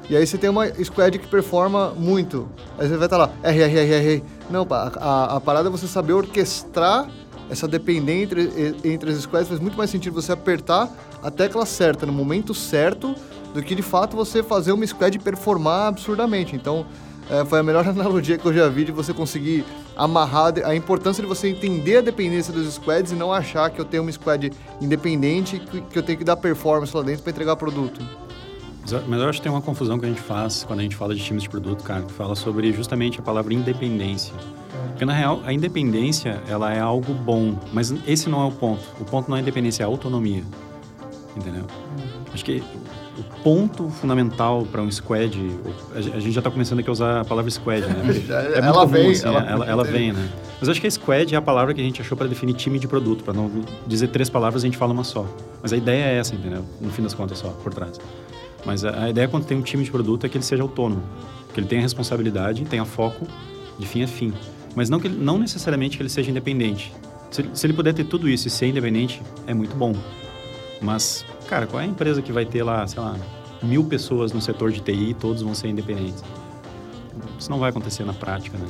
E 0.09 0.15
aí 0.15 0.25
você 0.25 0.37
tem 0.37 0.49
uma 0.49 0.67
squad 0.83 1.17
que 1.17 1.27
performa 1.27 1.93
muito. 1.95 2.49
Aí 2.77 2.87
você 2.87 2.97
vai 2.97 3.07
estar 3.07 3.17
lá, 3.17 3.29
R, 3.43 3.61
R, 3.61 3.77
R, 3.77 3.93
R. 3.93 4.23
Não, 4.49 4.65
a, 4.69 4.91
a, 4.99 5.35
a 5.35 5.41
parada 5.41 5.69
é 5.69 5.71
você 5.71 5.87
saber 5.87 6.13
orquestrar 6.13 7.09
essa 7.49 7.67
dependência 7.67 8.23
entre, 8.23 8.75
entre 8.83 9.11
as 9.11 9.17
squads. 9.19 9.47
Faz 9.47 9.59
muito 9.59 9.77
mais 9.77 9.89
sentido 9.89 10.13
você 10.13 10.31
apertar 10.31 10.89
a 11.23 11.31
tecla 11.31 11.65
certa 11.65 12.05
no 12.05 12.11
momento 12.11 12.53
certo 12.53 13.15
do 13.53 13.61
que 13.63 13.75
de 13.75 13.81
fato 13.81 14.15
você 14.15 14.43
fazer 14.43 14.71
uma 14.71 14.85
squad 14.85 15.17
performar 15.19 15.87
absurdamente. 15.87 16.55
Então, 16.55 16.85
é, 17.29 17.43
foi 17.45 17.59
a 17.59 17.63
melhor 17.63 17.85
analogia 17.87 18.37
que 18.37 18.45
eu 18.45 18.53
já 18.53 18.67
vi 18.69 18.85
de 18.85 18.91
você 18.91 19.13
conseguir 19.13 19.65
amarrar 19.95 20.53
a 20.63 20.75
importância 20.75 21.21
de 21.21 21.27
você 21.27 21.49
entender 21.49 21.97
a 21.97 22.01
dependência 22.01 22.53
dos 22.53 22.75
squads 22.75 23.11
e 23.11 23.15
não 23.15 23.33
achar 23.33 23.69
que 23.69 23.79
eu 23.79 23.85
tenho 23.85 24.03
uma 24.03 24.11
squad 24.11 24.51
independente 24.79 25.59
que, 25.59 25.97
eu 25.97 26.03
tenho 26.03 26.17
que 26.17 26.23
dar 26.23 26.37
performance 26.37 26.95
lá 26.95 27.03
dentro 27.03 27.23
para 27.23 27.31
entregar 27.31 27.55
produto. 27.55 27.99
Mas 29.05 29.19
eu 29.19 29.27
acho 29.27 29.39
que 29.39 29.43
tem 29.43 29.51
uma 29.51 29.61
confusão 29.61 29.99
que 29.99 30.05
a 30.05 30.09
gente 30.09 30.21
faz 30.21 30.63
quando 30.63 30.79
a 30.79 30.83
gente 30.83 30.95
fala 30.95 31.13
de 31.13 31.21
times 31.21 31.43
de 31.43 31.49
produto, 31.49 31.83
cara, 31.83 32.03
que 32.03 32.13
fala 32.13 32.35
sobre 32.35 32.71
justamente 32.71 33.19
a 33.19 33.21
palavra 33.21 33.53
independência. 33.53 34.33
Porque 34.89 35.03
na 35.03 35.13
real, 35.13 35.41
a 35.45 35.51
independência, 35.51 36.41
ela 36.47 36.73
é 36.73 36.79
algo 36.79 37.13
bom, 37.13 37.59
mas 37.73 37.93
esse 38.07 38.29
não 38.29 38.41
é 38.41 38.45
o 38.45 38.51
ponto. 38.51 38.81
O 38.99 39.03
ponto 39.03 39.29
não 39.29 39.35
é 39.35 39.41
independência, 39.41 39.83
é 39.83 39.85
autonomia. 39.85 40.43
Entendeu? 41.35 41.65
Acho 42.33 42.45
que 42.45 42.63
ponto 43.47 43.87
fundamental 43.89 44.67
para 44.69 44.81
um 44.81 44.91
squad, 44.91 45.39
a 45.95 46.01
gente 46.01 46.33
já 46.33 46.41
está 46.41 46.51
começando 46.51 46.79
aqui 46.79 46.89
a 46.89 46.91
usar 46.91 47.21
a 47.21 47.23
palavra 47.23 47.49
squad, 47.49 47.79
né? 47.79 47.95
É 48.53 48.57
ela 48.57 48.73
comum, 48.73 48.87
vem, 48.87 49.11
assim, 49.11 49.25
ela, 49.25 49.39
ela, 49.39 49.65
ela 49.65 49.83
vem, 49.85 50.11
né? 50.11 50.29
Mas 50.59 50.67
acho 50.67 50.81
que 50.81 50.87
a 50.87 50.91
squad 50.91 51.33
é 51.33 51.37
a 51.37 51.41
palavra 51.41 51.73
que 51.73 51.79
a 51.79 51.83
gente 51.83 52.01
achou 52.01 52.17
para 52.17 52.27
definir 52.27 52.55
time 52.55 52.77
de 52.77 52.89
produto, 52.89 53.23
para 53.23 53.33
não 53.33 53.49
dizer 53.87 54.09
três 54.09 54.29
palavras 54.29 54.63
a 54.63 54.67
gente 54.67 54.75
fala 54.75 54.91
uma 54.91 55.05
só. 55.05 55.25
Mas 55.61 55.71
a 55.71 55.77
ideia 55.77 56.03
é 56.03 56.17
essa, 56.17 56.35
entendeu? 56.35 56.65
No 56.81 56.91
fim 56.91 57.01
das 57.01 57.13
contas 57.13 57.37
só, 57.37 57.47
por 57.63 57.73
trás. 57.73 58.01
Mas 58.65 58.83
a, 58.83 59.05
a 59.05 59.09
ideia 59.09 59.29
quando 59.29 59.45
tem 59.45 59.57
um 59.57 59.61
time 59.61 59.81
de 59.81 59.91
produto 59.91 60.25
é 60.25 60.29
que 60.29 60.35
ele 60.35 60.43
seja 60.43 60.63
autônomo, 60.63 61.01
que 61.53 61.59
ele 61.61 61.67
tenha 61.67 61.81
responsabilidade, 61.81 62.65
tenha 62.65 62.83
foco 62.83 63.25
de 63.79 63.87
fim 63.87 64.03
a 64.03 64.07
fim. 64.09 64.33
Mas 64.75 64.89
não, 64.89 64.99
que 64.99 65.07
ele, 65.07 65.15
não 65.15 65.37
necessariamente 65.37 65.95
que 65.95 66.03
ele 66.03 66.09
seja 66.09 66.29
independente. 66.29 66.93
Se, 67.31 67.49
se 67.53 67.65
ele 67.65 67.73
puder 67.73 67.93
ter 67.93 68.03
tudo 68.03 68.27
isso 68.27 68.49
e 68.49 68.51
ser 68.51 68.67
independente, 68.67 69.21
é 69.45 69.53
muito 69.53 69.73
bom. 69.73 69.95
Mas 70.81 71.25
Cara, 71.47 71.65
qual 71.65 71.81
é 71.81 71.85
a 71.85 71.87
empresa 71.87 72.21
que 72.21 72.31
vai 72.31 72.45
ter 72.45 72.61
lá, 72.61 72.85
sei 72.85 73.01
lá, 73.01 73.15
mil 73.61 73.83
pessoas 73.83 74.31
no 74.31 74.41
setor 74.41 74.71
de 74.71 74.81
TI 74.81 75.15
todos 75.19 75.41
vão 75.41 75.53
ser 75.53 75.67
independentes? 75.69 76.23
Isso 77.39 77.49
não 77.49 77.59
vai 77.59 77.69
acontecer 77.69 78.03
na 78.03 78.13
prática, 78.13 78.57
né? 78.57 78.67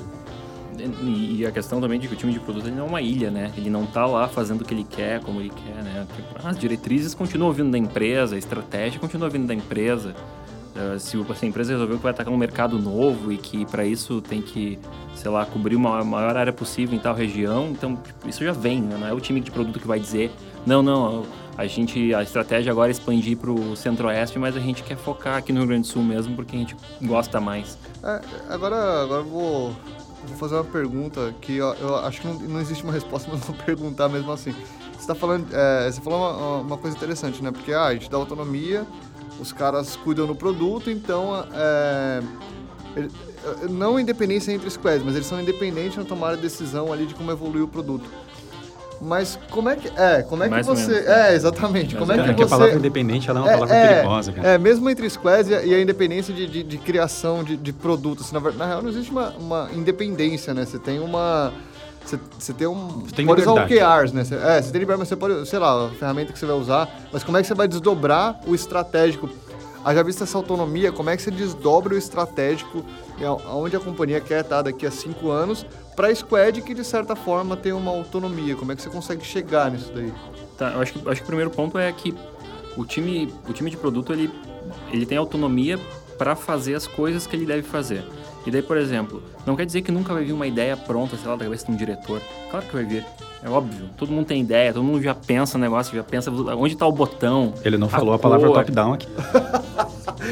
E 1.03 1.45
a 1.45 1.51
questão 1.51 1.81
também 1.81 1.99
de 1.99 2.07
que 2.07 2.13
o 2.13 2.17
time 2.17 2.31
de 2.31 2.39
produto 2.39 2.67
ele 2.67 2.75
não 2.75 2.85
é 2.85 2.87
uma 2.87 3.01
ilha, 3.01 3.31
né? 3.31 3.51
Ele 3.57 3.69
não 3.69 3.83
está 3.83 4.05
lá 4.05 4.27
fazendo 4.27 4.61
o 4.61 4.65
que 4.65 4.73
ele 4.73 4.83
quer, 4.83 5.19
como 5.21 5.39
ele 5.39 5.49
quer, 5.49 5.83
né? 5.83 6.05
Tipo, 6.15 6.47
as 6.47 6.57
diretrizes 6.57 7.13
continuam 7.15 7.51
vindo 7.51 7.71
da 7.71 7.77
empresa, 7.77 8.35
a 8.35 8.37
estratégia 8.37 8.99
continua 8.99 9.29
vindo 9.29 9.47
da 9.47 9.53
empresa. 9.53 10.15
Uh, 10.75 10.99
se 10.99 11.17
a 11.17 11.45
empresa 11.47 11.71
resolveu 11.71 11.97
que 11.97 12.03
vai 12.03 12.11
atacar 12.11 12.31
um 12.31 12.37
mercado 12.37 12.77
novo 12.77 13.31
e 13.31 13.37
que 13.37 13.65
para 13.65 13.83
isso 13.83 14.21
tem 14.21 14.43
que, 14.43 14.77
sei 15.15 15.31
lá, 15.31 15.43
cobrir 15.43 15.75
uma 15.75 16.03
maior 16.03 16.37
área 16.37 16.53
possível 16.53 16.95
em 16.95 16.99
tal 16.99 17.15
região, 17.15 17.69
então 17.71 17.95
tipo, 17.95 18.29
isso 18.29 18.43
já 18.43 18.51
vem, 18.51 18.79
né? 18.79 18.95
não 18.99 19.07
é 19.07 19.11
o 19.11 19.19
time 19.19 19.41
de 19.41 19.49
produto 19.49 19.79
que 19.79 19.87
vai 19.87 19.99
dizer, 19.99 20.31
não, 20.67 20.83
não, 20.83 21.25
a 21.57 21.65
gente, 21.65 22.13
a 22.13 22.21
estratégia 22.21 22.71
agora 22.71 22.89
é 22.89 22.93
expandir 22.93 23.35
para 23.35 23.49
o 23.49 23.75
centro-oeste, 23.75 24.37
mas 24.37 24.55
a 24.55 24.59
gente 24.59 24.83
quer 24.83 24.95
focar 24.95 25.37
aqui 25.37 25.51
no 25.51 25.59
Rio 25.61 25.69
Grande 25.69 25.87
do 25.87 25.91
Sul 25.91 26.03
mesmo, 26.03 26.35
porque 26.35 26.55
a 26.55 26.59
gente 26.59 26.75
gosta 27.01 27.41
mais. 27.41 27.77
É, 28.03 28.21
agora, 28.47 29.01
agora 29.01 29.23
vou, 29.23 29.75
vou 30.27 30.37
fazer 30.37 30.53
uma 30.53 30.63
pergunta 30.63 31.33
que 31.41 31.57
eu, 31.57 31.73
eu 31.73 31.95
acho 31.95 32.21
que 32.21 32.27
não, 32.27 32.35
não, 32.35 32.61
existe 32.61 32.83
uma 32.83 32.93
resposta, 32.93 33.27
mas 33.33 33.39
vou 33.41 33.55
perguntar 33.55 34.07
mesmo 34.07 34.31
assim. 34.31 34.51
Você 34.51 34.99
está 34.99 35.15
falando, 35.15 35.47
é, 35.51 35.91
você 35.91 35.99
falou 35.99 36.19
uma, 36.19 36.57
uma, 36.59 36.77
coisa 36.77 36.95
interessante, 36.95 37.41
né? 37.43 37.51
Porque 37.51 37.73
ah, 37.73 37.85
a 37.85 37.93
gente 37.93 38.07
dá 38.07 38.17
autonomia, 38.17 38.85
os 39.39 39.51
caras 39.51 39.95
cuidam 39.95 40.27
do 40.27 40.35
produto, 40.35 40.91
então 40.91 41.43
é, 41.53 42.21
não 43.67 43.99
independência 43.99 44.51
entre 44.51 44.69
squads, 44.69 45.03
mas 45.03 45.15
eles 45.15 45.27
são 45.27 45.41
independentes 45.41 45.97
na 45.97 46.03
tomada 46.03 46.35
de 46.35 46.43
decisão 46.43 46.93
ali 46.93 47.07
de 47.07 47.15
como 47.15 47.31
evoluir 47.31 47.63
o 47.63 47.67
produto. 47.67 48.07
Mas 48.99 49.37
como 49.51 49.69
é 49.69 49.75
que 49.75 49.87
é? 49.95 50.23
Como 50.23 50.43
é 50.43 50.49
que 50.49 50.63
você 50.63 50.91
menos, 50.91 51.07
é 51.07 51.35
exatamente? 51.35 51.95
como 51.95 52.11
é 52.11 52.15
que, 52.15 52.29
é 52.31 52.33
que 52.33 52.39
você... 52.39 52.43
a 52.43 52.57
palavra 52.57 52.75
independente 52.75 53.29
ela 53.29 53.39
é 53.39 53.43
uma 53.43 53.51
é, 53.51 53.53
palavra 53.53 53.75
é, 53.75 53.93
perigosa, 53.95 54.31
cara. 54.31 54.47
É 54.47 54.57
mesmo 54.57 54.89
entre 54.89 55.09
squads 55.09 55.49
e 55.49 55.55
a, 55.55 55.63
e 55.63 55.73
a 55.75 55.81
independência 55.81 56.33
de, 56.33 56.47
de, 56.47 56.63
de, 56.63 56.77
criação 56.79 57.43
de, 57.43 57.55
de 57.55 57.71
produtos. 57.71 58.25
Assim, 58.25 58.33
na, 58.33 58.51
na, 58.51 58.65
real 58.65 58.81
não 58.81 58.89
existe 58.89 59.11
uma, 59.11 59.29
uma 59.31 59.69
independência, 59.73 60.53
né? 60.53 60.65
Você 60.65 60.79
tem 60.79 60.99
uma 60.99 61.53
você, 62.07 62.19
você 62.39 62.53
tem 62.53 62.67
um. 62.67 63.01
Você 63.01 63.15
tem 63.15 63.25
pode 63.25 63.41
liberdade. 63.41 63.73
usar 63.73 63.85
OKRs, 63.85 64.13
né? 64.13 64.23
Você, 64.23 64.35
é, 64.35 64.61
você 64.61 64.71
tem 64.71 64.79
liberdade, 64.79 64.99
mas 64.99 65.07
você 65.09 65.15
pode, 65.15 65.47
sei 65.47 65.59
lá, 65.59 65.87
a 65.87 65.89
ferramenta 65.89 66.31
que 66.31 66.39
você 66.39 66.45
vai 66.45 66.55
usar. 66.55 66.89
Mas 67.11 67.23
como 67.23 67.37
é 67.37 67.41
que 67.41 67.47
você 67.47 67.53
vai 67.53 67.67
desdobrar 67.67 68.39
o 68.47 68.55
estratégico? 68.55 69.29
Haja 69.83 70.03
vista 70.03 70.23
essa 70.23 70.37
autonomia, 70.37 70.91
como 70.91 71.09
é 71.09 71.15
que 71.15 71.21
você 71.21 71.31
desdobra 71.31 71.93
o 71.93 71.97
estratégico, 71.97 72.83
aonde 73.45 73.75
a 73.75 73.79
companhia 73.79 74.19
quer 74.19 74.41
estar 74.41 74.61
daqui 74.61 74.85
a 74.85 74.91
cinco 74.91 75.29
anos, 75.29 75.65
para 75.97 76.09
a 76.09 76.15
Squad 76.15 76.61
que 76.61 76.75
de 76.75 76.83
certa 76.83 77.15
forma 77.15 77.57
tem 77.57 77.73
uma 77.73 77.89
autonomia? 77.89 78.55
Como 78.55 78.71
é 78.71 78.75
que 78.75 78.83
você 78.83 78.89
consegue 78.89 79.25
chegar 79.25 79.71
nisso 79.71 79.91
daí? 79.93 80.13
Tá, 80.55 80.73
eu 80.73 80.81
acho 80.81 80.93
que, 80.93 81.09
acho 81.09 81.21
que 81.21 81.23
o 81.23 81.27
primeiro 81.27 81.49
ponto 81.49 81.77
é 81.79 81.91
que 81.91 82.13
o 82.77 82.85
time, 82.85 83.33
o 83.49 83.51
time 83.51 83.71
de 83.71 83.75
produto 83.75 84.13
ele, 84.13 84.31
ele 84.93 85.07
tem 85.07 85.17
autonomia 85.17 85.79
para 86.15 86.35
fazer 86.35 86.75
as 86.75 86.85
coisas 86.85 87.25
que 87.25 87.35
ele 87.35 87.47
deve 87.47 87.63
fazer. 87.63 88.05
E 88.45 88.51
daí, 88.51 88.61
por 88.61 88.77
exemplo, 88.77 89.23
não 89.43 89.55
quer 89.55 89.65
dizer 89.65 89.81
que 89.81 89.91
nunca 89.91 90.13
vai 90.13 90.23
vir 90.23 90.33
uma 90.33 90.45
ideia 90.45 90.77
pronta, 90.77 91.17
sei 91.17 91.27
lá, 91.27 91.35
da 91.35 91.45
cabeça 91.45 91.65
de 91.65 91.71
um 91.71 91.75
diretor. 91.75 92.21
Claro 92.51 92.65
que 92.67 92.73
vai 92.73 92.85
vir. 92.85 93.03
É 93.43 93.49
óbvio, 93.49 93.89
todo 93.97 94.11
mundo 94.11 94.25
tem 94.25 94.41
ideia, 94.41 94.73
todo 94.73 94.83
mundo 94.83 95.01
já 95.01 95.13
pensa 95.13 95.57
no 95.57 95.63
negócio, 95.63 95.95
já 95.95 96.03
pensa 96.03 96.31
onde 96.31 96.73
está 96.73 96.85
o 96.87 96.91
botão. 96.91 97.53
Ele 97.63 97.77
não 97.77 97.87
falou 97.87 98.13
a, 98.13 98.15
a 98.15 98.19
palavra 98.19 98.51
top-down 98.51 98.93
aqui. 98.93 99.07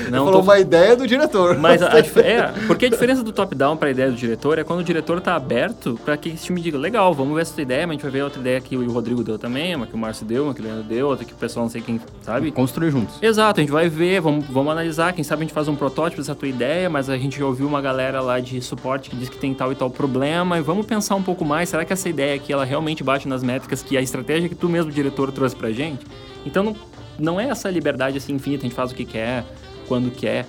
Não, 0.09 0.25
falou 0.25 0.33
tô... 0.33 0.39
uma 0.41 0.59
ideia 0.59 0.95
do 0.95 1.07
diretor. 1.07 1.57
Mas 1.57 1.81
a, 1.81 1.93
a 1.93 1.99
é, 2.19 2.53
porque 2.67 2.85
a 2.85 2.89
diferença 2.89 3.23
do 3.23 3.31
top-down 3.31 3.77
para 3.77 3.89
a 3.89 3.91
ideia 3.91 4.09
do 4.09 4.15
diretor 4.15 4.59
é 4.59 4.63
quando 4.63 4.79
o 4.79 4.83
diretor 4.83 5.17
está 5.17 5.35
aberto 5.35 5.99
para 6.03 6.17
que 6.17 6.29
esse 6.29 6.45
time 6.45 6.61
diga, 6.61 6.77
legal, 6.77 7.13
vamos 7.13 7.35
ver 7.35 7.41
essa 7.41 7.61
ideia, 7.61 7.85
mas 7.85 7.91
a 7.91 7.93
gente 7.93 8.03
vai 8.03 8.11
ver 8.11 8.23
outra 8.23 8.39
ideia 8.39 8.61
que 8.61 8.75
o 8.75 8.91
Rodrigo 8.91 9.23
deu 9.23 9.37
também, 9.37 9.75
uma 9.75 9.87
que 9.87 9.93
o 9.93 9.97
Márcio 9.97 10.25
deu, 10.25 10.45
uma 10.45 10.53
que 10.53 10.61
o 10.61 10.63
Leandro 10.63 10.83
deu, 10.83 11.07
outra 11.07 11.25
que 11.25 11.33
o 11.33 11.35
pessoal 11.35 11.65
não 11.65 11.69
sei 11.69 11.81
quem, 11.81 11.99
sabe? 12.21 12.51
Construir 12.51 12.91
juntos. 12.91 13.21
Exato, 13.21 13.59
a 13.59 13.63
gente 13.63 13.71
vai 13.71 13.89
ver, 13.89 14.21
vamos, 14.21 14.45
vamos 14.47 14.71
analisar, 14.71 15.13
quem 15.13 15.23
sabe 15.23 15.43
a 15.43 15.45
gente 15.45 15.53
faz 15.53 15.67
um 15.67 15.75
protótipo 15.75 16.21
dessa 16.21 16.35
tua 16.35 16.47
ideia, 16.47 16.89
mas 16.89 17.09
a 17.09 17.17
gente 17.17 17.39
já 17.39 17.45
ouviu 17.45 17.67
uma 17.67 17.81
galera 17.81 18.21
lá 18.21 18.39
de 18.39 18.61
suporte 18.61 19.09
que 19.09 19.15
diz 19.15 19.29
que 19.29 19.37
tem 19.37 19.53
tal 19.53 19.71
e 19.71 19.75
tal 19.75 19.89
problema, 19.89 20.57
e 20.57 20.61
vamos 20.61 20.85
pensar 20.85 21.15
um 21.15 21.23
pouco 21.23 21.45
mais, 21.45 21.69
será 21.69 21.85
que 21.85 21.93
essa 21.93 22.09
ideia 22.09 22.35
aqui, 22.35 22.51
ela 22.51 22.65
realmente 22.65 22.94
bate 23.03 23.27
nas 23.27 23.43
métricas 23.43 23.81
que 23.81 23.97
a 23.97 24.01
estratégia 24.01 24.49
que 24.49 24.55
tu 24.55 24.69
mesmo, 24.69 24.91
diretor, 24.91 25.31
trouxe 25.31 25.55
pra 25.55 25.71
gente? 25.71 26.05
Então, 26.45 26.63
não, 26.63 26.75
não 27.17 27.39
é 27.39 27.49
essa 27.49 27.69
liberdade 27.69 28.17
assim 28.17 28.33
infinita, 28.33 28.63
a 28.63 28.67
gente 28.67 28.75
faz 28.75 28.91
o 28.91 28.95
que 28.95 29.05
quer, 29.05 29.45
quando 29.87 30.11
quer. 30.11 30.45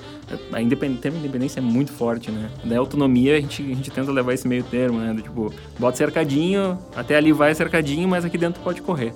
A 0.52 0.60
independência, 0.60 1.08
independência 1.08 1.60
é 1.60 1.62
muito 1.62 1.92
forte, 1.92 2.30
né? 2.30 2.50
Da 2.64 2.78
autonomia 2.78 3.36
a 3.36 3.40
gente, 3.40 3.62
a 3.62 3.74
gente 3.74 3.90
tenta 3.90 4.10
levar 4.10 4.34
esse 4.34 4.46
meio 4.48 4.64
termo, 4.64 4.98
né? 4.98 5.12
Do, 5.12 5.22
tipo, 5.22 5.52
bota 5.78 5.96
cercadinho, 5.96 6.78
até 6.94 7.16
ali 7.16 7.32
vai 7.32 7.54
cercadinho, 7.54 8.08
mas 8.08 8.24
aqui 8.24 8.36
dentro 8.36 8.60
pode 8.62 8.82
correr. 8.82 9.14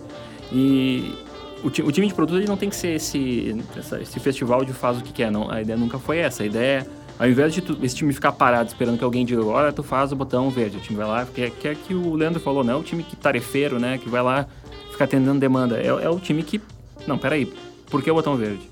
E 0.53 1.15
o, 1.63 1.67
o 1.67 1.93
time 1.93 2.07
de 2.07 2.15
produto 2.15 2.39
ele 2.39 2.47
não 2.47 2.57
tem 2.57 2.69
que 2.69 2.77
ser 2.77 2.95
esse, 2.95 3.57
esse 4.01 4.21
festival 4.21 4.65
de 4.65 4.73
faz 4.73 4.99
o 4.99 5.03
que 5.03 5.13
quer, 5.13 5.31
não. 5.31 5.51
A 5.51 5.61
ideia 5.61 5.79
nunca 5.79 5.99
foi 5.99 6.19
essa. 6.19 6.43
A 6.43 6.47
ideia 6.47 6.81
é, 6.81 6.87
ao 7.21 7.29
invés 7.29 7.53
de 7.53 7.61
tu, 7.61 7.77
esse 7.83 7.95
time 7.95 8.15
ficar 8.15 8.33
parado 8.33 8.69
esperando 8.69 8.97
que 8.97 9.05
alguém 9.05 9.27
diga, 9.27 9.45
olha, 9.45 9.71
tu 9.75 9.83
faz 9.83 10.11
o 10.11 10.17
botão 10.17 10.49
verde, 10.49 10.79
o 10.79 10.81
time 10.81 10.97
vai 10.97 11.07
lá, 11.07 11.27
que 11.27 11.43
é, 11.43 11.51
que 11.51 11.69
é 11.69 11.75
que 11.75 11.93
o 11.93 12.15
Leandro 12.15 12.41
falou, 12.41 12.65
não 12.65 12.73
é 12.73 12.77
o 12.79 12.83
time 12.83 13.03
que 13.03 13.15
tarefeiro, 13.15 13.79
né? 13.79 13.99
Que 13.99 14.09
vai 14.09 14.23
lá 14.23 14.47
ficar 14.91 15.05
atendendo 15.05 15.39
demanda. 15.39 15.79
É, 15.79 15.89
é 15.89 16.09
o 16.09 16.19
time 16.19 16.43
que. 16.43 16.59
Não, 17.07 17.19
peraí, 17.19 17.53
por 17.91 18.03
que 18.03 18.11
o 18.11 18.15
botão 18.15 18.37
verde? 18.37 18.67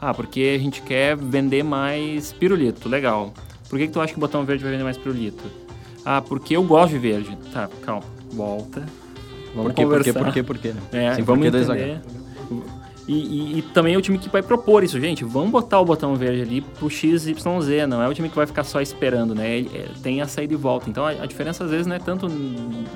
Ah, 0.00 0.12
porque 0.12 0.56
a 0.56 0.58
gente 0.58 0.82
quer 0.82 1.16
vender 1.16 1.62
mais 1.62 2.32
pirulito. 2.32 2.88
Legal. 2.88 3.32
Por 3.70 3.78
que, 3.78 3.86
que 3.86 3.92
tu 3.92 4.00
acha 4.00 4.12
que 4.12 4.18
o 4.18 4.20
botão 4.20 4.44
verde 4.44 4.64
vai 4.64 4.72
vender 4.72 4.82
mais 4.82 4.98
pirulito? 4.98 5.44
Ah, 6.04 6.20
porque 6.20 6.56
eu 6.56 6.64
gosto 6.64 6.94
de 6.94 6.98
verde. 6.98 7.38
Tá, 7.52 7.68
calma. 7.82 8.02
Volta. 8.32 8.84
Vamos 9.54 9.70
por 9.70 9.74
quê, 9.74 9.84
conversar. 9.84 10.12
Por 10.12 10.32
quê, 10.32 10.42
por 10.42 10.58
quê, 10.58 10.72
por 10.72 10.74
quê? 10.74 10.74
Né? 10.92 11.06
É, 11.06 11.14
Sim, 11.14 11.22
vamos 11.22 11.46
entender. 11.46 12.00
E, 13.06 13.12
e, 13.12 13.58
e, 13.58 13.62
também 13.62 13.94
é 13.94 13.98
o 13.98 14.00
time 14.00 14.16
que 14.16 14.28
vai 14.28 14.42
propor 14.42 14.84
isso, 14.84 15.00
gente. 15.00 15.24
Vamos 15.24 15.50
botar 15.50 15.80
o 15.80 15.84
botão 15.84 16.14
verde 16.14 16.42
ali 16.42 16.60
pro 16.60 16.88
XYZ, 16.88 17.34
não 17.88 18.00
é 18.00 18.08
o 18.08 18.14
time 18.14 18.28
que 18.28 18.36
vai 18.36 18.46
ficar 18.46 18.62
só 18.62 18.80
esperando, 18.80 19.34
né? 19.34 19.60
É, 19.60 19.88
tem 20.02 20.20
a 20.20 20.28
saída 20.28 20.54
e 20.54 20.56
volta. 20.56 20.88
Então 20.88 21.04
a, 21.04 21.10
a, 21.10 21.26
diferença 21.26 21.64
às 21.64 21.70
vezes 21.70 21.86
não 21.86 21.96
é 21.96 21.98
tanto 21.98 22.28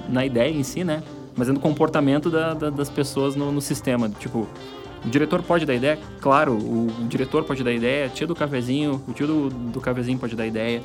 na 0.09 0.25
ideia 0.25 0.53
em 0.53 0.63
si, 0.63 0.85
né? 0.85 1.03
Mas 1.37 1.49
é 1.49 1.53
no 1.53 1.59
comportamento 1.59 2.31
da, 2.31 2.55
da, 2.55 2.71
das 2.71 2.89
pessoas 2.89 3.35
no, 3.35 3.51
no 3.51 3.61
sistema. 3.61 4.09
Tipo, 4.09 4.47
o 5.05 5.11
diretor 5.11 5.43
pode 5.43 5.67
dar 5.67 5.75
ideia, 5.75 5.99
claro, 6.21 6.53
o, 6.53 6.87
o 6.87 7.09
diretor 7.09 7.43
pode 7.43 7.65
dar 7.65 7.73
ideia, 7.73 8.07
a 8.07 8.09
tia 8.09 8.27
do 8.27 8.35
cafezinho, 8.35 9.03
o 9.09 9.13
tio 9.13 9.27
do, 9.27 9.51
do 9.51 9.81
cafezinho 9.81 10.19
pode 10.19 10.37
dar 10.37 10.47
ideia, 10.47 10.83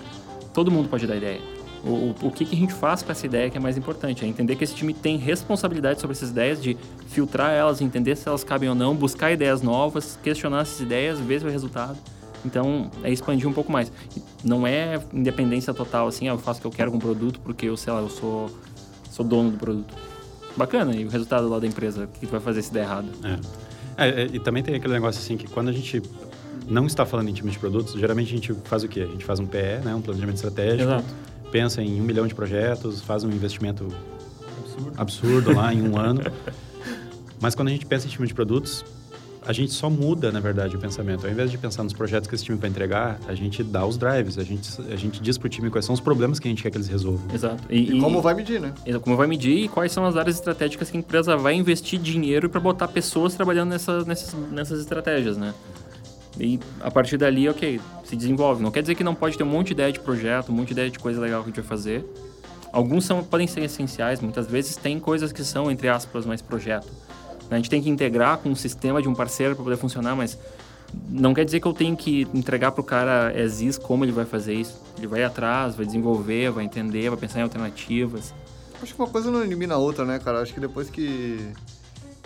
todo 0.54 0.72
mundo 0.72 0.90
pode 0.90 1.06
dar 1.06 1.16
ideia. 1.16 1.40
O, 1.84 2.14
o, 2.22 2.32
que, 2.32 2.46
que 2.46 2.56
a 2.56 2.60
gente 2.60 2.74
faz 2.74 3.02
com 3.02 3.12
essa 3.12 3.26
ideia 3.26 3.50
que 3.50 3.58
é 3.58 3.60
mais 3.60 3.76
importante? 3.76 4.24
É 4.24 4.28
entender 4.28 4.56
que 4.56 4.64
esse 4.64 4.76
time 4.76 4.94
tem 4.94 5.18
responsabilidade 5.18 6.00
sobre 6.00 6.16
essas 6.16 6.30
ideias, 6.30 6.62
de 6.62 6.78
filtrar 7.08 7.52
elas, 7.52 7.82
entender 7.82 8.16
se 8.16 8.28
elas 8.28 8.44
cabem 8.44 8.70
ou 8.70 8.76
não, 8.76 8.96
buscar 8.96 9.32
ideias 9.32 9.64
novas, 9.64 10.18
questionar 10.22 10.62
essas 10.62 10.80
ideias, 10.80 11.20
ver 11.20 11.44
o 11.44 11.50
resultado. 11.50 11.98
Então, 12.46 12.90
é 13.04 13.12
expandir 13.12 13.48
um 13.48 13.54
pouco 13.54 13.72
mais. 13.72 13.92
Não 14.44 14.66
é 14.66 15.02
independência 15.12 15.74
total, 15.74 16.08
assim, 16.08 16.28
ah, 16.28 16.34
eu 16.34 16.38
faço 16.38 16.60
o 16.60 16.62
que 16.62 16.68
eu 16.68 16.72
quero 16.72 16.92
com 16.92 16.98
o 16.98 17.02
produto 17.02 17.40
porque 17.40 17.68
eu, 17.68 17.76
sei 17.76 17.94
lá, 17.94 18.00
eu 18.00 18.10
sou, 18.10 18.50
sou 19.10 19.26
dono 19.26 19.52
do 19.52 19.58
produto. 19.58 19.96
Bacana, 20.56 20.96
e 20.96 21.06
o 21.06 21.10
resultado 21.10 21.48
lá 21.50 21.60
da 21.60 21.66
empresa, 21.66 22.06
o 22.06 22.08
que 22.08 22.26
vai 22.28 22.40
fazer 22.40 22.62
se 22.62 22.74
der 22.74 22.82
errado? 22.82 23.08
É. 23.24 23.72
É, 23.98 24.24
é, 24.24 24.30
e 24.32 24.40
também 24.40 24.64
tem 24.64 24.76
aquele 24.76 24.94
negócio 24.94 25.22
assim 25.22 25.38
que 25.38 25.48
quando 25.48 25.70
a 25.70 25.72
gente 25.72 26.02
não 26.68 26.86
está 26.86 27.06
falando 27.06 27.30
em 27.30 27.34
time 27.34 27.52
de 27.52 27.60
produtos, 27.60 27.94
geralmente 27.94 28.28
a 28.28 28.36
gente 28.36 28.54
faz 28.66 28.84
o 28.84 28.88
quê? 28.88 29.02
A 29.02 29.06
gente 29.06 29.26
faz 29.26 29.40
um 29.40 29.46
PE, 29.46 29.82
né, 29.84 29.94
um 29.94 30.02
planejamento 30.02 30.38
estratégico, 30.38 30.84
Exato. 30.84 31.06
Pensa 31.52 31.82
em 31.82 32.00
um 32.00 32.04
milhão 32.04 32.26
de 32.26 32.34
projetos, 32.34 33.02
faz 33.02 33.24
um 33.24 33.30
investimento 33.30 33.88
absurdo, 34.58 34.94
absurdo 34.98 35.56
lá 35.56 35.74
em 35.74 35.82
um 35.82 35.98
ano. 36.00 36.22
Mas 37.40 37.56
quando 37.56 37.68
a 37.68 37.72
gente 37.72 37.86
pensa 37.86 38.08
em 38.08 38.10
time 38.10 38.28
de 38.28 38.34
produtos, 38.34 38.86
a 39.46 39.52
gente 39.52 39.72
só 39.72 39.90
muda, 39.90 40.32
na 40.32 40.40
verdade, 40.40 40.76
o 40.76 40.80
pensamento. 40.80 41.26
Ao 41.26 41.32
invés 41.32 41.50
de 41.50 41.58
pensar 41.58 41.84
nos 41.84 41.94
projetos 41.94 42.30
que 42.30 42.36
esse 42.36 42.44
time 42.44 42.58
vai 42.58 42.70
entregar, 42.70 43.20
a 43.28 43.34
gente 43.34 43.64
dá 43.64 43.84
os 43.86 43.98
drives, 43.98 44.38
a 44.38 44.44
gente, 44.44 44.70
a 44.92 44.96
gente 44.96 45.20
diz 45.20 45.38
pro 45.38 45.50
time 45.50 45.70
quais 45.70 45.84
são 45.84 45.94
os 45.94 46.00
problemas 46.00 46.40
que 46.40 46.48
a 46.48 46.52
gente 46.52 46.62
quer 46.62 46.70
que 46.70 46.78
eles 46.78 46.88
resolvam. 46.88 47.34
Exato. 47.34 47.64
E, 47.70 48.00
como 48.00 48.22
vai 48.22 48.36
medir, 48.36 48.62
né? 48.62 48.72
Como 49.02 49.18
vai 49.18 49.26
medir 49.26 49.64
e 49.64 49.68
quais 49.68 49.92
são 49.92 50.06
as 50.06 50.16
áreas 50.16 50.36
estratégicas 50.36 50.92
que 50.92 50.98
a 50.98 51.00
empresa 51.00 51.36
vai 51.36 51.56
investir 51.56 52.00
dinheiro 52.00 52.50
para 52.50 52.60
botar 52.60 52.88
pessoas 52.88 53.34
trabalhando 53.34 53.72
nessa, 53.72 54.06
nessas, 54.06 54.36
nessas 54.52 54.80
estratégias, 54.80 55.38
né? 55.38 55.54
E 56.40 56.60
a 56.80 56.90
partir 56.90 57.18
dali, 57.18 57.48
ok, 57.50 57.80
se 58.04 58.16
desenvolve. 58.16 58.64
Não 58.64 58.72
quer 58.72 58.82
dizer 58.82 58.96
que 58.96 59.04
não 59.04 59.14
pode 59.14 59.38
ter 59.38 59.44
um 59.44 59.48
monte 59.48 59.68
de 59.68 59.74
ideia 59.74 59.92
de 59.92 60.00
projeto, 60.00 60.52
um 60.52 60.56
monte 60.56 60.68
de 60.68 60.74
ideia 60.74 60.90
de 60.90 61.00
coisa 61.00 61.20
legal 61.20 61.42
que 61.42 61.50
a 61.50 61.52
gente 61.52 61.62
vai 61.62 61.70
fazer. 61.70 62.06
Alguns 62.72 63.06
são, 63.06 63.24
podem 63.24 63.48
ser 63.48 63.62
essenciais, 63.62 64.22
muitas 64.22 64.48
vezes 64.48 64.78
tem 64.78 65.00
coisas 65.00 65.32
que 65.32 65.44
são, 65.44 65.70
entre 65.70 65.90
aspas, 65.90 66.26
mais 66.26 66.42
projeto. 66.42 66.88
A 67.50 67.56
gente 67.58 67.70
tem 67.70 67.82
que 67.82 67.90
integrar 67.90 68.38
com 68.38 68.50
o 68.50 68.56
sistema 68.56 69.02
de 69.02 69.10
um 69.10 69.14
parceiro 69.14 69.56
para 69.56 69.64
poder 69.64 69.76
funcionar, 69.76 70.16
mas 70.16 70.38
não 71.10 71.34
quer 71.34 71.44
dizer 71.44 71.60
que 71.60 71.68
eu 71.68 71.74
tenho 71.74 71.98
que 71.98 72.26
entregar 72.34 72.72
para 72.72 72.82
o 72.82 72.84
cara 72.84 73.34
exis 73.36 73.78
como 73.78 74.06
ele 74.06 74.14
vai 74.14 74.24
fazer 74.24 74.54
isso. 74.54 74.82
Ele 74.98 75.08
vai 75.08 75.22
atrás, 75.24 75.76
vai 75.76 75.86
desenvolver, 75.86 76.50
vai 76.52 76.64
entender, 76.64 77.10
vai 77.10 77.20
pensar 77.20 77.40
em 77.40 77.44
alternativas. 77.44 78.34
Acho 78.82 78.96
que 78.96 79.02
uma 79.02 79.10
coisa 79.10 79.30
não 79.30 79.44
elimina 79.44 79.76
a 79.76 79.78
outra, 79.78 80.06
né, 80.06 80.18
cara? 80.18 80.42
Acho 80.42 80.54
que 80.54 80.62
depois 80.62 80.90
que, 80.90 81.40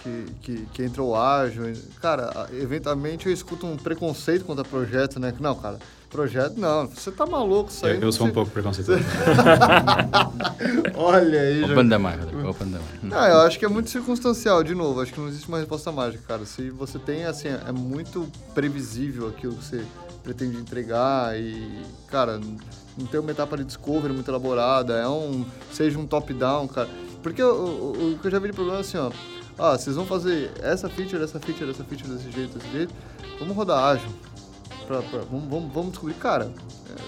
que, 0.05 0.25
que, 0.41 0.65
que 0.67 0.83
entrou 0.83 1.15
ágil, 1.15 1.73
cara, 1.99 2.47
eventualmente 2.53 3.25
eu 3.25 3.33
escuto 3.33 3.65
um 3.65 3.75
preconceito 3.75 4.45
contra 4.45 4.63
projeto, 4.63 5.19
né? 5.19 5.31
Que 5.31 5.41
não, 5.41 5.55
cara, 5.55 5.79
Projeto, 6.15 6.57
não. 6.57 6.87
Você 6.87 7.11
tá 7.11 7.25
maluco 7.25 7.69
isso 7.69 7.85
aí. 7.85 7.95
Eu, 7.95 8.03
eu 8.03 8.11
sou 8.11 8.25
você... 8.25 8.31
um 8.31 8.33
pouco 8.33 8.49
preconceituoso. 8.49 9.03
Olha 10.95 11.41
aí, 11.41 11.61
Open 11.63 11.89
já... 11.89 11.89
the 11.89 11.97
mic, 11.97 12.47
open 12.47 12.71
the 12.71 12.77
mic. 12.77 13.03
Não, 13.03 13.27
eu 13.27 13.41
acho 13.41 13.59
que 13.59 13.65
é 13.65 13.67
muito 13.67 13.89
circunstancial, 13.89 14.63
de 14.63 14.73
novo. 14.73 15.01
Acho 15.01 15.11
que 15.11 15.19
não 15.19 15.27
existe 15.27 15.49
uma 15.49 15.57
resposta 15.57 15.91
mágica, 15.91 16.23
cara. 16.25 16.45
Se 16.45 16.69
você 16.69 16.97
tem, 16.97 17.25
assim, 17.25 17.49
é 17.49 17.71
muito 17.73 18.31
previsível 18.53 19.27
aquilo 19.27 19.55
que 19.55 19.65
você 19.65 19.83
pretende 20.23 20.55
entregar 20.55 21.37
e, 21.37 21.83
cara, 22.07 22.39
não 22.97 23.05
tem 23.07 23.19
uma 23.19 23.31
etapa 23.31 23.57
de 23.57 23.65
discovery 23.65 24.13
muito 24.13 24.31
elaborada, 24.31 24.93
é 24.93 25.07
um... 25.09 25.45
Seja 25.73 25.99
um 25.99 26.07
top-down, 26.07 26.67
cara. 26.69 26.87
Porque 27.21 27.43
o, 27.43 27.53
o, 27.53 28.13
o, 28.13 28.19
que 28.19 28.27
eu 28.27 28.31
já 28.31 28.39
vi 28.39 28.47
de 28.47 28.53
problema 28.53 28.77
é 28.77 28.81
assim, 28.81 28.97
ó. 28.97 29.11
Ah, 29.57 29.77
vocês 29.77 29.95
vão 29.95 30.05
fazer 30.05 30.51
essa 30.61 30.89
feature, 30.89 31.23
essa 31.23 31.39
feature, 31.39 31.69
essa 31.69 31.83
feature 31.83 32.09
desse 32.09 32.31
jeito, 32.31 32.57
desse 32.57 32.71
jeito. 32.71 32.93
Vamos 33.39 33.55
rodar 33.55 33.83
ágil 33.83 34.09
pra, 34.85 35.01
pra, 35.01 35.19
vamos, 35.19 35.49
vamos, 35.49 35.73
vamos 35.73 35.91
descobrir, 35.91 36.15
cara, 36.15 36.51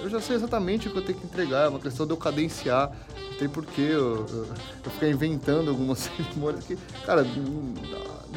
eu 0.01 0.09
já 0.09 0.19
sei 0.19 0.35
exatamente 0.35 0.87
o 0.87 0.91
que 0.91 0.97
eu 0.97 1.01
tenho 1.01 1.17
que 1.19 1.25
entregar, 1.25 1.65
é 1.65 1.67
uma 1.67 1.79
questão 1.79 2.05
de 2.05 2.13
eu 2.13 2.17
cadenciar, 2.17 2.91
não 3.31 3.37
tem 3.37 3.47
porquê 3.47 3.81
eu, 3.81 4.25
eu, 4.29 4.47
eu 4.85 4.91
ficar 4.91 5.07
inventando 5.07 5.69
algumas 5.69 5.99
cerimônias 6.17 6.65
que, 6.65 6.77
cara, 7.05 7.25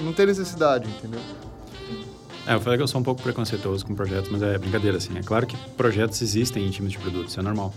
não 0.00 0.12
tem 0.12 0.26
necessidade, 0.26 0.88
entendeu? 0.88 1.20
É, 2.46 2.54
eu 2.54 2.60
falei 2.60 2.78
que 2.78 2.82
eu 2.82 2.88
sou 2.88 3.00
um 3.00 3.04
pouco 3.04 3.22
preconceituoso 3.22 3.84
com 3.84 3.94
projetos, 3.94 4.30
mas 4.30 4.42
é 4.42 4.56
brincadeira, 4.56 4.96
assim. 4.96 5.16
É 5.16 5.22
claro 5.22 5.46
que 5.46 5.56
projetos 5.76 6.20
existem 6.22 6.66
em 6.66 6.70
times 6.70 6.92
de 6.92 6.98
produtos, 6.98 7.32
isso 7.32 7.40
é 7.40 7.42
normal. 7.42 7.72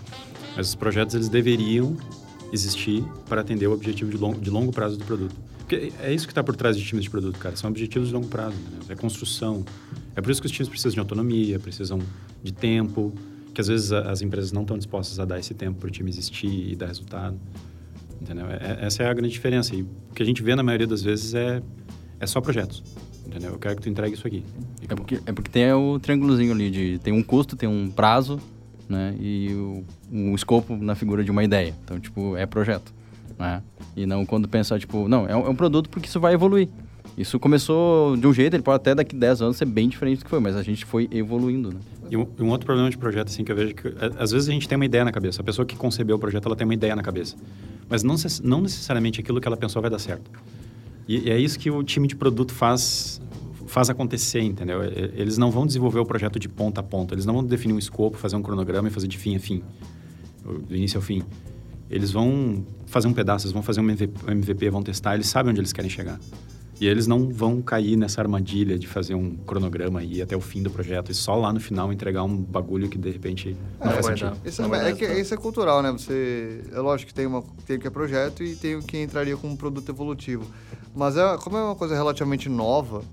Mas 0.56 0.70
os 0.70 0.76
projetos, 0.76 1.16
eles 1.16 1.28
deveriam 1.28 1.98
existir 2.52 3.04
para 3.28 3.42
atender 3.42 3.68
o 3.68 3.74
objetivo 3.74 4.10
de 4.10 4.18
longo, 4.18 4.40
de 4.40 4.50
longo 4.50 4.72
prazo 4.72 4.98
do 4.98 5.04
produto. 5.04 5.36
Porque 5.74 5.94
é 6.02 6.14
isso 6.14 6.28
que 6.28 6.32
está 6.32 6.44
por 6.44 6.56
trás 6.56 6.78
de 6.78 6.86
times 6.86 7.04
de 7.04 7.10
produto, 7.10 7.40
cara. 7.40 7.56
São 7.56 7.70
objetivos 7.70 8.10
de 8.10 8.14
longo 8.14 8.28
prazo, 8.28 8.56
né? 8.56 8.80
é 8.90 8.96
construção, 8.96 9.66
é 10.16 10.22
por 10.22 10.32
isso 10.32 10.42
que 10.42 10.46
os 10.46 10.52
times 10.52 10.70
precisam 10.70 10.94
de 10.94 11.00
autonomia, 11.00 11.60
precisam 11.60 12.00
de 12.44 12.54
tempo, 12.54 13.14
que 13.54 13.62
às 13.62 13.68
vezes 13.68 13.92
as 13.92 14.22
empresas 14.22 14.52
não 14.52 14.62
estão 14.62 14.78
dispostas 14.78 15.20
a 15.20 15.26
dar 15.26 15.40
esse 15.40 15.54
tempo 15.54 15.80
para 15.80 15.88
o 15.88 15.92
time 15.92 16.10
existir 16.10 16.72
e 16.72 16.76
dar 16.76 16.88
resultado. 16.88 17.38
Entendeu? 18.22 18.46
É, 18.48 18.86
essa 18.86 19.04
é 19.04 19.10
a 19.10 19.14
grande 19.14 19.34
diferença. 19.34 19.76
E 19.76 19.82
o 19.82 19.88
que 20.14 20.22
a 20.22 20.26
gente 20.26 20.42
vê 20.44 20.56
na 20.56 20.64
maioria 20.64 20.88
das 20.88 21.02
vezes 21.02 21.34
é, 21.34 21.62
é 22.20 22.28
só 22.28 22.40
projetos. 22.40 22.84
Entendeu? 23.26 23.52
Eu 23.52 23.60
quero 23.60 23.76
que 23.76 23.82
tu 23.82 23.90
entregue 23.90 24.14
isso 24.16 24.28
aqui. 24.28 24.44
É 24.88 24.96
porque, 24.96 25.22
é 25.26 25.32
porque 25.32 25.50
tem 25.50 25.72
o 25.74 26.00
triângulozinho 26.00 26.54
ali 26.54 26.70
de 26.70 27.00
tem 27.00 27.12
um 27.12 27.24
custo, 27.24 27.56
tem 27.56 27.68
um 27.68 27.90
prazo, 27.90 28.40
né? 28.88 29.16
E 29.20 29.54
o, 29.54 29.84
um 30.12 30.36
escopo 30.36 30.76
na 30.76 30.94
figura 30.94 31.24
de 31.24 31.32
uma 31.32 31.44
ideia. 31.44 31.74
Então, 31.84 32.00
tipo, 32.00 32.38
é 32.38 32.46
projeto. 32.46 32.94
Né? 33.38 33.62
E 33.96 34.06
não 34.06 34.26
quando 34.26 34.48
pensar, 34.48 34.80
tipo, 34.80 35.08
não, 35.08 35.28
é 35.28 35.36
um, 35.36 35.48
é 35.48 35.50
um 35.50 35.56
produto 35.56 35.90
porque 35.90 36.08
isso 36.08 36.20
vai 36.20 36.34
evoluir. 36.34 36.70
Isso 37.18 37.40
começou 37.40 38.18
de 38.18 38.26
um 38.26 38.34
jeito, 38.34 38.56
ele 38.56 38.64
pode 38.64 38.78
até 38.78 38.96
daqui 38.96 39.16
10 39.16 39.42
anos 39.44 39.58
ser 39.58 39.66
bem 39.66 39.88
diferente 39.88 40.20
do 40.20 40.24
que 40.26 40.30
foi, 40.30 40.40
mas 40.40 40.56
a 40.56 40.64
gente 40.64 40.84
foi 40.84 41.08
evoluindo, 41.12 41.72
né? 41.72 41.80
E 42.10 42.18
um, 42.18 42.28
um, 42.40 42.50
outro 42.50 42.66
problema 42.66 42.90
de 42.90 42.98
projeto, 42.98 43.30
assim, 43.30 43.44
que 43.44 43.52
eu 43.52 43.56
vejo 43.56 43.76
que... 43.76 43.94
Às 44.18 44.32
vezes 44.32 44.50
a 44.50 44.52
gente 44.52 44.68
tem 44.68 44.76
uma 44.76 44.86
ideia 44.86 45.06
na 45.06 45.12
cabeça. 45.12 45.42
A 45.42 45.44
pessoa 45.44 45.66
que 45.66 45.76
concebeu 45.76 46.16
o 46.16 46.20
projeto, 46.20 46.46
ela 46.48 46.56
tem 46.56 46.66
uma 46.66 46.74
ideia 46.74 46.96
na 46.96 47.04
cabeça. 47.04 47.36
Mas 47.88 48.04
não, 48.04 48.16
não 48.44 48.62
necessariamente 48.62 49.20
aquilo 49.20 49.40
que 49.40 49.48
ela 49.48 49.58
pensou 49.58 49.82
vai 49.82 49.90
dar 49.90 50.00
certo. 50.00 50.30
E, 51.08 51.28
e 51.28 51.30
é 51.30 51.40
isso 51.40 51.58
que 51.60 51.70
o 51.70 51.84
time 51.84 52.08
de 52.08 52.16
produto 52.16 52.54
faz, 52.54 53.22
faz 53.68 53.90
acontecer, 53.90 54.42
entendeu? 54.42 54.84
Eles 54.84 55.38
não 55.38 55.52
vão 55.52 55.66
desenvolver 55.66 56.00
o 56.00 56.06
projeto 56.06 56.40
de 56.40 56.50
ponta 56.50 56.82
a 56.82 56.84
ponta. 56.84 57.14
Eles 57.14 57.26
não 57.26 57.34
vão 57.36 57.44
definir 57.44 57.74
um 57.74 57.80
escopo, 57.80 58.18
fazer 58.18 58.36
um 58.36 58.42
cronograma 58.42 58.88
e 58.88 58.92
fazer 58.92 59.08
de 59.08 59.18
fim 59.18 59.36
a 59.36 59.40
fim. 59.40 59.64
Do 60.44 60.76
início 60.76 60.98
ao 60.98 61.02
fim. 61.02 61.24
Eles 61.94 62.12
vão 62.12 62.66
fazer 62.88 63.08
um 63.08 63.14
pedaço, 63.14 63.46
eles 63.46 63.54
vão 63.54 63.62
fazer 63.62 63.80
um 63.80 63.88
MVP, 63.88 64.68
vão 64.72 64.82
testar, 64.82 65.14
eles 65.14 65.28
sabem 65.28 65.52
onde 65.52 65.60
eles 65.60 65.72
querem 65.72 65.91
chegar. 65.91 66.20
E 66.82 66.88
eles 66.88 67.06
não 67.06 67.30
vão 67.30 67.62
cair 67.62 67.96
nessa 67.96 68.20
armadilha 68.20 68.80
de 68.80 68.88
fazer 68.88 69.14
um 69.14 69.36
cronograma 69.36 70.04
e 70.04 70.16
ir 70.16 70.22
até 70.24 70.36
o 70.36 70.41
fim 70.41 70.64
do 70.64 70.72
projeto 70.72 71.12
e 71.12 71.14
só 71.14 71.36
lá 71.36 71.54
no 71.54 71.60
final 71.60 71.94
entregar 71.94 72.24
um 72.24 72.36
bagulho 72.36 72.89
que 72.89 72.98
de 72.98 73.12
repente 73.12 73.56
não 73.80 73.91
é, 73.91 73.94
faz 73.94 74.06
sentido. 74.08 74.36
Isso 74.44 74.64
é, 74.64 74.89
é, 74.89 74.94
que, 74.94 75.06
isso 75.06 75.34
é 75.36 75.38
cultural, 75.38 75.84
né? 75.84 75.91
Você, 75.91 76.64
é 76.74 76.80
lógico 76.80 77.10
que 77.10 77.14
tem, 77.14 77.28
uma, 77.28 77.44
tem 77.68 77.78
o 77.78 77.80
que 77.80 77.86
é 77.86 77.91
projeto 77.91 78.44
e 78.44 78.56
tem 78.56 78.76
o 78.76 78.82
que 78.82 78.98
entraria 78.98 79.38
como 79.38 79.56
produto 79.56 79.88
evolutivo. 79.88 80.46
Mas 80.96 81.16
é, 81.16 81.38
como 81.38 81.58
é 81.58 81.64
uma 81.64 81.76
coisa 81.76 81.94
relativamente 81.94 82.50
nova, 82.50 83.04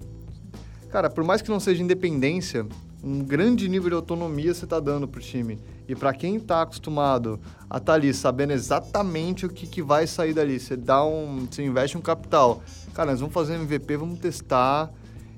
cara, 0.90 1.10
por 1.10 1.22
mais 1.22 1.42
que 1.42 1.50
não 1.50 1.60
seja 1.60 1.82
independência, 1.82 2.66
um 3.02 3.20
grande 3.20 3.68
nível 3.68 3.90
de 3.90 3.96
autonomia 3.96 4.52
você 4.52 4.64
está 4.64 4.78
dando 4.78 5.08
para 5.08 5.18
o 5.18 5.22
time. 5.22 5.58
E 5.88 5.94
para 5.94 6.12
quem 6.12 6.36
está 6.36 6.62
acostumado 6.62 7.40
a 7.68 7.78
estar 7.78 7.92
tá 7.92 7.94
ali 7.94 8.12
sabendo 8.12 8.52
exatamente 8.52 9.46
o 9.46 9.48
que, 9.48 9.66
que 9.66 9.82
vai 9.82 10.06
sair 10.06 10.32
dali, 10.32 10.60
você 10.60 10.76
dá 10.76 11.04
um, 11.04 11.46
você 11.50 11.64
investe 11.64 11.96
um 11.96 12.00
capital, 12.00 12.62
cara, 12.94 13.10
nós 13.10 13.20
vamos 13.20 13.34
fazer 13.34 13.54
MVP, 13.54 13.96
vamos 13.96 14.18
testar 14.18 14.92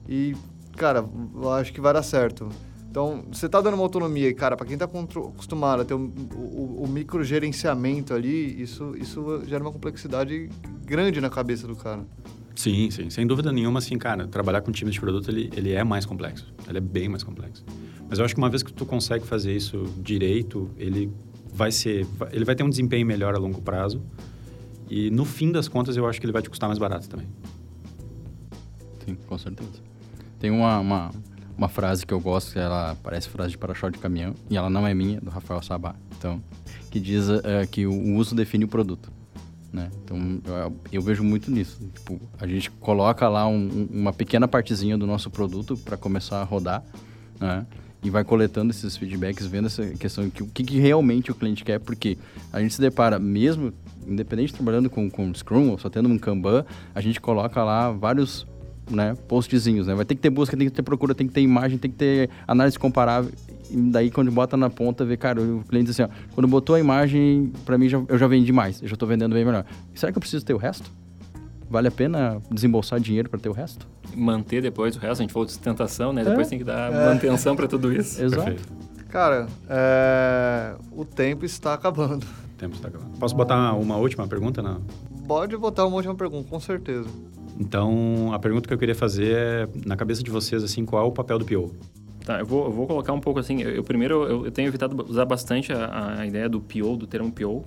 e, 0.08 0.36
cara, 0.76 1.04
eu 1.34 1.50
acho 1.52 1.72
que 1.72 1.80
vai 1.80 1.92
dar 1.92 2.02
certo. 2.02 2.48
Então, 2.92 3.24
você 3.32 3.46
está 3.46 3.58
dando 3.58 3.72
uma 3.72 3.84
autonomia 3.84 4.28
e, 4.28 4.34
cara, 4.34 4.54
para 4.54 4.66
quem 4.66 4.74
está 4.74 4.84
acostumado 4.84 5.80
a 5.80 5.84
ter 5.86 5.94
o, 5.94 6.12
o, 6.34 6.82
o 6.84 6.86
microgerenciamento 6.86 8.12
ali, 8.12 8.60
isso, 8.60 8.94
isso 8.98 9.42
gera 9.46 9.64
uma 9.64 9.72
complexidade 9.72 10.50
grande 10.84 11.18
na 11.18 11.30
cabeça 11.30 11.66
do 11.66 11.74
cara. 11.74 12.04
Sim, 12.54 12.90
sim. 12.90 13.08
Sem 13.08 13.26
dúvida 13.26 13.50
nenhuma, 13.50 13.78
assim, 13.78 13.96
cara, 13.96 14.28
trabalhar 14.28 14.60
com 14.60 14.70
times 14.70 14.92
de 14.92 15.00
produto, 15.00 15.30
ele, 15.30 15.50
ele 15.56 15.72
é 15.72 15.82
mais 15.82 16.04
complexo. 16.04 16.52
Ele 16.68 16.76
é 16.76 16.80
bem 16.82 17.08
mais 17.08 17.22
complexo. 17.22 17.64
Mas 18.10 18.18
eu 18.18 18.26
acho 18.26 18.34
que 18.34 18.40
uma 18.42 18.50
vez 18.50 18.62
que 18.62 18.74
tu 18.74 18.84
consegue 18.84 19.26
fazer 19.26 19.56
isso 19.56 19.84
direito, 19.96 20.70
ele 20.76 21.10
vai 21.50 21.72
ser... 21.72 22.06
Ele 22.30 22.44
vai 22.44 22.54
ter 22.54 22.62
um 22.62 22.68
desempenho 22.68 23.06
melhor 23.06 23.34
a 23.34 23.38
longo 23.38 23.62
prazo. 23.62 24.02
E 24.90 25.10
no 25.10 25.24
fim 25.24 25.50
das 25.50 25.66
contas, 25.66 25.96
eu 25.96 26.06
acho 26.06 26.20
que 26.20 26.26
ele 26.26 26.32
vai 26.34 26.42
te 26.42 26.50
custar 26.50 26.68
mais 26.68 26.78
barato 26.78 27.08
também. 27.08 27.26
Sim, 29.06 29.16
com 29.26 29.38
certeza. 29.38 29.80
Tem 30.38 30.50
uma, 30.50 30.78
uma, 30.78 31.10
uma 31.62 31.68
frase 31.68 32.04
que 32.04 32.12
eu 32.12 32.18
gosto, 32.18 32.52
que 32.52 32.58
ela 32.58 32.96
parece 33.04 33.28
frase 33.28 33.52
de 33.52 33.58
para-choque 33.58 33.92
de 33.92 33.98
caminhão, 34.00 34.34
e 34.50 34.56
ela 34.56 34.68
não 34.68 34.84
é 34.84 34.92
minha, 34.92 35.20
do 35.20 35.30
Rafael 35.30 35.62
Sabá. 35.62 35.94
Então, 36.18 36.42
que 36.90 36.98
diz 36.98 37.28
uh, 37.28 37.42
que 37.70 37.86
o 37.86 38.16
uso 38.16 38.34
define 38.34 38.64
o 38.64 38.68
produto. 38.68 39.12
Né? 39.72 39.88
Então, 40.04 40.40
eu, 40.44 40.76
eu, 40.92 41.02
vejo 41.02 41.22
muito 41.22 41.50
nisso. 41.50 41.80
Tipo, 41.94 42.20
a 42.38 42.46
gente 42.46 42.70
coloca 42.70 43.28
lá 43.28 43.46
um, 43.46 43.88
uma 43.90 44.12
pequena 44.12 44.48
partezinha 44.48 44.98
do 44.98 45.06
nosso 45.06 45.30
produto 45.30 45.76
para 45.76 45.96
começar 45.96 46.42
a 46.42 46.44
rodar, 46.44 46.84
né? 47.40 47.64
E 48.04 48.10
vai 48.10 48.24
coletando 48.24 48.72
esses 48.72 48.96
feedbacks, 48.96 49.46
vendo 49.46 49.66
essa 49.66 49.86
questão 49.90 50.28
que 50.28 50.42
o 50.42 50.46
que, 50.48 50.64
que, 50.64 50.78
realmente 50.80 51.30
o 51.30 51.34
cliente 51.36 51.62
quer, 51.62 51.78
porque 51.78 52.18
a 52.52 52.60
gente 52.60 52.74
se 52.74 52.80
depara, 52.80 53.16
mesmo 53.16 53.72
independente 54.04 54.48
de 54.48 54.54
trabalhando 54.54 54.90
com, 54.90 55.08
com 55.08 55.32
Scrum 55.32 55.70
ou 55.70 55.78
só 55.78 55.88
tendo 55.88 56.08
um 56.08 56.18
Kanban, 56.18 56.66
a 56.92 57.00
gente 57.00 57.20
coloca 57.20 57.62
lá 57.62 57.92
vários 57.92 58.44
né, 58.90 59.16
postzinhos, 59.28 59.86
né? 59.86 59.94
Vai 59.94 60.04
ter 60.04 60.14
que 60.14 60.20
ter 60.20 60.30
busca, 60.30 60.56
tem 60.56 60.68
que 60.68 60.72
ter 60.72 60.82
procura, 60.82 61.14
tem 61.14 61.26
que 61.26 61.32
ter 61.32 61.40
imagem, 61.40 61.78
tem 61.78 61.90
que 61.90 61.96
ter 61.96 62.30
análise 62.46 62.78
comparável. 62.78 63.30
E 63.70 63.76
daí 63.76 64.10
quando 64.10 64.30
bota 64.30 64.56
na 64.56 64.68
ponta, 64.68 65.04
vê, 65.04 65.16
cara, 65.16 65.40
o 65.40 65.64
cliente 65.68 65.86
diz 65.86 66.00
assim, 66.00 66.10
ó, 66.10 66.34
quando 66.34 66.46
botou 66.48 66.76
a 66.76 66.80
imagem, 66.80 67.52
para 67.64 67.78
mim 67.78 67.88
já, 67.88 68.02
eu 68.06 68.18
já 68.18 68.26
vendi 68.26 68.52
mais, 68.52 68.82
eu 68.82 68.88
já 68.88 68.96
tô 68.96 69.06
vendendo 69.06 69.34
bem 69.34 69.44
melhor. 69.44 69.64
Será 69.94 70.12
que 70.12 70.18
eu 70.18 70.20
preciso 70.20 70.44
ter 70.44 70.54
o 70.54 70.58
resto? 70.58 70.90
Vale 71.70 71.88
a 71.88 71.90
pena 71.90 72.38
desembolsar 72.50 73.00
dinheiro 73.00 73.30
para 73.30 73.40
ter 73.40 73.48
o 73.48 73.52
resto? 73.52 73.86
Manter 74.14 74.60
depois 74.60 74.94
o 74.94 74.98
resto, 74.98 75.20
a 75.20 75.22
gente 75.22 75.32
falou 75.32 75.46
de 75.46 75.52
sustentação, 75.52 76.12
né? 76.12 76.20
É, 76.20 76.24
depois 76.24 76.48
tem 76.48 76.58
que 76.58 76.64
dar 76.64 76.92
é. 76.92 77.06
manutenção 77.06 77.56
para 77.56 77.66
tudo 77.66 77.90
isso. 77.90 78.22
Exato. 78.22 78.44
Perfeito. 78.44 78.92
Cara, 79.08 79.46
é... 79.68 80.74
o 80.90 81.04
tempo 81.04 81.44
está 81.44 81.72
acabando. 81.72 82.24
O 82.24 82.56
tempo 82.58 82.74
está 82.76 82.88
acabando. 82.88 83.18
Posso 83.18 83.34
botar 83.34 83.74
uma 83.74 83.96
última 83.96 84.26
pergunta? 84.26 84.60
Não? 84.60 84.82
Pode 85.26 85.56
botar 85.56 85.86
uma 85.86 85.96
última 85.96 86.14
pergunta, 86.14 86.48
com 86.48 86.60
certeza. 86.60 87.08
Então, 87.62 88.32
a 88.32 88.40
pergunta 88.40 88.66
que 88.66 88.74
eu 88.74 88.78
queria 88.78 88.94
fazer 88.94 89.36
é, 89.36 89.68
na 89.86 89.96
cabeça 89.96 90.20
de 90.20 90.30
vocês, 90.30 90.64
assim, 90.64 90.84
qual 90.84 91.04
é 91.04 91.06
o 91.06 91.12
papel 91.12 91.38
do 91.38 91.44
PO? 91.44 91.72
Tá, 92.24 92.40
eu 92.40 92.46
vou, 92.46 92.64
eu 92.64 92.72
vou 92.72 92.88
colocar 92.88 93.12
um 93.12 93.20
pouco 93.20 93.38
assim. 93.38 93.62
Eu, 93.62 93.70
eu 93.70 93.84
primeiro, 93.84 94.24
eu, 94.24 94.46
eu, 94.46 94.50
tenho 94.50 94.66
evitado 94.66 95.00
usar 95.08 95.24
bastante 95.24 95.72
a, 95.72 96.18
a, 96.18 96.26
ideia 96.26 96.48
do 96.48 96.60
PO, 96.60 96.96
do 96.96 97.06
termo 97.06 97.30
PO. 97.30 97.64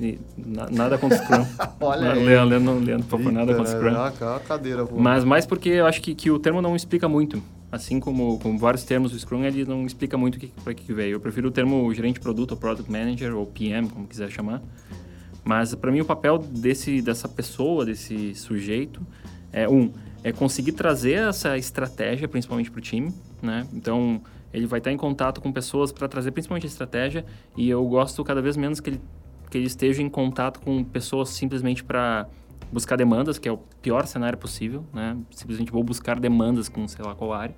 E 0.00 0.18
na, 0.36 0.68
nada 0.68 0.98
contra 0.98 1.16
Scrum. 1.16 1.46
Olha 1.80 2.12
aí. 2.12 2.24
Leandro, 2.24 2.48
Leandro, 2.48 2.84
Leandro, 2.84 3.06
por 3.06 3.18
favor, 3.18 3.32
nada 3.32 3.54
contra 3.54 3.72
Scrum. 3.72 3.96
A 4.34 4.40
cadeira, 4.40 4.84
pô. 4.84 4.96
Mas 4.98 5.24
mais 5.24 5.46
porque 5.46 5.68
eu 5.68 5.86
acho 5.86 6.02
que, 6.02 6.14
que 6.14 6.30
o 6.30 6.38
termo 6.38 6.60
não 6.60 6.74
explica 6.74 7.08
muito. 7.08 7.40
Assim 7.70 8.00
como, 8.00 8.38
como 8.40 8.58
vários 8.58 8.82
termos 8.82 9.12
do 9.12 9.18
Scrum, 9.18 9.44
ele 9.44 9.64
não 9.64 9.86
explica 9.86 10.18
muito 10.18 10.40
para 10.62 10.74
que, 10.74 10.84
que 10.84 10.92
veio. 10.92 11.14
Eu 11.14 11.20
prefiro 11.20 11.48
o 11.48 11.50
termo 11.52 11.92
gerente 11.94 12.14
de 12.14 12.20
produto, 12.20 12.52
ou 12.52 12.56
Product 12.56 12.90
Manager, 12.90 13.36
ou 13.36 13.46
PM, 13.46 13.88
como 13.88 14.06
quiser 14.06 14.28
chamar. 14.28 14.60
Mas 15.44 15.72
para 15.76 15.92
mim 15.92 16.00
o 16.00 16.04
papel 16.04 16.38
desse, 16.38 17.00
dessa 17.00 17.28
pessoa, 17.28 17.84
desse 17.84 18.34
sujeito, 18.34 19.00
é 19.56 19.66
um, 19.66 19.90
é 20.22 20.30
conseguir 20.32 20.72
trazer 20.72 21.14
essa 21.14 21.56
estratégia, 21.56 22.28
principalmente 22.28 22.70
para 22.70 22.78
o 22.78 22.82
time, 22.82 23.12
né? 23.40 23.66
Então, 23.72 24.20
ele 24.52 24.66
vai 24.66 24.78
estar 24.78 24.92
em 24.92 24.98
contato 24.98 25.40
com 25.40 25.50
pessoas 25.50 25.90
para 25.90 26.06
trazer 26.06 26.30
principalmente 26.30 26.64
a 26.64 26.68
estratégia 26.68 27.24
e 27.56 27.68
eu 27.70 27.82
gosto 27.86 28.22
cada 28.22 28.42
vez 28.42 28.54
menos 28.54 28.80
que 28.80 28.90
ele, 28.90 29.00
que 29.50 29.56
ele 29.56 29.66
esteja 29.66 30.02
em 30.02 30.10
contato 30.10 30.60
com 30.60 30.84
pessoas 30.84 31.30
simplesmente 31.30 31.82
para 31.82 32.28
buscar 32.70 32.96
demandas, 32.96 33.38
que 33.38 33.48
é 33.48 33.52
o 33.52 33.56
pior 33.80 34.06
cenário 34.06 34.36
possível, 34.36 34.84
né? 34.92 35.16
Simplesmente 35.30 35.72
vou 35.72 35.82
buscar 35.82 36.20
demandas 36.20 36.68
com 36.68 36.86
sei 36.86 37.02
lá 37.02 37.14
qual 37.14 37.32
área. 37.32 37.56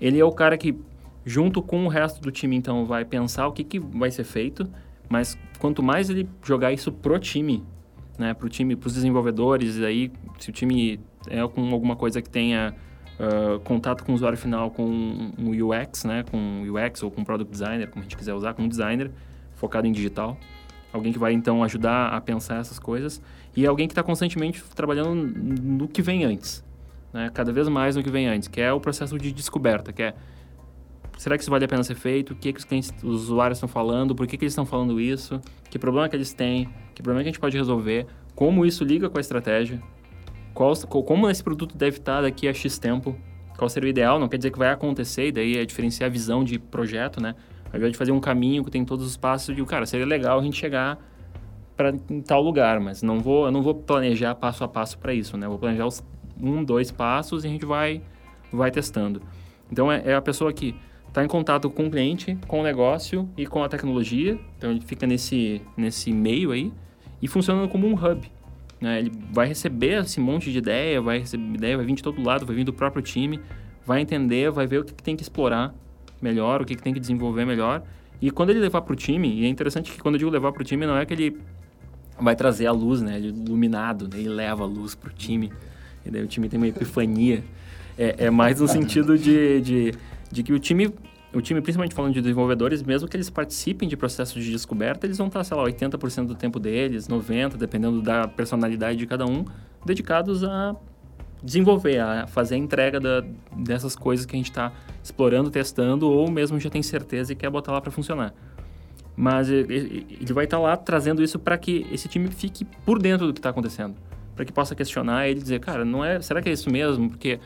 Ele 0.00 0.18
é 0.18 0.24
o 0.24 0.32
cara 0.32 0.58
que, 0.58 0.76
junto 1.24 1.62
com 1.62 1.84
o 1.84 1.88
resto 1.88 2.20
do 2.20 2.32
time, 2.32 2.56
então, 2.56 2.84
vai 2.84 3.04
pensar 3.04 3.46
o 3.46 3.52
que, 3.52 3.62
que 3.62 3.78
vai 3.78 4.10
ser 4.10 4.24
feito, 4.24 4.68
mas 5.08 5.38
quanto 5.60 5.84
mais 5.84 6.10
ele 6.10 6.28
jogar 6.42 6.72
isso 6.72 6.90
pro 6.90 7.16
time, 7.16 7.62
né? 8.18 8.34
Pro 8.34 8.48
time, 8.48 8.76
pros 8.76 8.94
desenvolvedores, 8.94 9.80
aí, 9.82 10.12
se 10.38 10.50
o 10.50 10.52
time 10.52 11.00
é 11.28 11.46
com 11.48 11.72
alguma 11.72 11.96
coisa 11.96 12.22
que 12.22 12.28
tenha 12.28 12.74
uh, 13.18 13.60
contato 13.60 14.04
com 14.04 14.12
o 14.12 14.14
usuário 14.14 14.38
final 14.38 14.70
com 14.70 14.84
um 14.84 15.50
UX, 15.50 16.04
né? 16.04 16.24
Com 16.30 16.62
UX 16.62 17.02
ou 17.02 17.10
com 17.10 17.24
Product 17.24 17.50
Designer, 17.50 17.88
como 17.88 18.00
a 18.00 18.02
gente 18.02 18.16
quiser 18.16 18.34
usar, 18.34 18.54
com 18.54 18.62
um 18.62 18.68
designer 18.68 19.10
focado 19.54 19.86
em 19.86 19.92
digital. 19.92 20.36
Alguém 20.92 21.12
que 21.12 21.18
vai, 21.18 21.32
então, 21.32 21.62
ajudar 21.62 22.08
a 22.08 22.20
pensar 22.20 22.60
essas 22.60 22.78
coisas. 22.78 23.20
E 23.54 23.66
alguém 23.66 23.86
que 23.86 23.92
está 23.92 24.02
constantemente 24.02 24.62
trabalhando 24.74 25.14
no 25.14 25.88
que 25.88 26.00
vem 26.00 26.24
antes. 26.24 26.64
Né? 27.12 27.30
Cada 27.32 27.52
vez 27.52 27.68
mais 27.68 27.96
no 27.96 28.02
que 28.02 28.10
vem 28.10 28.26
antes, 28.28 28.48
que 28.48 28.60
é 28.60 28.72
o 28.72 28.80
processo 28.80 29.18
de 29.18 29.32
descoberta, 29.32 29.92
que 29.92 30.02
é 30.02 30.14
será 31.16 31.36
que 31.36 31.42
isso 31.42 31.50
vale 31.50 31.64
a 31.64 31.68
pena 31.68 31.82
ser 31.82 31.94
feito? 31.94 32.32
O 32.32 32.36
que, 32.36 32.52
que 32.52 32.58
os, 32.58 32.64
clientes, 32.64 32.92
os 33.02 33.24
usuários 33.24 33.58
estão 33.58 33.68
falando? 33.68 34.14
Por 34.14 34.26
que, 34.26 34.36
que 34.36 34.44
eles 34.44 34.52
estão 34.52 34.66
falando 34.66 35.00
isso? 35.00 35.40
Que 35.70 35.78
problema 35.78 36.08
que 36.08 36.16
eles 36.16 36.32
têm? 36.32 36.68
Que 36.94 37.02
problema 37.02 37.22
que 37.22 37.28
a 37.28 37.32
gente 37.32 37.40
pode 37.40 37.56
resolver? 37.56 38.06
Como 38.34 38.64
isso 38.64 38.84
liga 38.84 39.08
com 39.08 39.18
a 39.18 39.20
estratégia? 39.20 39.80
qual, 40.56 40.74
como 41.04 41.28
esse 41.28 41.44
produto 41.44 41.76
deve 41.76 41.98
estar 41.98 42.22
daqui 42.22 42.48
a 42.48 42.54
X 42.54 42.78
tempo, 42.78 43.14
qual 43.58 43.68
seria 43.68 43.86
o 43.86 43.90
ideal, 43.90 44.18
não 44.18 44.26
quer 44.26 44.38
dizer 44.38 44.50
que 44.50 44.58
vai 44.58 44.70
acontecer, 44.70 45.28
e 45.28 45.32
daí 45.32 45.58
é 45.58 45.64
diferenciar 45.66 46.08
a 46.08 46.10
visão 46.10 46.42
de 46.42 46.58
projeto, 46.58 47.20
né? 47.20 47.34
Ao 47.70 47.76
invés 47.76 47.92
de 47.92 47.98
fazer 47.98 48.12
um 48.12 48.20
caminho 48.20 48.64
que 48.64 48.70
tem 48.70 48.82
todos 48.82 49.06
os 49.06 49.18
passos, 49.18 49.50
eu 49.50 49.54
digo, 49.54 49.66
cara, 49.66 49.84
seria 49.84 50.06
legal 50.06 50.38
a 50.38 50.42
gente 50.42 50.56
chegar 50.56 50.98
para 51.76 51.92
tal 52.26 52.40
lugar, 52.40 52.80
mas 52.80 53.02
não 53.02 53.20
vou, 53.20 53.44
eu 53.44 53.52
não 53.52 53.62
vou 53.62 53.74
planejar 53.74 54.34
passo 54.34 54.64
a 54.64 54.68
passo 54.68 54.98
para 54.98 55.12
isso, 55.12 55.36
né? 55.36 55.44
Eu 55.44 55.50
vou 55.50 55.58
planejar 55.58 55.86
os 55.86 56.02
um, 56.40 56.64
dois 56.64 56.90
passos 56.90 57.44
e 57.44 57.48
a 57.48 57.50
gente 57.50 57.66
vai, 57.66 58.00
vai 58.50 58.70
testando. 58.70 59.20
Então, 59.70 59.92
é, 59.92 60.02
é 60.06 60.14
a 60.14 60.22
pessoa 60.22 60.50
que 60.54 60.74
está 61.16 61.24
em 61.24 61.28
contato 61.28 61.70
com 61.70 61.86
o 61.86 61.90
cliente, 61.90 62.36
com 62.46 62.60
o 62.60 62.62
negócio 62.62 63.26
e 63.38 63.46
com 63.46 63.64
a 63.64 63.68
tecnologia, 63.70 64.38
então 64.58 64.70
ele 64.70 64.82
fica 64.82 65.06
nesse, 65.06 65.62
nesse 65.74 66.12
meio 66.12 66.50
aí 66.50 66.70
e 67.22 67.26
funciona 67.26 67.66
como 67.68 67.86
um 67.86 67.94
hub. 67.94 68.30
Né? 68.78 68.98
Ele 68.98 69.12
vai 69.32 69.48
receber 69.48 70.02
esse 70.02 70.20
monte 70.20 70.52
de 70.52 70.58
ideia, 70.58 71.00
vai 71.00 71.20
receber 71.20 71.54
ideia, 71.54 71.76
vai 71.78 71.86
vir 71.86 71.94
de 71.94 72.02
todo 72.02 72.22
lado, 72.22 72.44
vai 72.44 72.54
vir 72.54 72.64
do 72.64 72.72
próprio 72.72 73.02
time, 73.02 73.40
vai 73.86 74.02
entender, 74.02 74.50
vai 74.50 74.66
ver 74.66 74.80
o 74.80 74.84
que, 74.84 74.92
que 74.92 75.02
tem 75.02 75.16
que 75.16 75.22
explorar 75.22 75.74
melhor, 76.20 76.60
o 76.60 76.66
que, 76.66 76.74
que 76.74 76.82
tem 76.82 76.92
que 76.92 77.00
desenvolver 77.00 77.46
melhor. 77.46 77.82
E 78.20 78.30
quando 78.30 78.50
ele 78.50 78.60
levar 78.60 78.82
para 78.82 78.92
o 78.92 78.96
time, 78.96 79.40
e 79.40 79.46
é 79.46 79.48
interessante 79.48 79.90
que 79.90 79.98
quando 79.98 80.16
eu 80.16 80.18
digo 80.18 80.30
levar 80.30 80.52
para 80.52 80.60
o 80.60 80.64
time, 80.66 80.84
não 80.84 80.98
é 80.98 81.06
que 81.06 81.14
ele 81.14 81.38
vai 82.20 82.36
trazer 82.36 82.66
a 82.66 82.72
luz, 82.72 83.00
né? 83.00 83.16
Ele 83.16 83.28
é 83.28 83.30
iluminado, 83.30 84.06
né? 84.06 84.18
ele 84.18 84.28
leva 84.28 84.64
a 84.64 84.66
luz 84.66 84.94
para 84.94 85.08
o 85.08 85.14
time, 85.14 85.50
e 86.04 86.10
daí 86.10 86.22
o 86.22 86.26
time 86.26 86.46
tem 86.46 86.58
uma 86.58 86.68
epifania. 86.68 87.42
É, 87.98 88.26
é 88.26 88.30
mais 88.30 88.60
no 88.60 88.68
sentido 88.68 89.16
de, 89.16 89.62
de, 89.62 89.94
de 90.30 90.42
que 90.42 90.52
o 90.52 90.58
time 90.58 90.92
o 91.34 91.42
time, 91.42 91.60
principalmente 91.60 91.94
falando 91.94 92.14
de 92.14 92.22
desenvolvedores, 92.22 92.82
mesmo 92.82 93.06
que 93.06 93.16
eles 93.16 93.28
participem 93.28 93.86
de 93.86 93.96
processos 93.96 94.42
de 94.42 94.50
descoberta, 94.50 95.06
eles 95.06 95.18
vão 95.18 95.26
estar, 95.26 95.44
sei 95.44 95.54
lá, 95.56 95.64
80% 95.64 96.26
do 96.26 96.34
tempo 96.34 96.58
deles, 96.58 97.08
90%, 97.08 97.56
dependendo 97.56 98.00
da 98.00 98.26
personalidade 98.26 98.96
de 98.96 99.06
cada 99.06 99.26
um, 99.26 99.44
dedicados 99.84 100.42
a 100.42 100.74
desenvolver, 101.42 101.98
a 101.98 102.26
fazer 102.26 102.54
a 102.54 102.58
entrega 102.58 102.98
da, 102.98 103.22
dessas 103.54 103.94
coisas 103.94 104.24
que 104.24 104.34
a 104.34 104.38
gente 104.38 104.50
está 104.50 104.72
explorando, 105.02 105.50
testando, 105.50 106.08
ou 106.08 106.30
mesmo 106.30 106.58
já 106.58 106.70
tem 106.70 106.82
certeza 106.82 107.32
e 107.32 107.36
quer 107.36 107.50
botar 107.50 107.72
lá 107.72 107.80
para 107.80 107.90
funcionar. 107.90 108.32
Mas 109.14 109.48
ele 109.50 110.32
vai 110.32 110.44
estar 110.44 110.58
lá 110.58 110.76
trazendo 110.76 111.22
isso 111.22 111.38
para 111.38 111.56
que 111.56 111.86
esse 111.92 112.08
time 112.08 112.28
fique 112.28 112.64
por 112.84 112.98
dentro 112.98 113.26
do 113.26 113.32
que 113.32 113.38
está 113.38 113.50
acontecendo, 113.50 113.94
para 114.34 114.44
que 114.44 114.52
possa 114.52 114.74
questionar 114.74 115.28
ele 115.28 115.40
dizer, 115.40 115.60
cara, 115.60 115.84
não 115.84 116.04
é, 116.04 116.20
será 116.20 116.40
que 116.40 116.48
é 116.48 116.52
isso 116.52 116.70
mesmo? 116.70 117.08
Porque 117.10 117.38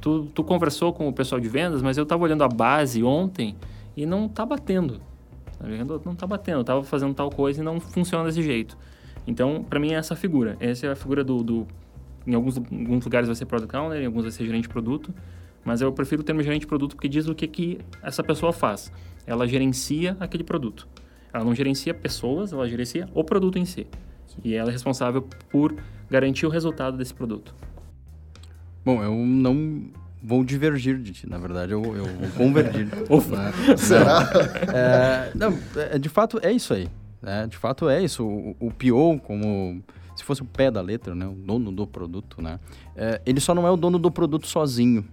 tu, 0.00 0.26
tu 0.34 0.44
conversou 0.44 0.92
com 0.92 1.08
o 1.08 1.12
pessoal 1.12 1.40
de 1.40 1.48
vendas, 1.48 1.82
mas 1.82 1.96
eu 1.96 2.02
estava 2.02 2.22
olhando 2.22 2.44
a 2.44 2.48
base 2.48 3.02
ontem 3.02 3.56
e 3.96 4.06
não 4.06 4.26
está 4.26 4.44
batendo. 4.44 5.00
Tá? 5.58 5.66
Não 6.04 6.12
está 6.12 6.26
batendo. 6.26 6.60
Estava 6.60 6.82
fazendo 6.84 7.14
tal 7.14 7.30
coisa 7.30 7.60
e 7.60 7.64
não 7.64 7.80
funciona 7.80 8.24
desse 8.24 8.42
jeito. 8.42 8.76
Então, 9.26 9.64
para 9.68 9.78
mim, 9.78 9.92
é 9.92 9.96
essa 9.96 10.16
figura. 10.16 10.56
Essa 10.60 10.86
é 10.86 10.90
a 10.90 10.96
figura 10.96 11.22
do... 11.22 11.42
do 11.42 11.66
em 12.26 12.34
alguns, 12.34 12.58
alguns 12.58 13.04
lugares 13.04 13.26
vai 13.26 13.34
ser 13.34 13.46
Product 13.46 13.74
Owner, 13.74 14.02
em 14.02 14.06
alguns 14.06 14.22
vai 14.22 14.30
ser 14.30 14.44
gerente 14.44 14.64
de 14.64 14.68
produto. 14.68 15.14
Mas 15.64 15.80
eu 15.80 15.92
prefiro 15.92 16.22
o 16.22 16.24
termo 16.24 16.42
gerente 16.42 16.62
de 16.62 16.66
produto 16.66 16.94
porque 16.94 17.08
diz 17.08 17.26
o 17.26 17.34
que, 17.34 17.46
que 17.46 17.78
essa 18.02 18.22
pessoa 18.22 18.52
faz. 18.52 18.92
Ela 19.26 19.46
gerencia 19.46 20.16
aquele 20.20 20.44
produto. 20.44 20.86
Ela 21.32 21.44
não 21.44 21.54
gerencia 21.54 21.92
pessoas, 21.92 22.52
ela 22.52 22.66
gerencia 22.68 23.08
o 23.14 23.22
produto 23.22 23.58
em 23.58 23.64
si. 23.64 23.86
E 24.44 24.54
ela 24.54 24.70
é 24.70 24.72
responsável 24.72 25.22
por 25.50 25.74
garantir 26.08 26.46
o 26.46 26.48
resultado 26.48 26.96
desse 26.96 27.12
produto. 27.12 27.54
Bom, 28.88 29.02
eu 29.02 29.14
não 29.14 29.82
vou 30.22 30.42
divergir 30.42 30.98
de 30.98 31.12
ti, 31.12 31.28
na 31.28 31.36
verdade, 31.36 31.72
eu, 31.72 31.82
eu 31.94 32.06
vou 32.06 32.30
convergir. 32.38 32.86
né? 32.88 33.76
Será? 33.76 34.30
É, 34.74 35.30
não, 35.34 35.58
é, 35.76 35.98
de 35.98 36.08
fato, 36.08 36.40
é 36.42 36.50
isso 36.50 36.72
aí. 36.72 36.88
Né? 37.20 37.46
De 37.46 37.58
fato, 37.58 37.86
é 37.86 38.02
isso. 38.02 38.24
O, 38.24 38.56
o 38.58 38.70
PO, 38.70 39.20
como 39.26 39.82
se 40.16 40.24
fosse 40.24 40.40
o 40.40 40.46
pé 40.46 40.70
da 40.70 40.80
letra, 40.80 41.14
né? 41.14 41.26
o 41.26 41.34
dono 41.34 41.70
do 41.70 41.86
produto, 41.86 42.40
né? 42.40 42.58
É, 42.96 43.20
ele 43.26 43.40
só 43.40 43.54
não 43.54 43.66
é 43.66 43.70
o 43.70 43.76
dono 43.76 43.98
do 43.98 44.10
produto 44.10 44.46
sozinho. 44.46 45.04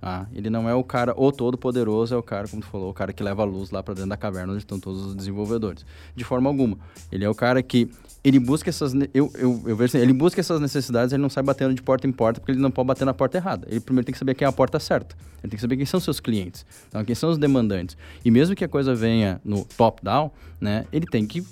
Ah, 0.00 0.24
ele 0.32 0.48
não 0.48 0.66
é 0.66 0.74
o 0.74 0.82
cara, 0.82 1.12
o 1.14 1.30
todo 1.30 1.58
poderoso, 1.58 2.14
é 2.14 2.16
o 2.16 2.22
cara, 2.22 2.48
como 2.48 2.62
tu 2.62 2.68
falou, 2.68 2.88
o 2.88 2.94
cara 2.94 3.12
que 3.12 3.22
leva 3.22 3.42
a 3.42 3.44
luz 3.44 3.70
lá 3.70 3.82
para 3.82 3.92
dentro 3.92 4.08
da 4.08 4.16
caverna 4.16 4.54
onde 4.54 4.62
estão 4.62 4.80
todos 4.80 5.04
os 5.04 5.14
desenvolvedores. 5.14 5.84
De 6.16 6.24
forma 6.24 6.48
alguma. 6.48 6.78
Ele 7.12 7.22
é 7.22 7.28
o 7.28 7.34
cara 7.34 7.62
que 7.62 7.90
ele 8.22 8.38
busca 8.38 8.68
essas 8.68 8.92
eu, 9.14 9.30
eu, 9.34 9.62
eu 9.66 9.76
vejo 9.76 9.96
assim, 9.96 9.98
ele 9.98 10.12
busca 10.12 10.40
essas 10.40 10.60
necessidades, 10.60 11.12
ele 11.12 11.22
não 11.22 11.30
sai 11.30 11.42
batendo 11.42 11.74
de 11.74 11.82
porta 11.82 12.06
em 12.06 12.12
porta 12.12 12.40
porque 12.40 12.52
ele 12.52 12.60
não 12.60 12.70
pode 12.70 12.86
bater 12.86 13.04
na 13.04 13.14
porta 13.14 13.38
errada. 13.38 13.66
Ele 13.70 13.80
primeiro 13.80 14.04
tem 14.04 14.12
que 14.12 14.18
saber 14.18 14.34
quem 14.34 14.44
é 14.44 14.48
a 14.48 14.52
porta 14.52 14.78
certa. 14.78 15.16
Ele 15.42 15.50
tem 15.50 15.56
que 15.56 15.60
saber 15.60 15.76
quem 15.76 15.86
são 15.86 15.98
seus 15.98 16.20
clientes, 16.20 16.66
então, 16.88 17.04
quem 17.04 17.14
são 17.14 17.30
os 17.30 17.38
demandantes. 17.38 17.96
E 18.24 18.30
mesmo 18.30 18.54
que 18.54 18.64
a 18.64 18.68
coisa 18.68 18.94
venha 18.94 19.40
no 19.44 19.64
top 19.64 20.04
down, 20.04 20.30
né, 20.60 20.84
ele 20.92 21.06
tem 21.06 21.26
que 21.26 21.42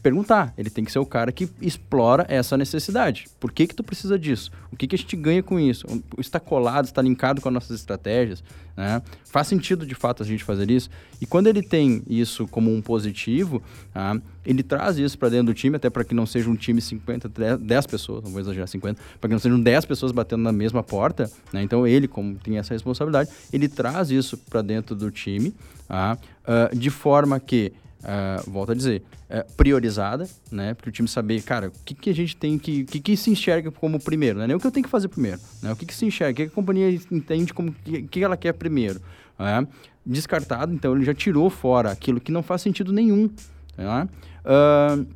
perguntar. 0.00 0.52
Ele 0.56 0.70
tem 0.70 0.84
que 0.84 0.92
ser 0.92 0.98
o 0.98 1.06
cara 1.06 1.32
que 1.32 1.48
explora 1.60 2.26
essa 2.28 2.56
necessidade. 2.56 3.26
Por 3.38 3.52
que 3.52 3.66
que 3.66 3.74
tu 3.74 3.82
precisa 3.82 4.18
disso? 4.18 4.50
O 4.70 4.76
que 4.76 4.86
que 4.86 4.94
a 4.94 4.98
gente 4.98 5.16
ganha 5.16 5.42
com 5.42 5.58
isso? 5.58 5.86
Está 6.18 6.40
colado, 6.40 6.86
está 6.86 7.02
linkado 7.02 7.40
com 7.40 7.48
as 7.48 7.54
nossas 7.54 7.78
estratégias, 7.78 8.42
né? 8.76 9.02
Faz 9.24 9.46
sentido, 9.46 9.86
de 9.86 9.94
fato, 9.94 10.22
a 10.22 10.26
gente 10.26 10.44
fazer 10.44 10.70
isso. 10.70 10.90
E 11.20 11.26
quando 11.26 11.46
ele 11.46 11.62
tem 11.62 12.02
isso 12.08 12.46
como 12.48 12.74
um 12.74 12.80
positivo, 12.80 13.62
ah, 13.94 14.18
ele 14.44 14.62
traz 14.62 14.98
isso 14.98 15.18
para 15.18 15.28
dentro 15.28 15.46
do 15.46 15.54
time, 15.54 15.76
até 15.76 15.90
para 15.90 16.04
que 16.04 16.14
não 16.14 16.26
seja 16.26 16.48
um 16.48 16.56
time 16.56 16.80
50, 16.80 17.58
10 17.58 17.86
pessoas, 17.86 18.22
não 18.24 18.30
vou 18.30 18.40
exagerar 18.40 18.68
50, 18.68 19.00
para 19.20 19.28
que 19.28 19.32
não 19.32 19.40
sejam 19.40 19.60
10 19.60 19.84
pessoas 19.84 20.12
batendo 20.12 20.42
na 20.42 20.52
mesma 20.52 20.82
porta, 20.82 21.30
né? 21.52 21.62
Então 21.62 21.86
ele, 21.86 22.08
como 22.08 22.34
tem 22.36 22.58
essa 22.58 22.74
responsabilidade, 22.74 23.30
ele 23.52 23.68
traz 23.68 24.10
isso 24.10 24.36
para 24.38 24.62
dentro 24.62 24.94
do 24.94 25.10
time, 25.10 25.54
ah, 25.88 26.16
uh, 26.44 26.76
de 26.76 26.90
forma 26.90 27.38
que 27.38 27.72
Uh, 28.02 28.50
volto 28.50 28.72
a 28.72 28.74
dizer, 28.74 29.02
uh, 29.30 29.52
priorizada, 29.54 30.28
né? 30.50 30.74
Para 30.74 30.88
o 30.88 30.92
time 30.92 31.06
saber, 31.06 31.40
cara, 31.42 31.68
o 31.68 31.72
que, 31.84 31.94
que 31.94 32.10
a 32.10 32.14
gente 32.14 32.36
tem 32.36 32.58
que. 32.58 32.82
O 32.82 32.86
que, 32.86 33.00
que 33.00 33.16
se 33.16 33.30
enxerga 33.30 33.70
como 33.70 34.00
primeiro, 34.00 34.40
né? 34.40 34.46
Nem 34.46 34.56
o 34.56 34.60
que 34.60 34.66
eu 34.66 34.72
tenho 34.72 34.84
que 34.84 34.90
fazer 34.90 35.08
primeiro, 35.08 35.38
né? 35.62 35.72
O 35.72 35.76
que, 35.76 35.86
que 35.86 35.94
se 35.94 36.04
enxerga, 36.04 36.32
o 36.32 36.34
que, 36.34 36.42
a 36.42 36.54
companhia 36.54 37.00
entende 37.10 37.54
como. 37.54 37.70
O 37.70 37.74
que, 37.84 38.02
que 38.02 38.24
ela 38.24 38.36
quer 38.36 38.52
primeiro. 38.54 39.00
Né? 39.38 39.66
Descartado, 40.04 40.74
então 40.74 40.96
ele 40.96 41.04
já 41.04 41.14
tirou 41.14 41.48
fora 41.48 41.90
aquilo 41.90 42.20
que 42.20 42.32
não 42.32 42.42
faz 42.42 42.62
sentido 42.62 42.92
nenhum. 42.92 43.30
Né? 43.76 44.08
Uh, 44.44 45.06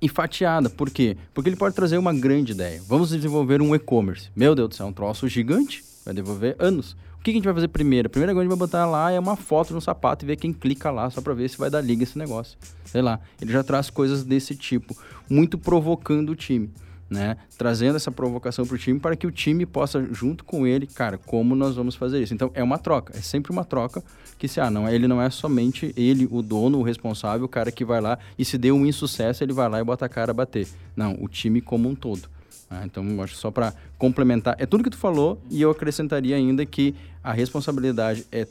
e 0.00 0.08
fatiada, 0.08 0.70
por 0.70 0.90
quê? 0.90 1.16
Porque 1.34 1.48
ele 1.48 1.56
pode 1.56 1.74
trazer 1.74 1.98
uma 1.98 2.14
grande 2.14 2.52
ideia. 2.52 2.80
Vamos 2.86 3.10
desenvolver 3.10 3.60
um 3.60 3.74
e-commerce. 3.74 4.30
Meu 4.34 4.54
Deus 4.54 4.68
do 4.68 4.74
céu, 4.74 4.86
é 4.86 4.88
um 4.90 4.92
troço 4.92 5.26
gigante, 5.28 5.82
vai 6.04 6.14
devolver 6.14 6.54
anos. 6.58 6.96
O 7.18 7.22
que 7.22 7.30
a 7.30 7.34
gente 7.34 7.44
vai 7.44 7.54
fazer 7.54 7.68
primeiro? 7.68 8.08
Coisa 8.08 8.26
que 8.26 8.32
a 8.32 8.42
gente 8.42 8.48
vai 8.48 8.58
botar 8.58 8.86
lá 8.86 9.10
é 9.10 9.18
uma 9.18 9.36
foto 9.36 9.74
no 9.74 9.80
sapato 9.80 10.24
e 10.24 10.26
ver 10.26 10.36
quem 10.36 10.52
clica 10.52 10.90
lá, 10.90 11.10
só 11.10 11.20
para 11.20 11.34
ver 11.34 11.50
se 11.50 11.58
vai 11.58 11.68
dar 11.68 11.80
liga 11.80 12.02
esse 12.02 12.16
negócio. 12.16 12.56
Sei 12.84 13.02
lá, 13.02 13.20
ele 13.40 13.52
já 13.52 13.62
traz 13.62 13.90
coisas 13.90 14.24
desse 14.24 14.54
tipo, 14.54 14.96
muito 15.28 15.58
provocando 15.58 16.30
o 16.30 16.36
time. 16.36 16.70
né? 17.10 17.36
Trazendo 17.56 17.96
essa 17.96 18.10
provocação 18.10 18.66
para 18.66 18.74
o 18.74 18.78
time 18.78 19.00
para 19.00 19.16
que 19.16 19.26
o 19.26 19.30
time 19.30 19.64
possa, 19.64 20.06
junto 20.12 20.44
com 20.44 20.66
ele, 20.66 20.86
cara, 20.86 21.16
como 21.18 21.54
nós 21.54 21.74
vamos 21.74 21.94
fazer 21.94 22.22
isso. 22.22 22.34
Então, 22.34 22.50
é 22.54 22.62
uma 22.62 22.78
troca, 22.78 23.16
é 23.16 23.20
sempre 23.20 23.50
uma 23.50 23.64
troca 23.64 24.02
que 24.38 24.46
se, 24.46 24.60
ah, 24.60 24.70
não, 24.70 24.88
ele 24.88 25.08
não 25.08 25.20
é 25.20 25.30
somente 25.30 25.92
ele, 25.96 26.28
o 26.30 26.42
dono, 26.42 26.78
o 26.78 26.82
responsável, 26.82 27.46
o 27.46 27.48
cara 27.48 27.72
que 27.72 27.84
vai 27.84 28.00
lá 28.00 28.18
e 28.38 28.44
se 28.44 28.58
deu 28.58 28.76
um 28.76 28.86
insucesso, 28.86 29.42
ele 29.42 29.52
vai 29.52 29.68
lá 29.68 29.80
e 29.80 29.84
bota 29.84 30.04
a 30.04 30.08
cara 30.08 30.30
a 30.32 30.34
bater. 30.34 30.68
Não, 30.94 31.16
o 31.20 31.28
time 31.28 31.60
como 31.60 31.88
um 31.88 31.94
todo. 31.94 32.28
Né? 32.70 32.82
Então, 32.84 33.04
acho 33.22 33.34
que 33.34 33.40
só 33.40 33.50
para 33.50 33.72
complementar, 33.96 34.54
é 34.58 34.66
tudo 34.66 34.84
que 34.84 34.90
tu 34.90 34.98
falou 34.98 35.40
e 35.50 35.60
eu 35.62 35.70
acrescentaria 35.70 36.36
ainda 36.36 36.64
que 36.66 36.94
a 37.22 37.32
responsabilidade 37.32 38.26
é 38.30 38.46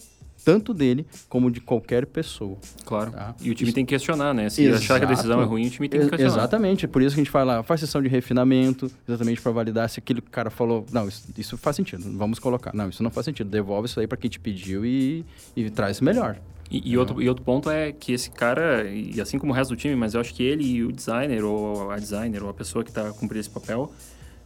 tanto 0.46 0.74
dele 0.74 1.06
como 1.28 1.52
de 1.52 1.60
qualquer 1.60 2.06
pessoa. 2.06 2.58
Claro. 2.86 3.12
Tá? 3.12 3.36
E 3.42 3.52
o 3.52 3.56
time 3.56 3.70
Isso- 3.70 3.76
tem 3.76 3.86
que 3.86 3.90
questionar, 3.94 4.34
né? 4.34 4.50
Se 4.50 4.64
Exato. 4.64 4.84
achar 4.84 5.00
que 5.00 5.06
a 5.06 5.10
decisão 5.10 5.42
é 5.42 5.44
ruim, 5.44 5.68
o 5.68 5.70
time 5.70 5.90
tem 5.90 6.00
que 6.00 6.10
questionar. 6.10 6.34
Exatamente, 6.36 6.88
por 6.88 7.02
isso 7.02 7.16
que 7.16 7.22
a 7.22 7.24
gente 7.24 7.32
fala, 7.32 7.64
faz 7.64 7.82
sessão 7.82 8.02
de 8.02 8.08
refinamento, 8.08 8.90
exatamente 9.08 9.42
para 9.42 9.52
validar 9.52 9.90
se 9.90 10.00
aquele 10.00 10.22
cara 10.22 10.50
falou, 10.50 10.86
não, 10.92 11.08
isso, 11.08 11.28
isso 11.38 11.58
faz 11.58 11.76
sentido, 11.76 12.04
vamos 12.18 12.40
colocar. 12.40 12.74
Não, 12.74 12.88
isso 12.88 13.04
não 13.04 13.10
faz 13.12 13.26
sentido, 13.26 13.50
devolve 13.50 13.88
isso 13.88 14.00
aí 14.00 14.08
para 14.08 14.18
quem 14.18 14.30
te 14.30 14.40
pediu 14.40 14.86
e, 14.86 15.26
e 15.56 15.70
traz 15.70 16.00
melhor. 16.00 16.38
E, 16.70 16.92
e 16.92 16.98
outro, 16.98 17.22
e 17.22 17.30
outro 17.30 17.44
ponto 17.44 17.70
é 17.70 17.92
que 17.92 18.12
esse 18.12 18.30
cara, 18.30 18.90
e 18.90 19.20
assim 19.22 19.40
como 19.40 19.52
o 19.52 19.56
resto 19.56 19.74
do 19.74 19.78
time, 19.78 19.96
mas 19.96 20.14
eu 20.14 20.22
acho 20.22 20.34
que 20.34 20.44
ele 20.44 20.64
e 20.64 20.84
o 20.84 20.92
designer, 20.92 21.44
ou 21.44 21.90
a 21.92 21.98
designer, 21.98 22.44
ou 22.44 22.50
a 22.50 22.54
pessoa 22.54 22.84
que 22.84 22.90
está 22.90 23.12
cumprindo 23.12 23.40
esse 23.40 23.50
papel, 23.50 23.92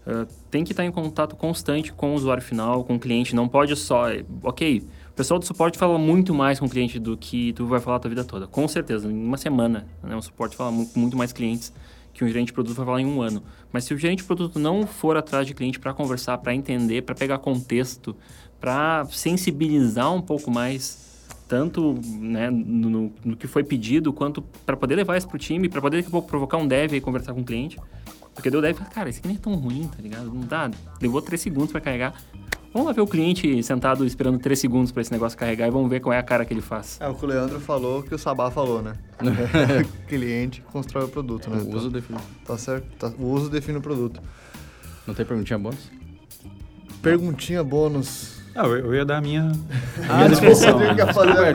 ah, 0.05 0.25
tem 0.49 0.63
que 0.63 0.71
estar 0.71 0.83
em 0.83 0.91
contato 0.91 1.35
constante 1.35 1.93
com 1.93 2.11
o 2.11 2.15
usuário 2.15 2.43
final, 2.43 2.83
com 2.83 2.95
o 2.95 2.99
cliente. 2.99 3.35
Não 3.35 3.47
pode 3.47 3.75
só. 3.75 4.07
Ok, 4.43 4.83
o 5.09 5.13
pessoal 5.13 5.39
do 5.39 5.45
suporte 5.45 5.77
fala 5.77 5.97
muito 5.97 6.33
mais 6.33 6.59
com 6.59 6.65
o 6.65 6.69
cliente 6.69 6.99
do 6.99 7.17
que 7.17 7.53
tu 7.53 7.65
vai 7.65 7.79
falar 7.79 7.97
a 7.97 7.99
tua 7.99 8.09
vida 8.09 8.23
toda. 8.23 8.47
Com 8.47 8.67
certeza, 8.67 9.07
em 9.07 9.25
uma 9.25 9.37
semana, 9.37 9.87
né, 10.03 10.15
o 10.15 10.21
suporte 10.21 10.55
fala 10.55 10.71
com 10.71 10.99
muito 10.99 11.17
mais 11.17 11.31
clientes 11.31 11.73
que 12.13 12.25
um 12.25 12.27
gerente 12.27 12.47
de 12.47 12.53
produto 12.53 12.75
vai 12.75 12.85
falar 12.85 13.01
em 13.01 13.05
um 13.05 13.21
ano. 13.21 13.41
Mas 13.71 13.85
se 13.85 13.93
o 13.93 13.97
gerente 13.97 14.19
de 14.19 14.25
produto 14.25 14.59
não 14.59 14.85
for 14.85 15.15
atrás 15.15 15.47
de 15.47 15.53
cliente 15.53 15.79
para 15.79 15.93
conversar, 15.93 16.37
para 16.39 16.53
entender, 16.53 17.03
para 17.03 17.15
pegar 17.15 17.37
contexto, 17.37 18.15
para 18.59 19.05
sensibilizar 19.05 20.13
um 20.13 20.21
pouco 20.21 20.51
mais 20.51 21.10
tanto 21.51 21.99
né, 22.17 22.49
no, 22.49 22.89
no- 22.89 23.13
no 23.25 23.35
que 23.35 23.45
foi 23.45 23.61
pedido, 23.61 24.13
quanto 24.13 24.41
para 24.65 24.77
poder 24.77 24.95
levar 24.95 25.17
isso 25.17 25.27
pro 25.27 25.37
time, 25.37 25.67
para 25.67 25.81
poder 25.81 25.97
daqui 25.97 26.07
a 26.07 26.11
pouco 26.11 26.25
provocar 26.25 26.55
um 26.55 26.65
dev 26.65 26.93
e 26.93 27.01
conversar 27.01 27.33
com 27.33 27.41
o 27.41 27.43
cliente. 27.43 27.77
Porque 28.33 28.49
deu 28.49 28.61
dev 28.61 28.77
e 28.79 28.85
cara, 28.85 29.09
isso 29.09 29.19
aqui 29.19 29.27
nem 29.27 29.35
é 29.35 29.39
tão 29.39 29.53
ruim, 29.55 29.85
tá 29.93 30.01
ligado? 30.01 30.27
Não 30.33 30.39
dá, 30.47 30.71
levou 31.01 31.21
três 31.21 31.41
segundos 31.41 31.69
para 31.69 31.81
carregar. 31.81 32.13
Vamos 32.73 32.87
lá 32.87 32.93
ver 32.93 33.01
o 33.01 33.05
cliente 33.05 33.61
sentado 33.63 34.05
esperando 34.05 34.39
três 34.39 34.59
segundos 34.59 34.93
para 34.93 35.01
esse 35.01 35.11
negócio 35.11 35.37
carregar 35.37 35.67
e 35.67 35.71
vamos 35.71 35.89
ver 35.89 35.99
qual 35.99 36.13
é 36.13 36.17
a 36.19 36.23
cara 36.23 36.45
que 36.45 36.53
ele 36.53 36.61
faz. 36.61 36.97
É 37.01 37.09
o 37.09 37.15
que 37.15 37.25
o 37.25 37.27
Leandro 37.27 37.59
falou, 37.59 38.01
que 38.01 38.15
o 38.15 38.17
Sabá 38.17 38.49
falou, 38.49 38.81
né? 38.81 38.93
Cliente 40.07 40.61
constrói 40.71 41.03
o 41.03 41.09
produto, 41.09 41.49
né? 41.49 41.57
O 41.61 41.75
uso 41.75 41.89
define. 41.89 42.17
Tá 42.45 42.57
certo. 42.57 42.85
Tá- 42.97 43.11
O 43.19 43.25
uso 43.25 43.49
define 43.49 43.77
o 43.77 43.81
produto. 43.81 44.21
Não 45.05 45.13
tem 45.13 45.25
perguntinha 45.25 45.59
bônus? 45.59 45.91
Perguntinha 47.01 47.61
bônus. 47.61 48.39
Não, 48.53 48.65
eu, 48.65 48.85
eu 48.87 48.95
ia 48.95 49.05
dar 49.05 49.17
a 49.17 49.21
minha, 49.21 49.51
Ah, 50.09 50.17
minha 50.17 50.29
desculpa, 50.29 50.55
definição. 50.55 50.79
né? 50.79 51.13
fazer 51.13 51.31
a 51.31 51.53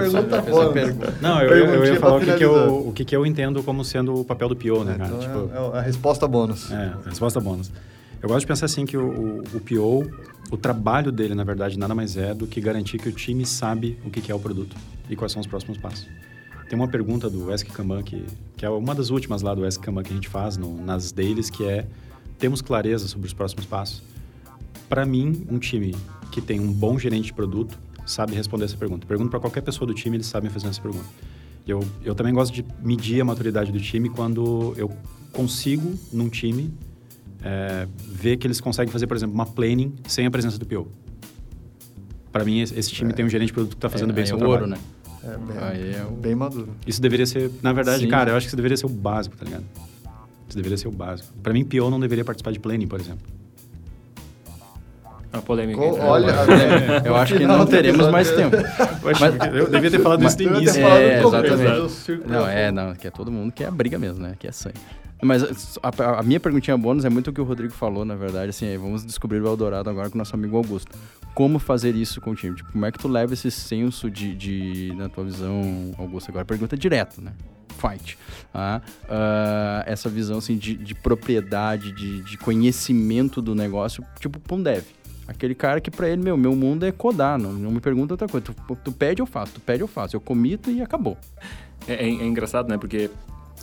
pergunta 0.73 1.09
a. 1.19 1.23
Não, 1.23 1.43
eu, 1.43 1.51
eu- 1.67 1.85
ia 1.85 2.01
falar 2.01 2.17
o 2.17 2.21
que, 2.21 2.33
que, 2.37 2.45
eu, 2.45 2.89
o 2.89 2.93
que, 2.93 3.05
que 3.05 3.15
eu 3.17 3.27
entendo 3.27 3.63
como 3.63 3.85
sendo 3.85 4.15
o 4.21 4.25
papel 4.25 4.49
do 4.49 4.57
PO, 4.57 4.85
né, 4.85 4.95
cara? 4.97 5.11
Então 5.15 5.21
Tipo, 5.21 5.51
é, 5.55 5.77
é 5.77 5.79
a 5.79 5.83
resposta 5.83 6.27
bônus. 6.27 6.71
É, 6.73 6.93
resposta 7.07 7.39
bônus. 7.41 7.71
Eu 8.23 8.29
gosto 8.29 8.41
de 8.41 8.47
pensar 8.47 8.67
assim 8.67 8.87
que 8.87 8.97
o, 8.97 9.05
o, 9.07 9.43
o 9.57 9.61
PO, 9.61 10.11
o 10.51 10.57
trabalho 10.57 11.13
dele, 11.13 11.35
na 11.35 11.45
verdade, 11.45 11.79
nada 11.79 11.95
mais 11.95 12.17
é 12.17 12.33
do 12.33 12.47
que 12.47 12.61
garantir 12.61 12.99
que 12.99 13.09
o 13.09 13.13
time 13.13 13.45
sabe 13.45 13.99
o 14.05 14.11
que, 14.11 14.21
que 14.23 14.33
é 14.33 14.35
o 14.35 14.39
produto 14.41 14.75
e 15.11 15.15
quais 15.15 15.33
são 15.33 15.41
os 15.41 15.47
próximos 15.47 15.77
passos. 15.77 16.09
Tem 16.69 16.77
uma 16.79 16.89
pergunta 16.89 17.29
do 17.31 17.53
Ask 17.53 17.67
Kanban, 17.69 18.03
que, 18.03 18.25
que 18.57 18.65
é 18.67 18.71
uma 18.71 18.95
das 18.95 19.11
últimas 19.11 19.43
lá 19.43 19.55
do 19.55 19.65
Ask 19.65 19.81
Kanban 19.81 20.03
que 20.03 20.13
a 20.13 20.17
gente 20.17 20.29
faz 20.29 20.57
no, 20.57 20.83
nas 20.83 21.13
dailies, 21.13 21.51
que 21.51 21.65
é 21.65 21.85
temos 22.39 22.61
clareza 22.63 23.07
sobre 23.07 23.27
os 23.29 23.33
próximos 23.35 23.67
passos? 23.67 24.03
Para 24.89 25.05
mim, 25.07 25.47
um 25.51 25.59
time 25.59 25.95
que 26.31 26.41
tem 26.41 26.61
um 26.61 26.73
bom 26.73 26.99
gerente 26.99 27.27
de 27.27 27.33
produto 27.33 27.79
sabe 28.05 28.35
responder 28.35 28.65
essa 28.67 28.77
pergunta. 28.77 29.07
Pergunta 29.07 29.31
para 29.31 29.41
qualquer 29.41 29.63
pessoa 29.63 29.87
do 29.87 29.95
time, 29.95 30.17
eles 30.17 30.27
sabem 30.27 30.51
fazer 30.51 30.69
essa 30.69 30.81
pergunta. 30.81 31.05
Eu, 31.67 31.83
eu 32.05 32.15
também 32.15 32.33
gosto 32.33 32.53
de 32.55 32.65
medir 32.83 33.21
a 33.21 33.25
maturidade 33.25 33.73
do 33.73 33.81
time 33.81 34.09
quando 34.09 34.73
eu 34.77 34.91
consigo, 35.33 35.95
num 36.13 36.29
time, 36.29 36.73
é, 37.43 37.89
ver 38.09 38.37
que 38.37 38.47
eles 38.47 38.61
conseguem 38.61 38.93
fazer, 38.93 39.07
por 39.09 39.17
exemplo, 39.17 39.35
uma 39.35 39.47
planning 39.47 39.93
sem 40.07 40.25
a 40.27 40.31
presença 40.31 40.59
do 40.59 40.65
PO. 40.67 40.87
Para 42.31 42.45
mim, 42.45 42.61
esse 42.61 42.91
time 42.93 43.13
tem 43.13 43.25
um 43.25 43.29
gerente 43.29 43.49
de 43.49 43.53
produto 43.55 43.73
que 43.73 43.79
está 43.79 43.89
fazendo 43.89 44.11
é, 44.11 44.13
bem 44.13 44.23
aí 44.23 44.29
seu 44.29 44.35
é 44.35 44.37
o 44.37 44.41
trabalho. 44.41 44.63
ouro, 44.63 44.71
né? 44.71 44.79
É, 45.25 45.39
bem, 45.39 45.59
Aí 45.59 45.95
é 45.97 46.05
o- 46.05 46.13
bem 46.15 46.35
maduro. 46.37 46.69
Isso 46.87 47.01
deveria 47.01 47.27
ser, 47.27 47.51
na 47.63 47.73
verdade, 47.73 48.05
Sim. 48.05 48.09
cara, 48.09 48.31
eu 48.31 48.37
acho 48.37 48.47
que 48.47 48.51
isso 48.51 48.57
deveria 48.57 48.77
ser 48.77 48.87
o 48.87 48.91
básico, 48.91 49.37
tá 49.37 49.45
ligado? 49.45 49.65
Isso 50.47 50.57
deveria 50.57 50.77
ser 50.79 50.87
o 50.87 50.93
básico. 50.93 51.33
Para 51.43 51.53
mim, 51.53 51.65
PO 51.65 51.91
não 51.91 51.99
deveria 51.99 52.25
participar 52.25 52.53
de 52.53 52.61
planning, 52.61 52.87
por 52.87 53.01
exemplo. 53.01 53.27
A 55.39 55.43
polêmica. 55.43 55.85
Entre- 55.85 56.01
olha, 56.01 56.33
Eu 57.05 57.17
acho 57.17 57.37
que 57.37 57.47
não 57.47 57.67
teremos 57.67 58.09
mais 58.11 58.31
tempo. 58.31 58.57
Mas, 59.03 59.55
eu 59.55 59.71
devia 59.71 59.91
ter 59.91 60.01
falado 60.01 60.25
isso 60.25 60.43
no 60.43 60.57
início. 60.59 60.87
É, 60.87 61.21
exatamente. 61.21 62.23
Não, 62.27 62.49
é, 62.49 62.73
não, 62.73 62.95
que 62.95 63.07
é 63.07 63.11
todo 63.11 63.31
mundo 63.31 63.53
que 63.53 63.65
é 63.65 63.71
briga 63.71 63.99
mesmo, 63.99 64.23
né? 64.23 64.35
Que 64.39 64.49
é 64.49 64.53
sangue. 64.53 64.79
Mas 65.23 65.79
a, 65.83 66.19
a 66.21 66.23
minha 66.23 66.39
perguntinha 66.39 66.77
bônus 66.77 67.05
é 67.05 67.09
muito 67.09 67.31
o 67.31 67.33
que 67.33 67.41
o 67.41 67.45
Rodrigo 67.45 67.73
falou, 67.73 68.05
na 68.05 68.15
verdade, 68.15 68.51
assim, 68.51 68.67
aí 68.67 68.77
vamos 68.77 69.05
descobrir 69.05 69.41
o 69.41 69.47
Eldorado 69.47 69.89
agora 69.89 70.11
com 70.11 70.17
o 70.17 70.19
nosso 70.19 70.35
amigo 70.35 70.57
Augusto. 70.57 70.95
Como 71.35 71.59
fazer 71.59 71.95
isso 71.95 72.21
com 72.21 72.33
o 72.33 72.35
time? 72.35 72.55
Tipo, 72.55 72.73
como 72.73 72.85
é 72.85 72.93
que 72.93 72.99
tu 72.99 73.09
leva 73.09 73.33
esse 73.33 73.51
senso 73.51 74.11
de, 74.11 74.35
de 74.35 74.93
na 74.95 75.09
tua 75.09 75.25
visão, 75.25 75.93
Augusto, 75.99 76.29
agora 76.31 76.45
pergunta 76.45 76.77
direto, 76.77 77.23
né? 77.23 77.33
Fight. 77.79 78.19
Ah, 78.55 78.81
ah, 79.09 79.85
essa 79.87 80.09
visão, 80.09 80.39
assim, 80.39 80.57
de, 80.57 80.75
de 80.75 80.95
propriedade, 80.95 81.93
de, 81.93 82.23
de 82.23 82.37
conhecimento 82.39 83.41
do 83.43 83.55
negócio, 83.55 84.05
tipo, 84.19 84.39
um 84.55 84.63
dev. 84.63 84.85
Aquele 85.29 85.55
cara 85.55 85.81
que 85.81 85.91
pra 85.91 86.09
ele, 86.09 86.23
meu, 86.23 86.37
meu 86.37 86.55
mundo 86.55 86.87
é 86.87 86.93
codar, 86.93 87.39
não, 87.39 87.53
não 87.53 87.71
me 87.71 87.81
pergunta 87.81 88.15
outra 88.15 88.29
coisa. 88.29 88.47
Tu, 88.47 88.77
tu 88.85 88.93
pede, 88.93 89.21
eu 89.21 89.27
faço, 89.27 89.55
tu 89.55 89.61
pede, 89.61 89.83
eu 89.83 89.89
faço. 89.89 90.15
Eu 90.15 90.21
comito 90.21 90.71
e 90.71 90.81
acabou. 90.81 91.17
É, 91.89 91.95
é- 91.95 92.07
é 92.09 92.25
engraçado, 92.27 92.69
né? 92.69 92.79
Porque 92.79 93.11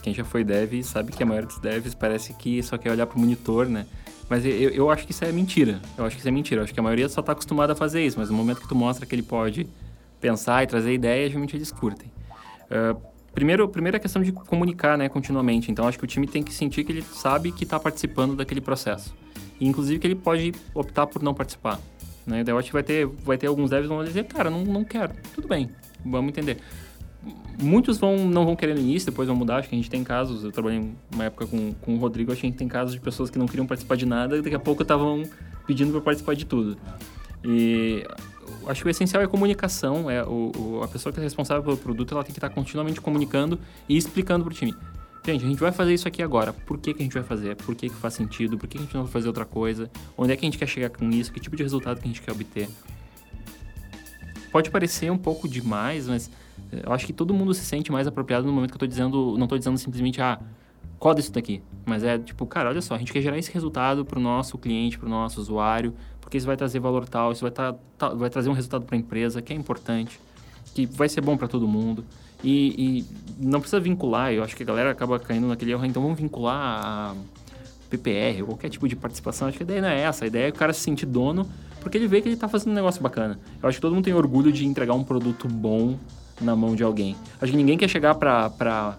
quem 0.01 0.14
já 0.14 0.24
foi 0.26 0.43
dev 0.43 0.84
sabe 0.84 1.11
que 1.14 1.24
a 1.24 1.26
maioria 1.26 1.47
dos 1.47 1.59
devs 1.59 1.93
parece 1.93 2.34
que 2.34 2.61
só 2.61 2.78
quer 2.78 2.91
olhar 2.91 3.07
pro 3.07 3.18
monitor, 3.20 3.68
né? 3.68 3.86
Mas 4.30 4.45
eu, 4.45 4.51
eu 4.51 4.89
acho 4.89 5.05
que 5.05 5.11
isso 5.11 5.24
é 5.24 5.32
mentira. 5.32 5.80
Eu 5.97 6.05
acho 6.05 6.16
que 6.16 6.20
isso 6.22 6.28
é 6.28 6.32
mentira. 6.32 6.59
Eu 6.61 6.64
acho 6.66 6.74
que 6.74 6.80
a 6.80 6.84
maioria 6.84 7.07
só 7.07 7.22
tá 7.22 7.32
acostumada 7.32 7.74
a 7.74 7.76
fazer 7.76 8.05
isso, 8.05 8.20
mas 8.20 8.30
no 8.30 8.36
momento 8.36 8.59
que 8.61 8.68
tu 8.68 8.76
mostra 8.76 9.05
que 9.05 9.14
ele 9.16 9.24
pode 9.24 9.68
pensar 10.20 10.64
e 10.64 10.68
trazer 10.68 10.93
ideias, 10.93 11.30
geralmente 11.30 11.55
eles 11.55 11.72
curtem. 11.72 12.11
Ah, 12.72 12.95
primeiro, 13.34 13.68
primeiro 13.70 13.95
é 13.95 13.99
a 13.99 14.01
questão 14.01 14.22
de 14.22 14.32
comunicar, 14.32 14.97
né, 14.97 15.07
continuamente. 15.09 15.72
Então, 15.72 15.88
acho 15.88 15.97
que 15.97 16.03
o 16.03 16.07
time 16.07 16.26
tem 16.28 16.41
que 16.43 16.53
sentir 16.53 16.84
que 16.84 16.91
ele 16.91 17.01
sabe 17.01 17.51
que 17.51 17.64
está 17.64 17.80
participando 17.80 18.36
daquele 18.36 18.61
processo. 18.61 19.14
Inclusive, 19.62 19.99
que 19.99 20.08
ele 20.08 20.16
pode 20.16 20.54
optar 20.74 21.08
por 21.08 21.22
não 21.22 21.34
participar. 21.34 21.80
Né? 22.26 22.43
Daí 22.43 22.54
eu 22.54 22.58
acho 22.58 22.68
que 22.68 22.74
vai 22.74 22.84
ter, 22.84 23.06
vai 23.06 23.38
ter 23.38 23.47
alguns 23.47 23.70
devs 23.70 23.88
que 23.88 23.93
vão 23.93 24.04
dizer, 24.04 24.24
cara, 24.26 24.49
não, 24.49 24.64
não 24.64 24.84
quero. 24.84 25.14
Tudo 25.36 25.47
bem, 25.47 25.70
vamos 26.06 26.30
entender. 26.30 26.58
Muitos 27.62 27.97
vão, 27.97 28.18
não 28.28 28.45
vão 28.45 28.56
querer 28.56 28.74
no 28.74 28.82
início, 28.82 29.10
depois 29.10 29.28
vão 29.28 29.36
mudar. 29.38 29.58
Acho 29.58 29.70
que 29.70 29.76
a 29.76 29.78
gente 29.78 29.89
tem 29.89 30.04
casos. 30.04 30.43
Eu 30.43 30.51
trabalhei 30.51 30.89
uma 31.14 31.24
época 31.26 31.47
com, 31.47 31.74
com 31.74 31.95
o 31.95 31.97
Rodrigo, 31.97 32.32
acho 32.32 32.41
que 32.41 32.47
a 32.47 32.49
gente 32.49 32.58
tem 32.60 32.68
casos 32.68 32.93
de 32.93 32.99
pessoas 32.99 33.30
que 33.30 33.38
não 33.39 33.45
queriam 33.45 33.66
participar 33.66 33.95
de 33.95 34.06
nada 34.06 34.38
e 34.38 34.41
daqui 34.41 34.56
a 34.56 34.60
pouco 34.60 34.82
estavam 34.82 35.24
pedindo 35.66 35.91
para 35.91 36.01
participar 36.01 36.36
de 36.36 36.45
tudo. 36.45 36.78
E 37.45 38.06
acho 38.68 38.82
que 38.82 38.88
o 38.88 38.89
essencial 38.89 39.22
é 39.22 39.26
a 39.26 39.30
comunicação. 39.30 40.10
É 40.10 40.24
o, 40.24 40.51
o- 40.58 40.84
a 40.84 40.88
pessoa 40.88 41.14
que 41.14 41.20
é 41.20 41.24
responsável 41.24 41.64
pelo 41.64 41.78
produto 41.78 42.14
ela 42.14 42.24
tem 42.24 42.34
que 42.34 42.38
estar 42.39 42.49
continuamente 42.49 42.99
comunicando 42.99 43.58
e 43.88 43.95
explicando 43.97 44.43
para 44.43 44.51
o 44.51 44.56
time. 44.56 44.74
Gente, 45.26 45.45
a 45.45 45.47
gente 45.47 45.59
vai 45.59 45.71
fazer 45.71 45.93
isso 45.93 46.05
aqui 46.07 46.21
agora. 46.21 46.51
Por 46.51 46.78
que, 46.78 46.93
que 46.93 47.01
a 47.01 47.03
gente 47.05 47.13
vai 47.13 47.24
fazer? 47.24 47.55
Por 47.55 47.74
que, 47.76 47.88
que 47.89 47.95
faz 47.95 48.13
sentido? 48.13 48.57
Por 48.57 48.67
que, 48.67 48.78
que 48.78 48.84
a 48.84 48.86
gente 48.86 48.93
não 48.95 49.03
vai 49.03 49.11
fazer 49.11 49.28
outra 49.28 49.45
coisa? 49.45 49.89
Onde 50.17 50.34
é 50.34 50.36
que 50.36 50.45
a 50.45 50.47
gente 50.47 50.57
quer 50.57 50.67
chegar 50.67 50.89
com 50.89 51.09
isso? 51.09 51.32
Que 51.32 51.39
tipo 51.39 51.55
de 51.55 51.63
resultado 51.63 51.99
que 52.01 52.03
a 52.05 52.07
gente 52.07 52.21
quer 52.21 52.32
obter? 52.34 52.67
Pode 54.51 54.69
parecer 54.69 55.09
um 55.11 55.17
pouco 55.17 55.47
demais, 55.47 56.07
mas 56.07 56.30
eh, 56.74 56.82
eu 56.86 56.91
acho 56.91 57.05
que 57.05 57.13
todo 57.13 57.34
mundo 57.34 57.53
se 57.53 57.63
sente 57.63 57.89
mais 57.89 58.05
apropriado 58.05 58.45
no 58.45 58.51
momento 58.51 58.71
que 58.71 58.76
eu 58.76 58.80
tô 58.80 58.86
dizendo, 58.86 59.38
não 59.38 59.47
tô 59.47 59.57
dizendo 59.57 59.78
simplesmente, 59.78 60.21
ah, 60.21 60.39
coda 60.99 61.21
isso 61.21 61.32
daqui. 61.32 61.61
Mas 61.86 62.03
é 62.03 62.19
tipo, 62.19 62.45
cara, 62.45 62.69
olha 62.69 62.82
só, 62.82 62.93
a 62.93 62.97
gente 62.97 63.13
quer 63.13 63.21
gerar 63.21 63.38
esse 63.38 63.51
resultado 63.51 64.03
pro 64.03 64.19
nosso 64.19 64.57
cliente, 64.57 64.99
pro 64.99 65.07
nosso 65.07 65.39
usuário, 65.39 65.93
porque 66.19 66.38
isso 66.38 66.45
vai 66.45 66.57
trazer 66.57 66.80
valor 66.80 67.07
tal, 67.07 67.32
isso 67.32 67.41
vai, 67.41 67.51
tá, 67.51 67.74
tá- 67.97 68.09
vai 68.09 68.30
trazer 68.30 68.49
um 68.49 68.53
resultado 68.53 68.86
para 68.86 68.95
a 68.95 68.99
empresa 68.99 69.41
que 69.41 69.53
é 69.53 69.55
importante, 69.55 70.19
que 70.76 70.86
vai 70.86 71.07
ser 71.07 71.21
bom 71.21 71.38
para 71.38 71.47
todo 71.47 71.65
mundo. 71.67 72.03
E, 72.43 72.99
e 72.99 73.05
não 73.39 73.59
precisa 73.59 73.79
vincular, 73.79 74.33
eu 74.33 74.43
acho 74.43 74.55
que 74.55 74.63
a 74.63 74.65
galera 74.65 74.91
acaba 74.91 75.19
caindo 75.19 75.47
naquele 75.47 75.71
erro, 75.71 75.85
então 75.85 76.01
vamos 76.01 76.19
vincular 76.19 76.55
a 76.55 77.15
PPR 77.89 78.41
ou 78.41 78.47
qualquer 78.47 78.69
tipo 78.69 78.87
de 78.87 78.95
participação. 78.95 79.47
Acho 79.47 79.57
que 79.57 79.63
a 79.63 79.65
ideia 79.65 79.81
não 79.81 79.89
é 79.89 80.01
essa, 80.01 80.25
a 80.25 80.27
ideia 80.27 80.47
é 80.47 80.49
o 80.49 80.53
cara 80.53 80.73
se 80.73 80.81
sentir 80.81 81.05
dono, 81.05 81.47
porque 81.79 81.97
ele 81.97 82.07
vê 82.07 82.21
que 82.21 82.27
ele 82.27 82.35
está 82.35 82.47
fazendo 82.47 82.71
um 82.71 82.75
negócio 82.75 83.01
bacana. 83.01 83.39
Eu 83.61 83.69
acho 83.69 83.77
que 83.77 83.81
todo 83.81 83.93
mundo 83.93 84.03
tem 84.03 84.13
orgulho 84.13 84.51
de 84.51 84.65
entregar 84.65 84.93
um 84.93 85.03
produto 85.03 85.47
bom 85.47 85.97
na 86.41 86.55
mão 86.55 86.75
de 86.75 86.83
alguém. 86.83 87.15
Acho 87.41 87.51
que 87.51 87.57
ninguém 87.57 87.77
quer 87.77 87.87
chegar 87.87 88.15
para 88.15 88.49
pra, 88.49 88.97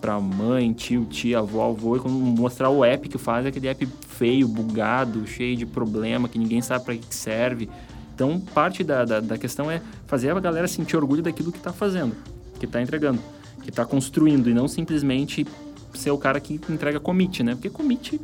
pra 0.00 0.20
mãe, 0.20 0.72
tio, 0.72 1.04
tia, 1.04 1.40
avó, 1.40 1.70
avô 1.70 1.96
e 1.96 2.00
mostrar 2.08 2.70
o 2.70 2.84
app 2.84 3.08
que 3.08 3.18
faz, 3.18 3.44
aquele 3.44 3.68
app 3.68 3.86
feio, 4.08 4.48
bugado, 4.48 5.26
cheio 5.26 5.56
de 5.56 5.66
problema, 5.66 6.28
que 6.28 6.38
ninguém 6.38 6.62
sabe 6.62 6.84
para 6.84 6.94
que 6.94 7.06
que 7.06 7.14
serve. 7.14 7.68
Então, 8.14 8.40
parte 8.40 8.82
da, 8.82 9.04
da, 9.04 9.20
da 9.20 9.38
questão 9.38 9.70
é 9.70 9.80
fazer 10.06 10.30
a 10.30 10.40
galera 10.40 10.66
sentir 10.66 10.96
orgulho 10.96 11.22
daquilo 11.22 11.52
que 11.52 11.58
está 11.58 11.72
fazendo, 11.72 12.16
que 12.58 12.66
está 12.66 12.80
entregando, 12.82 13.20
que 13.62 13.70
está 13.70 13.84
construindo, 13.84 14.48
e 14.48 14.54
não 14.54 14.68
simplesmente 14.68 15.46
ser 15.94 16.10
o 16.10 16.18
cara 16.18 16.40
que 16.40 16.60
entrega 16.68 17.00
commit, 17.00 17.42
né? 17.42 17.54
Porque 17.54 17.70
commit 17.70 18.20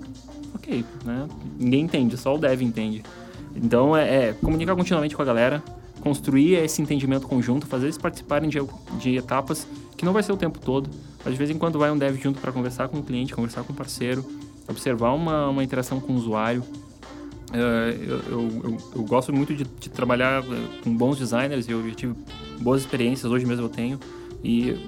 ok, 0.55 0.85
né? 1.05 1.29
Ninguém 1.59 1.83
entende, 1.83 2.17
só 2.17 2.35
o 2.35 2.39
dev 2.39 2.63
entende. 2.63 3.03
Então 3.55 3.97
é, 3.97 4.29
é 4.29 4.33
comunicar 4.33 4.75
continuamente 4.75 5.15
com 5.15 5.23
a 5.23 5.25
galera, 5.25 5.63
construir 6.01 6.55
esse 6.55 6.83
entendimento 6.83 7.27
conjunto, 7.27 7.67
fazer 7.67 7.87
eles 7.87 7.99
participarem 7.99 8.49
de, 8.49 8.59
de 8.99 9.17
etapas 9.17 9.67
que 9.97 10.05
não 10.05 10.13
vai 10.13 10.23
ser 10.23 10.33
o 10.33 10.37
tempo 10.37 10.59
todo, 10.59 10.91
mas 11.25 11.33
de 11.33 11.39
vez 11.39 11.51
em 11.51 11.59
quando 11.59 11.79
vai 11.79 11.91
um 11.91 11.97
dev 11.97 12.17
junto 12.21 12.41
para 12.41 12.53
conversar 12.53 12.89
com 12.89 12.99
o 12.99 13.03
cliente, 13.03 13.35
conversar 13.35 13.63
com 13.63 13.73
o 13.73 13.77
parceiro, 13.77 14.25
observar 14.69 15.13
uma, 15.13 15.49
uma 15.49 15.63
interação 15.63 16.01
com 16.01 16.13
o 16.13 16.17
usuário. 16.17 16.63
Uh, 17.51 17.91
eu, 18.03 18.19
eu, 18.19 18.41
eu, 18.65 18.79
eu, 18.97 19.03
gosto 19.05 19.33
muito 19.33 19.55
de, 19.55 19.63
de, 19.63 19.89
trabalhar 19.89 20.43
eh, 20.43 20.83
com 20.83 20.93
bons 20.93 21.17
designers, 21.19 21.69
eu 21.69 21.89
já 21.89 21.95
tive 21.95 22.15
boas 22.61 22.81
experiências, 22.81 23.31
hoje 23.31 23.47
mesmo 23.47 23.67
eu 23.67 23.69
tenho, 23.69 24.01
e 24.45 24.79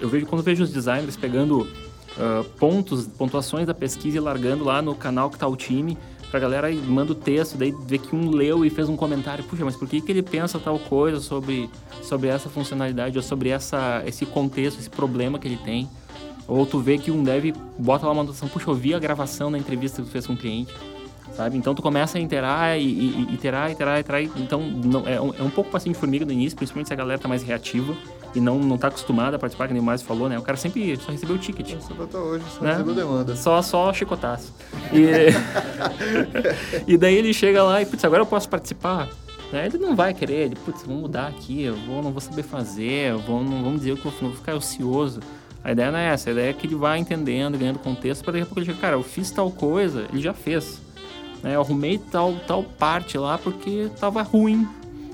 eu 0.00 0.08
vejo 0.08 0.26
quando 0.26 0.42
vejo 0.42 0.64
os 0.64 0.70
designers 0.70 1.16
pegando 1.16 1.60
uh, 1.60 2.44
pontos, 2.58 3.06
pontuações 3.06 3.66
da 3.66 3.74
pesquisa 3.74 4.16
e 4.16 4.20
largando 4.20 4.64
lá 4.64 4.80
no 4.80 4.94
canal 4.94 5.28
que 5.28 5.36
está 5.36 5.46
o 5.46 5.54
time, 5.54 5.96
pra 6.30 6.40
galera 6.40 6.70
e 6.70 6.76
manda 6.76 7.12
o 7.12 7.14
texto, 7.14 7.56
daí 7.56 7.72
vê 7.86 7.96
que 7.96 8.16
um 8.16 8.30
leu 8.30 8.64
e 8.64 8.70
fez 8.70 8.88
um 8.88 8.96
comentário, 8.96 9.44
puxa, 9.44 9.64
mas 9.64 9.76
por 9.76 9.86
que, 9.86 10.00
que 10.00 10.10
ele 10.10 10.22
pensa 10.22 10.58
tal 10.58 10.78
coisa 10.78 11.20
sobre, 11.20 11.70
sobre 12.02 12.28
essa 12.28 12.48
funcionalidade 12.48 13.16
ou 13.16 13.22
sobre 13.22 13.50
essa, 13.50 14.02
esse 14.04 14.26
contexto, 14.26 14.80
esse 14.80 14.90
problema 14.90 15.38
que 15.38 15.46
ele 15.46 15.58
tem? 15.58 15.88
Ou 16.48 16.66
tu 16.66 16.80
vê 16.80 16.98
que 16.98 17.10
um 17.10 17.22
dev 17.22 17.54
bota 17.78 18.06
lá 18.06 18.12
uma 18.12 18.22
anotação, 18.22 18.48
puxa, 18.48 18.68
eu 18.68 18.74
vi 18.74 18.94
a 18.94 18.98
gravação 18.98 19.52
da 19.52 19.58
entrevista 19.58 20.02
que 20.02 20.08
tu 20.08 20.10
fez 20.10 20.26
com 20.26 20.32
o 20.32 20.36
cliente, 20.36 20.74
sabe? 21.36 21.56
Então 21.56 21.74
tu 21.74 21.80
começa 21.80 22.18
a 22.18 22.20
interar 22.20 22.78
e, 22.78 22.82
e, 22.82 23.26
e 23.30 23.34
iterar, 23.34 23.70
iterar, 23.70 24.00
iterar. 24.00 24.22
Então 24.22 24.60
não, 24.60 25.06
é, 25.06 25.20
um, 25.20 25.32
é 25.38 25.42
um 25.42 25.50
pouco 25.50 25.70
passinho 25.70 25.94
de 25.94 26.00
formiga 26.00 26.26
no 26.26 26.32
início, 26.32 26.56
principalmente 26.56 26.88
se 26.88 26.92
a 26.92 26.96
galera 26.96 27.18
tá 27.18 27.28
mais 27.28 27.42
reativa 27.42 27.94
e 28.34 28.40
não, 28.40 28.58
não 28.58 28.76
tá 28.76 28.88
acostumada 28.88 29.36
a 29.36 29.38
participar, 29.38 29.68
que 29.68 29.72
nem 29.72 29.82
o 29.82 29.84
mais 29.84 30.02
falou, 30.02 30.28
né? 30.28 30.38
O 30.38 30.42
cara 30.42 30.56
sempre 30.56 30.96
só 30.96 31.12
recebeu 31.12 31.36
o 31.36 31.38
ticket. 31.38 31.76
Só 31.80 32.02
até 32.02 32.18
hoje, 32.18 32.44
só 32.50 32.64
né? 32.64 32.72
recebeu 32.72 32.94
demanda. 32.94 33.36
Só, 33.36 33.62
só 33.62 33.92
chicotaço. 33.92 34.52
E, 34.92 35.30
e 36.92 36.96
daí 36.96 37.14
ele 37.14 37.32
chega 37.32 37.62
lá 37.62 37.80
e, 37.80 37.86
putz, 37.86 38.04
agora 38.04 38.22
eu 38.22 38.26
posso 38.26 38.48
participar? 38.48 39.08
Né? 39.52 39.66
Ele 39.66 39.78
não 39.78 39.94
vai 39.94 40.12
querer, 40.12 40.46
ele, 40.46 40.56
putz, 40.56 40.82
vamos 40.82 41.02
mudar 41.02 41.28
aqui, 41.28 41.62
eu 41.62 41.76
vou, 41.76 42.02
não 42.02 42.10
vou 42.10 42.20
saber 42.20 42.42
fazer, 42.42 43.12
eu 43.12 43.18
vou, 43.20 43.42
não 43.44 43.62
vamos 43.62 43.80
dizer 43.80 43.96
que 43.96 44.04
eu 44.04 44.10
vou, 44.10 44.28
vou 44.30 44.36
ficar 44.36 44.54
ocioso. 44.54 45.20
A 45.62 45.72
ideia 45.72 45.90
não 45.90 45.98
é 45.98 46.08
essa, 46.08 46.28
a 46.28 46.32
ideia 46.32 46.50
é 46.50 46.52
que 46.52 46.66
ele 46.66 46.74
vai 46.74 46.98
entendendo, 46.98 47.56
ganhando 47.56 47.78
contexto, 47.78 48.22
para 48.22 48.32
daqui 48.32 48.42
a 48.42 48.46
pouco 48.46 48.58
ele 48.58 48.66
chega, 48.66 48.78
cara, 48.78 48.96
eu 48.96 49.02
fiz 49.02 49.30
tal 49.30 49.50
coisa, 49.50 50.06
ele 50.12 50.20
já 50.20 50.34
fez. 50.34 50.82
Né? 51.42 51.54
Eu 51.54 51.60
arrumei 51.60 51.98
tal, 51.98 52.34
tal 52.46 52.62
parte 52.62 53.16
lá 53.16 53.38
porque 53.38 53.88
tava 53.98 54.22
ruim, 54.22 54.68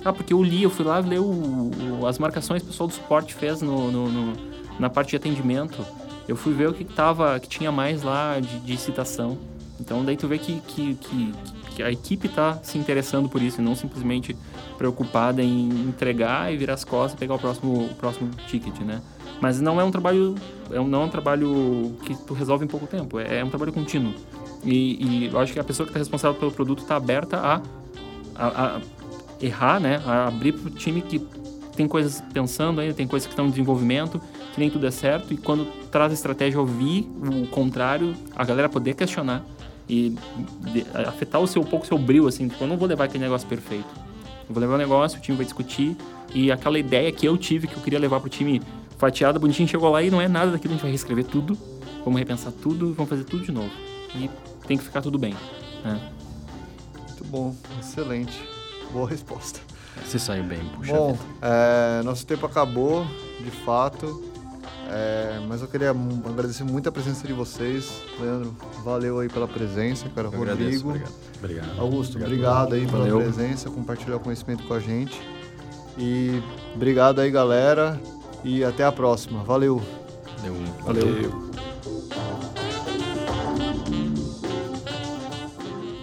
ah, 0.05 0.13
porque 0.13 0.33
eu 0.33 0.43
li, 0.43 0.63
eu 0.63 0.71
fui 0.71 0.85
lá 0.85 0.99
ler 0.99 1.21
o, 1.21 1.71
o, 2.01 2.07
as 2.07 2.19
marcações 2.19 2.63
que 2.63 2.69
o 2.69 2.71
pessoal 2.71 2.89
do 2.89 2.95
suporte 2.95 3.35
fez 3.35 3.61
no, 3.61 3.91
no, 3.91 4.09
no, 4.09 4.33
na 4.79 4.89
parte 4.89 5.11
de 5.11 5.17
atendimento. 5.17 5.85
Eu 6.27 6.37
fui 6.37 6.53
ver 6.53 6.69
o 6.69 6.73
que, 6.73 6.85
tava, 6.85 7.39
que 7.39 7.49
tinha 7.49 7.71
mais 7.71 8.03
lá 8.03 8.41
de, 8.41 8.61
de 8.61 8.77
citação. 8.77 9.39
Então 9.79 10.05
daí 10.05 10.17
tu 10.17 10.29
vê 10.29 10.39
que, 10.39 10.61
que, 10.61 10.95
que, 10.95 11.33
que 11.77 11.83
a 11.83 11.91
equipe 11.91 12.27
está 12.27 12.59
se 12.63 12.79
interessando 12.79 13.29
por 13.29 13.43
isso 13.43 13.61
e 13.61 13.65
não 13.65 13.75
simplesmente 13.75 14.37
preocupada 14.79 15.43
em 15.43 15.69
entregar 15.89 16.53
e 16.53 16.57
virar 16.57 16.75
as 16.75 16.85
costas 16.85 17.15
e 17.15 17.17
pegar 17.17 17.35
o 17.35 17.39
próximo, 17.39 17.85
o 17.85 17.95
próximo 17.95 18.31
ticket, 18.47 18.79
né? 18.81 19.03
Mas 19.41 19.61
não 19.61 19.81
é 19.81 19.85
um 19.85 19.91
trabalho, 19.91 20.35
é 20.71 20.81
um, 20.81 20.87
não 20.87 21.03
é 21.03 21.05
um 21.07 21.09
trabalho 21.09 21.95
que 22.05 22.15
tu 22.15 22.35
resolve 22.35 22.65
em 22.65 22.69
pouco 22.69 22.87
tempo, 22.87 23.19
é, 23.19 23.39
é 23.39 23.45
um 23.45 23.49
trabalho 23.49 23.73
contínuo. 23.73 24.15
E, 24.63 25.25
e, 25.25 25.31
eu 25.33 25.39
acho 25.39 25.53
que 25.53 25.59
a 25.59 25.65
pessoa 25.65 25.87
que 25.87 25.91
está 25.91 25.99
responsável 25.99 26.39
pelo 26.39 26.53
produto 26.53 26.81
está 26.81 26.97
aberta 26.97 27.39
a, 27.39 27.63
a, 28.37 28.77
a 28.77 28.81
errar, 29.41 29.81
né? 29.81 30.03
A 30.05 30.29
abrir 30.29 30.53
para 30.53 30.69
o 30.69 30.71
time 30.71 31.01
que 31.01 31.19
tem 31.77 31.89
coisas 31.89 32.23
pensando 32.33 32.81
ainda, 32.81 32.95
tem 32.95 33.07
coisas 33.07 33.27
que 33.27 33.33
estão 33.33 33.47
em 33.47 33.51
desenvolvimento, 33.51 34.21
que 34.53 34.61
nem 34.61 34.69
tudo 34.69 34.87
é 34.87 34.91
certo, 34.91 35.33
e 35.33 35.37
quando 35.37 35.65
traz 35.91 36.11
a 36.11 36.15
estratégia 36.15 36.61
ouvir 36.61 37.09
o 37.23 37.47
contrário, 37.47 38.15
a 38.37 38.45
galera 38.45 38.69
poder 38.69 38.95
questionar 38.95 39.43
e 39.89 40.15
afetar 41.07 41.41
o 41.41 41.47
seu 41.47 41.63
um 41.63 41.65
pouco 41.65 41.85
o 41.85 41.89
seu 41.89 41.99
brilho, 41.99 42.27
assim, 42.27 42.49
tipo, 42.49 42.63
eu 42.63 42.69
não 42.69 42.77
vou 42.77 42.87
levar 42.87 43.05
aquele 43.05 43.25
negócio 43.25 43.49
perfeito. 43.49 43.89
Eu 44.49 44.55
vou 44.55 44.61
levar 44.61 44.75
o 44.75 44.79
negócio, 44.79 45.19
o 45.19 45.23
time 45.23 45.37
vai 45.37 45.45
discutir, 45.45 45.97
e 46.35 46.53
aquela 46.53 46.79
ideia 46.79 47.11
que 47.11 47.27
eu 47.27 47.37
tive, 47.37 47.67
que 47.67 47.75
eu 47.75 47.83
queria 47.83 47.99
levar 47.99 48.21
para 48.21 48.27
o 48.27 48.31
time 48.31 48.61
fatiada, 48.99 49.39
bonitinho, 49.39 49.69
chegou 49.69 49.91
lá 49.91 50.03
e 50.03 50.11
não 50.11 50.21
é 50.21 50.29
nada 50.29 50.51
daquilo, 50.51 50.75
a 50.75 50.77
gente 50.77 50.83
vai 50.83 50.91
reescrever 50.91 51.25
tudo, 51.25 51.57
vamos 52.05 52.19
repensar 52.19 52.53
tudo, 52.53 52.93
vamos 52.93 53.09
fazer 53.09 53.25
tudo 53.25 53.45
de 53.45 53.53
novo. 53.53 53.71
E 54.15 54.29
tem 54.67 54.77
que 54.77 54.85
ficar 54.85 55.01
tudo 55.01 55.19
bem. 55.19 55.35
Né? 55.83 55.99
Muito 57.09 57.25
bom, 57.25 57.55
excelente. 57.81 58.60
Boa 58.93 59.09
resposta. 59.09 59.61
Você 60.05 60.19
saiu 60.19 60.45
bem, 60.45 60.61
puxa 60.77 60.93
Bom, 60.93 61.19
é, 61.43 62.03
nosso 62.03 62.27
tempo 62.27 62.47
acabou, 62.47 63.07
de 63.39 63.51
fato. 63.51 64.31
É, 64.93 65.41
mas 65.47 65.63
eu 65.63 65.69
queria 65.69 65.91
agradecer 65.91 66.65
muito 66.65 66.89
a 66.89 66.93
presença 66.93 67.25
de 67.25 67.33
vocês. 67.33 68.03
Leandro, 68.19 68.55
valeu 68.83 69.21
aí 69.21 69.29
pela 69.29 69.47
presença, 69.47 70.09
cara. 70.09 70.27
Eu 70.27 70.33
Rodrigo. 70.33 70.53
Agradeço, 70.53 70.89
obrigado. 70.89 71.13
obrigado. 71.39 71.81
Augusto, 71.81 72.19
obrigado, 72.19 72.67
obrigado 72.67 72.73
aí 72.75 72.87
pela 72.87 72.99
valeu. 72.99 73.19
presença, 73.21 73.71
compartilhar 73.71 74.17
o 74.17 74.21
conhecimento 74.21 74.65
com 74.67 74.75
a 74.75 74.81
gente. 74.81 75.21
E 75.97 76.43
obrigado 76.75 77.21
aí, 77.21 77.31
galera. 77.31 78.01
E 78.43 78.65
até 78.65 78.85
a 78.85 78.91
próxima. 78.91 79.45
Valeu. 79.45 79.81
Valeu. 80.85 81.07
valeu. 81.07 81.51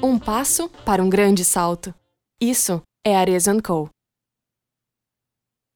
Um 0.01 0.17
passo 0.17 0.69
para 0.85 1.03
um 1.03 1.09
grande 1.09 1.43
salto. 1.43 1.93
Isso 2.39 2.83
é 3.03 3.15
Arezzo 3.15 3.59
Co. 3.63 3.89